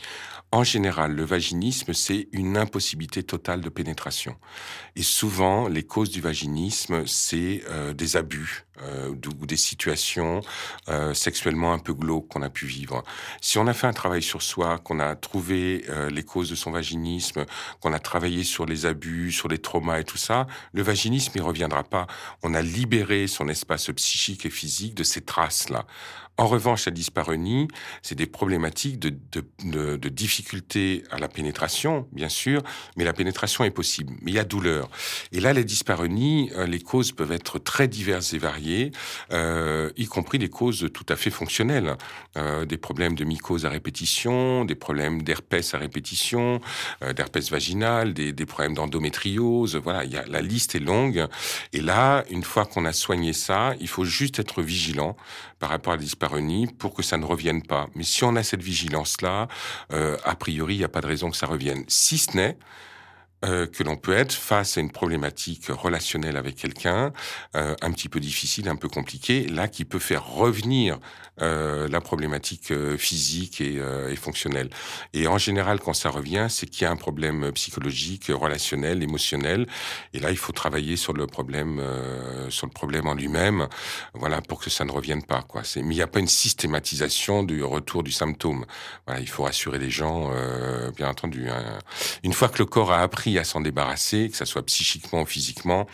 En 0.51 0.63
général, 0.63 1.13
le 1.13 1.23
vaginisme, 1.23 1.93
c'est 1.93 2.27
une 2.31 2.57
impossibilité 2.57 3.23
totale 3.23 3.61
de 3.61 3.69
pénétration. 3.69 4.35
Et 4.95 5.03
souvent, 5.03 5.67
les 5.67 5.83
causes 5.83 6.11
du 6.11 6.21
vaginisme, 6.21 7.05
c'est 7.07 7.61
des 7.95 8.15
abus 8.15 8.64
euh, 8.81 9.13
ou 9.39 9.45
des 9.45 9.57
situations 9.57 10.41
euh, 10.89 11.13
sexuellement 11.13 11.73
un 11.73 11.79
peu 11.79 11.93
glauques 11.93 12.27
qu'on 12.27 12.41
a 12.41 12.49
pu 12.49 12.65
vivre. 12.65 13.03
Si 13.41 13.57
on 13.57 13.67
a 13.67 13.73
fait 13.73 13.87
un 13.87 13.93
travail 13.93 14.21
sur 14.21 14.41
soi, 14.41 14.79
qu'on 14.79 14.99
a 14.99 15.15
trouvé 15.15 15.85
euh, 15.89 16.09
les 16.09 16.23
causes 16.23 16.49
de 16.49 16.55
son 16.55 16.71
vaginisme, 16.71 17.45
qu'on 17.79 17.93
a 17.93 17.99
travaillé 17.99 18.43
sur 18.43 18.65
les 18.65 18.85
abus, 18.85 19.31
sur 19.31 19.47
les 19.47 19.59
traumas 19.59 19.99
et 19.99 20.03
tout 20.03 20.17
ça, 20.17 20.47
le 20.73 20.81
vaginisme, 20.81 21.31
il 21.35 21.41
reviendra 21.41 21.83
pas. 21.83 22.07
On 22.43 22.53
a 22.53 22.61
libéré 22.61 23.27
son 23.27 23.47
espace 23.47 23.89
psychique 23.95 24.45
et 24.45 24.49
physique 24.49 24.95
de 24.95 25.03
ces 25.03 25.21
traces-là. 25.21 25.85
En 26.37 26.47
revanche, 26.47 26.85
la 26.85 26.91
dyspareunie, 26.91 27.69
c'est 28.01 28.15
des 28.15 28.25
problématiques 28.25 28.99
de, 28.99 29.09
de, 29.31 29.45
de, 29.63 29.95
de 29.95 30.09
difficulté 30.09 31.03
à 31.09 31.17
la 31.17 31.29
pénétration, 31.29 32.09
bien 32.11 32.27
sûr, 32.27 32.61
mais 32.97 33.05
la 33.05 33.13
pénétration 33.13 33.63
est 33.63 33.71
possible. 33.71 34.13
Mais 34.21 34.31
il 34.31 34.35
y 34.35 34.39
a 34.39 34.43
douleur. 34.43 34.89
Et 35.31 35.39
là, 35.39 35.53
les 35.53 35.63
dyspareunies, 35.63 36.51
euh, 36.57 36.67
les 36.67 36.81
causes 36.81 37.13
peuvent 37.13 37.31
être 37.31 37.57
très 37.57 37.87
diverses 37.87 38.33
et 38.33 38.37
variées, 38.37 38.91
euh, 39.31 39.91
y 39.95 40.07
compris 40.07 40.37
des 40.37 40.49
causes 40.49 40.89
tout 40.93 41.05
à 41.07 41.15
fait 41.15 41.29
fonctionnelles. 41.29 41.95
Euh, 42.35 42.65
des 42.65 42.77
problèmes 42.77 43.15
de 43.15 43.23
mycose 43.23 43.65
à 43.65 43.69
répétition, 43.69 44.65
des 44.65 44.75
problèmes 44.75 45.21
d'herpès 45.21 45.73
à 45.73 45.77
répétition, 45.77 46.59
euh, 47.01 47.13
d'herpès 47.13 47.49
vaginal, 47.49 48.13
des, 48.13 48.33
des 48.33 48.45
problèmes 48.45 48.73
d'endométriose. 48.73 49.77
Voilà, 49.77 50.03
il 50.03 50.11
y 50.11 50.17
a, 50.17 50.25
la 50.27 50.41
liste 50.41 50.75
est 50.75 50.79
longue. 50.79 51.27
Et 51.71 51.79
là, 51.79 52.25
une 52.29 52.43
fois 52.43 52.65
qu'on 52.65 52.83
a 52.83 52.91
soigné 52.91 53.31
ça, 53.31 53.73
il 53.79 53.87
faut 53.87 54.03
juste 54.03 54.39
être 54.39 54.61
vigilant 54.61 55.15
par 55.59 55.69
rapport 55.69 55.93
à 55.93 55.95
la 55.95 56.01
dyspareunie 56.01 56.24
pour 56.77 56.93
que 56.93 57.03
ça 57.03 57.17
ne 57.17 57.25
revienne 57.25 57.61
pas. 57.61 57.87
Mais 57.95 58.03
si 58.03 58.23
on 58.23 58.35
a 58.35 58.43
cette 58.43 58.61
vigilance-là, 58.61 59.47
euh, 59.93 60.17
a 60.23 60.35
priori, 60.35 60.75
il 60.75 60.79
n'y 60.79 60.83
a 60.83 60.89
pas 60.89 61.01
de 61.01 61.07
raison 61.07 61.29
que 61.31 61.37
ça 61.37 61.47
revienne. 61.47 61.83
Si 61.87 62.17
ce 62.17 62.35
n'est 62.35 62.57
euh, 63.45 63.67
que 63.67 63.83
l'on 63.83 63.95
peut 63.95 64.13
être 64.13 64.33
face 64.33 64.77
à 64.77 64.81
une 64.81 64.91
problématique 64.91 65.67
relationnelle 65.67 66.35
avec 66.35 66.55
quelqu'un, 66.55 67.13
euh, 67.55 67.75
un 67.81 67.91
petit 67.91 68.09
peu 68.09 68.19
difficile, 68.19 68.67
un 68.69 68.75
peu 68.75 68.87
compliqué, 68.87 69.47
là 69.47 69.67
qui 69.67 69.85
peut 69.85 69.99
faire 69.99 70.25
revenir 70.25 70.97
euh, 71.41 71.87
la 71.89 72.01
problématique 72.01 72.73
physique 72.97 73.61
et, 73.61 73.79
fonctionnelle. 74.15 74.69
Et 75.13 75.27
en 75.27 75.37
général, 75.37 75.79
quand 75.79 75.93
ça 75.93 76.09
revient, 76.09 76.47
c'est 76.49 76.65
qu'il 76.65 76.83
y 76.83 76.85
a 76.85 76.91
un 76.91 76.95
problème 76.95 77.51
psychologique, 77.51 78.31
relationnel, 78.33 79.03
émotionnel. 79.03 79.67
Et 80.13 80.19
là, 80.19 80.31
il 80.31 80.37
faut 80.37 80.53
travailler 80.53 80.95
sur 80.95 81.13
le 81.13 81.27
problème, 81.27 81.81
sur 82.49 82.65
le 82.65 82.71
problème 82.71 83.07
en 83.07 83.13
lui-même, 83.13 83.67
voilà, 84.13 84.41
pour 84.41 84.59
que 84.59 84.69
ça 84.69 84.85
ne 84.85 84.91
revienne 84.91 85.23
pas. 85.23 85.45
Mais 85.75 85.81
il 85.81 85.97
n'y 85.97 86.01
a 86.01 86.07
pas 86.07 86.19
une 86.19 86.27
systématisation 86.27 87.43
du 87.43 87.63
retour 87.63 88.03
du 88.03 88.11
symptôme. 88.11 88.65
Il 89.19 89.27
faut 89.27 89.43
rassurer 89.43 89.77
les 89.77 89.89
gens, 89.89 90.31
bien 90.95 91.09
entendu. 91.09 91.49
Hein. 91.49 91.79
Une 92.23 92.33
fois 92.33 92.47
que 92.47 92.59
le 92.59 92.65
corps 92.65 92.93
a 92.93 93.01
appris 93.01 93.34
à 93.39 93.43
s'en 93.43 93.61
débarrasser, 93.61 94.29
que 94.29 94.37
ça 94.37 94.45
soit 94.45 94.65
psychiquement 94.65 95.21
ou 95.21 95.25
physiquement, 95.25 95.87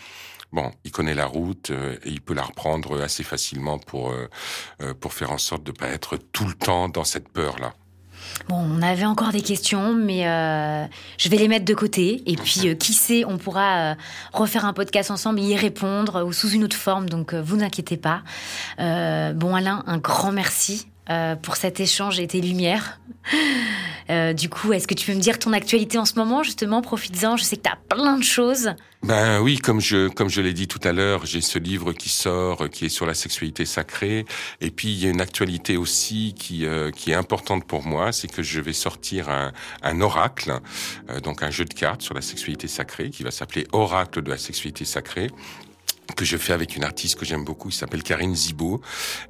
bon, 0.52 0.70
il 0.84 0.92
connaît 0.92 1.14
la 1.14 1.26
route 1.26 1.70
euh, 1.70 1.96
et 2.04 2.10
il 2.10 2.20
peut 2.20 2.34
la 2.34 2.42
reprendre 2.42 3.00
assez 3.02 3.22
facilement 3.22 3.78
pour 3.78 4.10
euh, 4.10 4.28
euh, 4.82 4.94
pour 4.94 5.12
faire 5.12 5.32
en 5.32 5.38
sorte 5.38 5.64
de 5.64 5.72
pas 5.72 5.88
être 5.88 6.16
tout 6.16 6.46
le 6.46 6.54
temps 6.54 6.88
dans 6.88 7.04
cette 7.04 7.28
peur 7.28 7.58
là. 7.58 7.72
Bon, 8.48 8.56
on 8.56 8.80
avait 8.82 9.04
encore 9.04 9.30
des 9.30 9.42
questions, 9.42 9.94
mais 9.94 10.22
je 11.18 11.28
vais 11.28 11.36
les 11.36 11.48
mettre 11.48 11.64
de 11.64 11.74
côté. 11.74 12.22
Et 12.24 12.36
puis, 12.36 12.74
qui 12.78 12.92
sait, 12.94 13.24
on 13.24 13.36
pourra 13.36 13.96
refaire 14.32 14.64
un 14.64 14.72
podcast 14.72 15.10
ensemble, 15.10 15.40
y 15.40 15.56
répondre 15.56 16.24
ou 16.24 16.32
sous 16.32 16.48
une 16.48 16.64
autre 16.64 16.76
forme. 16.76 17.10
Donc, 17.10 17.34
vous 17.34 17.56
n'inquiétez 17.56 17.96
pas. 17.96 18.22
bon, 18.78 19.54
Alain, 19.54 19.82
un 19.86 19.98
grand 19.98 20.32
merci 20.32 20.86
euh, 21.10 21.36
pour 21.36 21.56
cet 21.56 21.80
échange 21.80 22.20
et 22.20 22.26
tes 22.26 22.40
lumières. 22.40 23.00
Euh, 24.10 24.32
du 24.32 24.48
coup, 24.48 24.72
est-ce 24.72 24.86
que 24.88 24.94
tu 24.94 25.06
peux 25.06 25.14
me 25.16 25.20
dire 25.20 25.38
ton 25.38 25.52
actualité 25.52 25.96
en 25.96 26.04
ce 26.04 26.14
moment, 26.16 26.42
justement? 26.42 26.82
Profites-en, 26.82 27.36
je 27.36 27.44
sais 27.44 27.56
que 27.56 27.62
tu 27.62 27.70
as 27.70 27.78
plein 27.88 28.18
de 28.18 28.24
choses. 28.24 28.70
Ben 29.04 29.40
oui, 29.40 29.58
comme 29.58 29.80
je, 29.80 30.08
comme 30.08 30.28
je 30.28 30.40
l'ai 30.40 30.52
dit 30.52 30.68
tout 30.68 30.80
à 30.84 30.92
l'heure, 30.92 31.26
j'ai 31.26 31.40
ce 31.40 31.58
livre 31.58 31.92
qui 31.92 32.08
sort, 32.08 32.68
qui 32.70 32.86
est 32.86 32.88
sur 32.88 33.04
la 33.04 33.14
sexualité 33.14 33.64
sacrée. 33.64 34.24
Et 34.60 34.70
puis, 34.70 34.92
il 34.92 35.02
y 35.02 35.06
a 35.06 35.10
une 35.10 35.20
actualité 35.20 35.76
aussi 35.76 36.34
qui, 36.38 36.66
euh, 36.66 36.90
qui 36.90 37.10
est 37.10 37.14
importante 37.14 37.64
pour 37.64 37.84
moi, 37.84 38.12
c'est 38.12 38.28
que 38.28 38.42
je 38.42 38.60
vais 38.60 38.72
sortir 38.72 39.28
un, 39.28 39.52
un 39.82 40.00
oracle, 40.00 40.60
euh, 41.10 41.20
donc 41.20 41.42
un 41.42 41.50
jeu 41.50 41.64
de 41.64 41.74
cartes 41.74 42.02
sur 42.02 42.14
la 42.14 42.22
sexualité 42.22 42.68
sacrée, 42.68 43.10
qui 43.10 43.24
va 43.24 43.30
s'appeler 43.30 43.66
Oracle 43.72 44.22
de 44.22 44.30
la 44.30 44.38
sexualité 44.38 44.84
sacrée 44.84 45.30
que 46.14 46.24
je 46.24 46.36
fais 46.36 46.52
avec 46.52 46.76
une 46.76 46.84
artiste 46.84 47.18
que 47.18 47.24
j'aime 47.24 47.44
beaucoup, 47.44 47.68
qui 47.68 47.76
s'appelle 47.76 48.02
Karine 48.02 48.34
Zibo. 48.34 48.80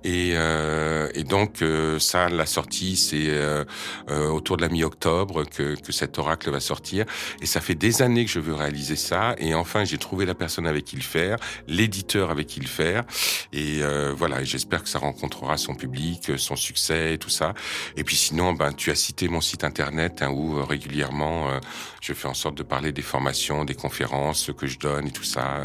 Et, 0.04 0.32
euh, 0.34 1.08
et 1.14 1.24
donc 1.24 1.62
euh, 1.62 1.98
ça, 1.98 2.28
la 2.28 2.46
sortie, 2.46 2.96
c'est 2.96 3.28
euh, 3.28 3.64
euh, 4.10 4.28
autour 4.28 4.56
de 4.56 4.62
la 4.62 4.68
mi-octobre 4.68 5.44
que, 5.44 5.74
que 5.80 5.92
cet 5.92 6.18
oracle 6.18 6.50
va 6.50 6.60
sortir. 6.60 7.06
Et 7.40 7.46
ça 7.46 7.60
fait 7.60 7.74
des 7.74 8.02
années 8.02 8.24
que 8.24 8.30
je 8.30 8.40
veux 8.40 8.54
réaliser 8.54 8.96
ça. 8.96 9.34
Et 9.38 9.54
enfin, 9.54 9.84
j'ai 9.84 9.98
trouvé 9.98 10.26
la 10.26 10.34
personne 10.34 10.66
avec 10.66 10.84
qui 10.84 10.96
le 10.96 11.02
faire, 11.02 11.36
l'éditeur 11.68 12.30
avec 12.30 12.46
qui 12.46 12.60
le 12.60 12.66
faire. 12.66 13.04
Et 13.52 13.82
euh, 13.82 14.12
voilà, 14.16 14.44
j'espère 14.44 14.82
que 14.82 14.88
ça 14.88 14.98
rencontrera 14.98 15.56
son 15.56 15.74
public, 15.74 16.32
son 16.36 16.56
succès 16.56 17.18
tout 17.18 17.30
ça. 17.30 17.54
Et 17.96 18.04
puis 18.04 18.16
sinon, 18.16 18.52
ben 18.52 18.72
tu 18.72 18.90
as 18.90 18.94
cité 18.94 19.28
mon 19.28 19.40
site 19.40 19.64
internet 19.64 20.22
hein, 20.22 20.30
où 20.30 20.58
euh, 20.58 20.64
régulièrement 20.64 21.48
je 22.00 22.12
fais 22.14 22.26
en 22.26 22.34
sorte 22.34 22.56
de 22.56 22.64
parler 22.64 22.90
des 22.92 23.02
formations, 23.02 23.64
des 23.64 23.76
conférences 23.76 24.50
que 24.56 24.66
je 24.66 24.78
donne 24.78 25.06
et 25.06 25.12
tout 25.12 25.22
ça. 25.22 25.58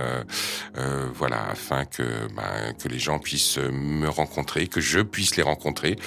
Euh, 0.77 1.06
voilà, 1.13 1.49
afin 1.49 1.85
que 1.85 2.03
ben, 2.35 2.73
que 2.77 2.87
les 2.87 2.99
gens 2.99 3.19
puissent 3.19 3.57
me 3.57 4.07
rencontrer, 4.07 4.67
que 4.67 4.81
je 4.81 4.99
puisse 4.99 5.35
les 5.35 5.43
rencontrer, 5.43 5.97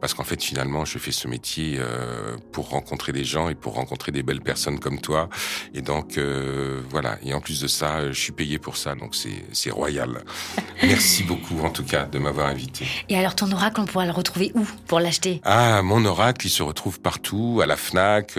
parce 0.00 0.14
qu'en 0.14 0.24
fait 0.24 0.42
finalement 0.42 0.84
je 0.84 0.98
fais 0.98 1.12
ce 1.12 1.28
métier 1.28 1.80
pour 2.52 2.70
rencontrer 2.70 3.12
des 3.12 3.24
gens 3.24 3.48
et 3.48 3.54
pour 3.54 3.74
rencontrer 3.74 4.12
des 4.12 4.22
belles 4.22 4.40
personnes 4.40 4.78
comme 4.78 5.00
toi, 5.00 5.28
et 5.74 5.82
donc 5.82 6.18
voilà. 6.90 7.18
Et 7.22 7.34
en 7.34 7.40
plus 7.40 7.60
de 7.60 7.68
ça, 7.68 8.10
je 8.12 8.18
suis 8.18 8.32
payé 8.32 8.58
pour 8.58 8.76
ça, 8.76 8.94
donc 8.94 9.14
c'est 9.14 9.70
royal. 9.70 10.22
Merci 10.82 11.24
beaucoup 11.24 11.60
en 11.60 11.70
tout 11.70 11.84
cas 11.84 12.04
de 12.04 12.18
m'avoir 12.18 12.48
invité. 12.48 12.86
Et 13.08 13.16
alors 13.16 13.34
ton 13.34 13.50
oracle, 13.52 13.80
on 13.80 13.86
pourra 13.86 14.06
le 14.06 14.12
retrouver 14.12 14.52
où 14.54 14.66
pour 14.86 15.00
l'acheter? 15.00 15.40
Ah, 15.44 15.82
mon 15.82 16.04
oracle, 16.04 16.46
il 16.46 16.50
se 16.50 16.62
retrouve 16.62 17.00
partout, 17.00 17.60
à 17.62 17.66
la 17.66 17.76
Fnac, 17.76 18.38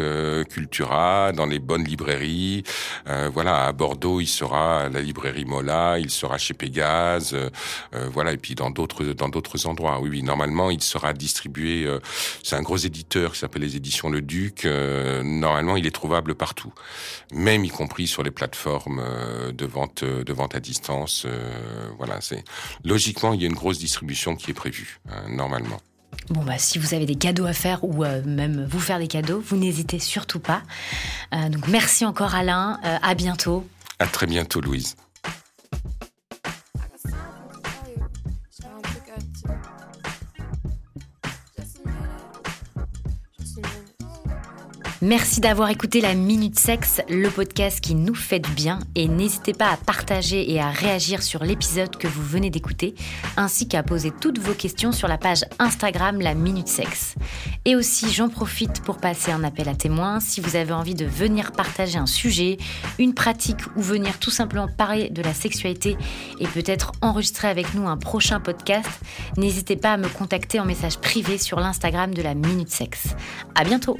Cultura, 0.49 1.31
dans 1.31 1.45
les 1.45 1.59
bonnes 1.59 1.83
librairies. 1.83 2.63
Euh, 3.07 3.29
voilà, 3.33 3.65
à 3.65 3.71
Bordeaux, 3.71 4.19
il 4.21 4.27
sera 4.27 4.81
à 4.81 4.89
la 4.89 5.01
librairie 5.01 5.45
Mola, 5.45 5.99
il 5.99 6.10
sera 6.11 6.37
chez 6.37 6.53
Pégase, 6.53 7.33
euh, 7.33 7.49
euh, 7.93 8.09
voilà, 8.11 8.33
et 8.33 8.37
puis 8.37 8.55
dans 8.55 8.69
d'autres 8.69 9.03
dans 9.05 9.29
d'autres 9.29 9.67
endroits. 9.67 9.99
Oui, 10.01 10.09
oui, 10.09 10.23
normalement, 10.23 10.69
il 10.69 10.81
sera 10.81 11.13
distribué. 11.13 11.87
c'est 12.43 12.55
un 12.55 12.61
gros 12.61 12.77
éditeur 12.77 13.33
qui 13.33 13.39
s'appelle 13.39 13.61
les 13.61 13.75
éditions 13.75 14.09
Le 14.09 14.21
Duc. 14.21 14.65
normalement, 14.65 15.77
il 15.77 15.85
est 15.85 15.91
trouvable 15.91 16.35
partout, 16.35 16.73
même 17.33 17.65
y 17.65 17.69
compris 17.69 18.07
sur 18.07 18.23
les 18.23 18.31
plateformes 18.31 19.01
de 19.53 19.65
vente 19.65 20.03
de 20.03 20.33
vente 20.33 20.55
à 20.55 20.59
distance. 20.59 21.25
voilà, 21.97 22.21
c'est 22.21 22.43
logiquement, 22.83 23.33
il 23.33 23.41
y 23.41 23.45
a 23.45 23.47
une 23.47 23.55
grosse 23.55 23.79
distribution 23.79 24.35
qui 24.35 24.51
est 24.51 24.55
prévue 24.55 24.99
hein, 25.09 25.23
normalement. 25.29 25.81
Bon, 26.29 26.43
bah, 26.43 26.57
si 26.57 26.79
vous 26.79 26.93
avez 26.93 27.05
des 27.05 27.15
cadeaux 27.15 27.45
à 27.45 27.53
faire 27.53 27.83
ou 27.83 28.03
euh, 28.03 28.21
même 28.25 28.65
vous 28.69 28.79
faire 28.79 28.99
des 28.99 29.07
cadeaux, 29.07 29.41
vous 29.45 29.57
n'hésitez 29.57 29.99
surtout 29.99 30.39
pas. 30.39 30.61
Euh, 31.33 31.49
donc, 31.49 31.67
merci 31.67 32.05
encore, 32.05 32.35
Alain. 32.35 32.79
Euh, 32.85 32.97
à 33.01 33.15
bientôt. 33.15 33.67
À 33.99 34.07
très 34.07 34.27
bientôt, 34.27 34.61
Louise. 34.61 34.95
Merci 45.03 45.41
d'avoir 45.41 45.71
écouté 45.71 45.99
la 45.99 46.13
Minute 46.13 46.59
Sexe, 46.59 47.01
le 47.09 47.27
podcast 47.31 47.79
qui 47.79 47.95
nous 47.95 48.13
fait 48.13 48.37
du 48.37 48.51
bien. 48.51 48.77
Et 48.93 49.07
n'hésitez 49.07 49.51
pas 49.51 49.71
à 49.71 49.77
partager 49.77 50.51
et 50.51 50.61
à 50.61 50.69
réagir 50.69 51.23
sur 51.23 51.43
l'épisode 51.43 51.97
que 51.97 52.07
vous 52.07 52.21
venez 52.21 52.51
d'écouter, 52.51 52.93
ainsi 53.35 53.67
qu'à 53.67 53.81
poser 53.81 54.11
toutes 54.11 54.37
vos 54.37 54.53
questions 54.53 54.91
sur 54.91 55.07
la 55.07 55.17
page 55.17 55.43
Instagram 55.57 56.21
La 56.21 56.35
Minute 56.35 56.67
Sexe. 56.67 57.15
Et 57.65 57.75
aussi, 57.75 58.11
j'en 58.11 58.29
profite 58.29 58.83
pour 58.83 58.97
passer 58.97 59.31
un 59.31 59.43
appel 59.43 59.69
à 59.69 59.73
témoins. 59.73 60.19
Si 60.19 60.39
vous 60.39 60.55
avez 60.55 60.71
envie 60.71 60.93
de 60.93 61.05
venir 61.05 61.51
partager 61.51 61.97
un 61.97 62.05
sujet, 62.05 62.57
une 62.99 63.15
pratique 63.15 63.61
ou 63.75 63.81
venir 63.81 64.19
tout 64.19 64.29
simplement 64.29 64.67
parler 64.67 65.09
de 65.09 65.23
la 65.23 65.33
sexualité 65.33 65.97
et 66.39 66.45
peut-être 66.45 66.91
enregistrer 67.01 67.47
avec 67.47 67.73
nous 67.73 67.87
un 67.87 67.97
prochain 67.97 68.39
podcast, 68.39 68.89
n'hésitez 69.35 69.77
pas 69.77 69.93
à 69.93 69.97
me 69.97 70.09
contacter 70.09 70.59
en 70.59 70.65
message 70.65 70.99
privé 70.99 71.39
sur 71.39 71.59
l'Instagram 71.59 72.13
de 72.13 72.21
la 72.21 72.35
Minute 72.35 72.69
Sexe. 72.69 73.15
À 73.55 73.63
bientôt! 73.63 73.97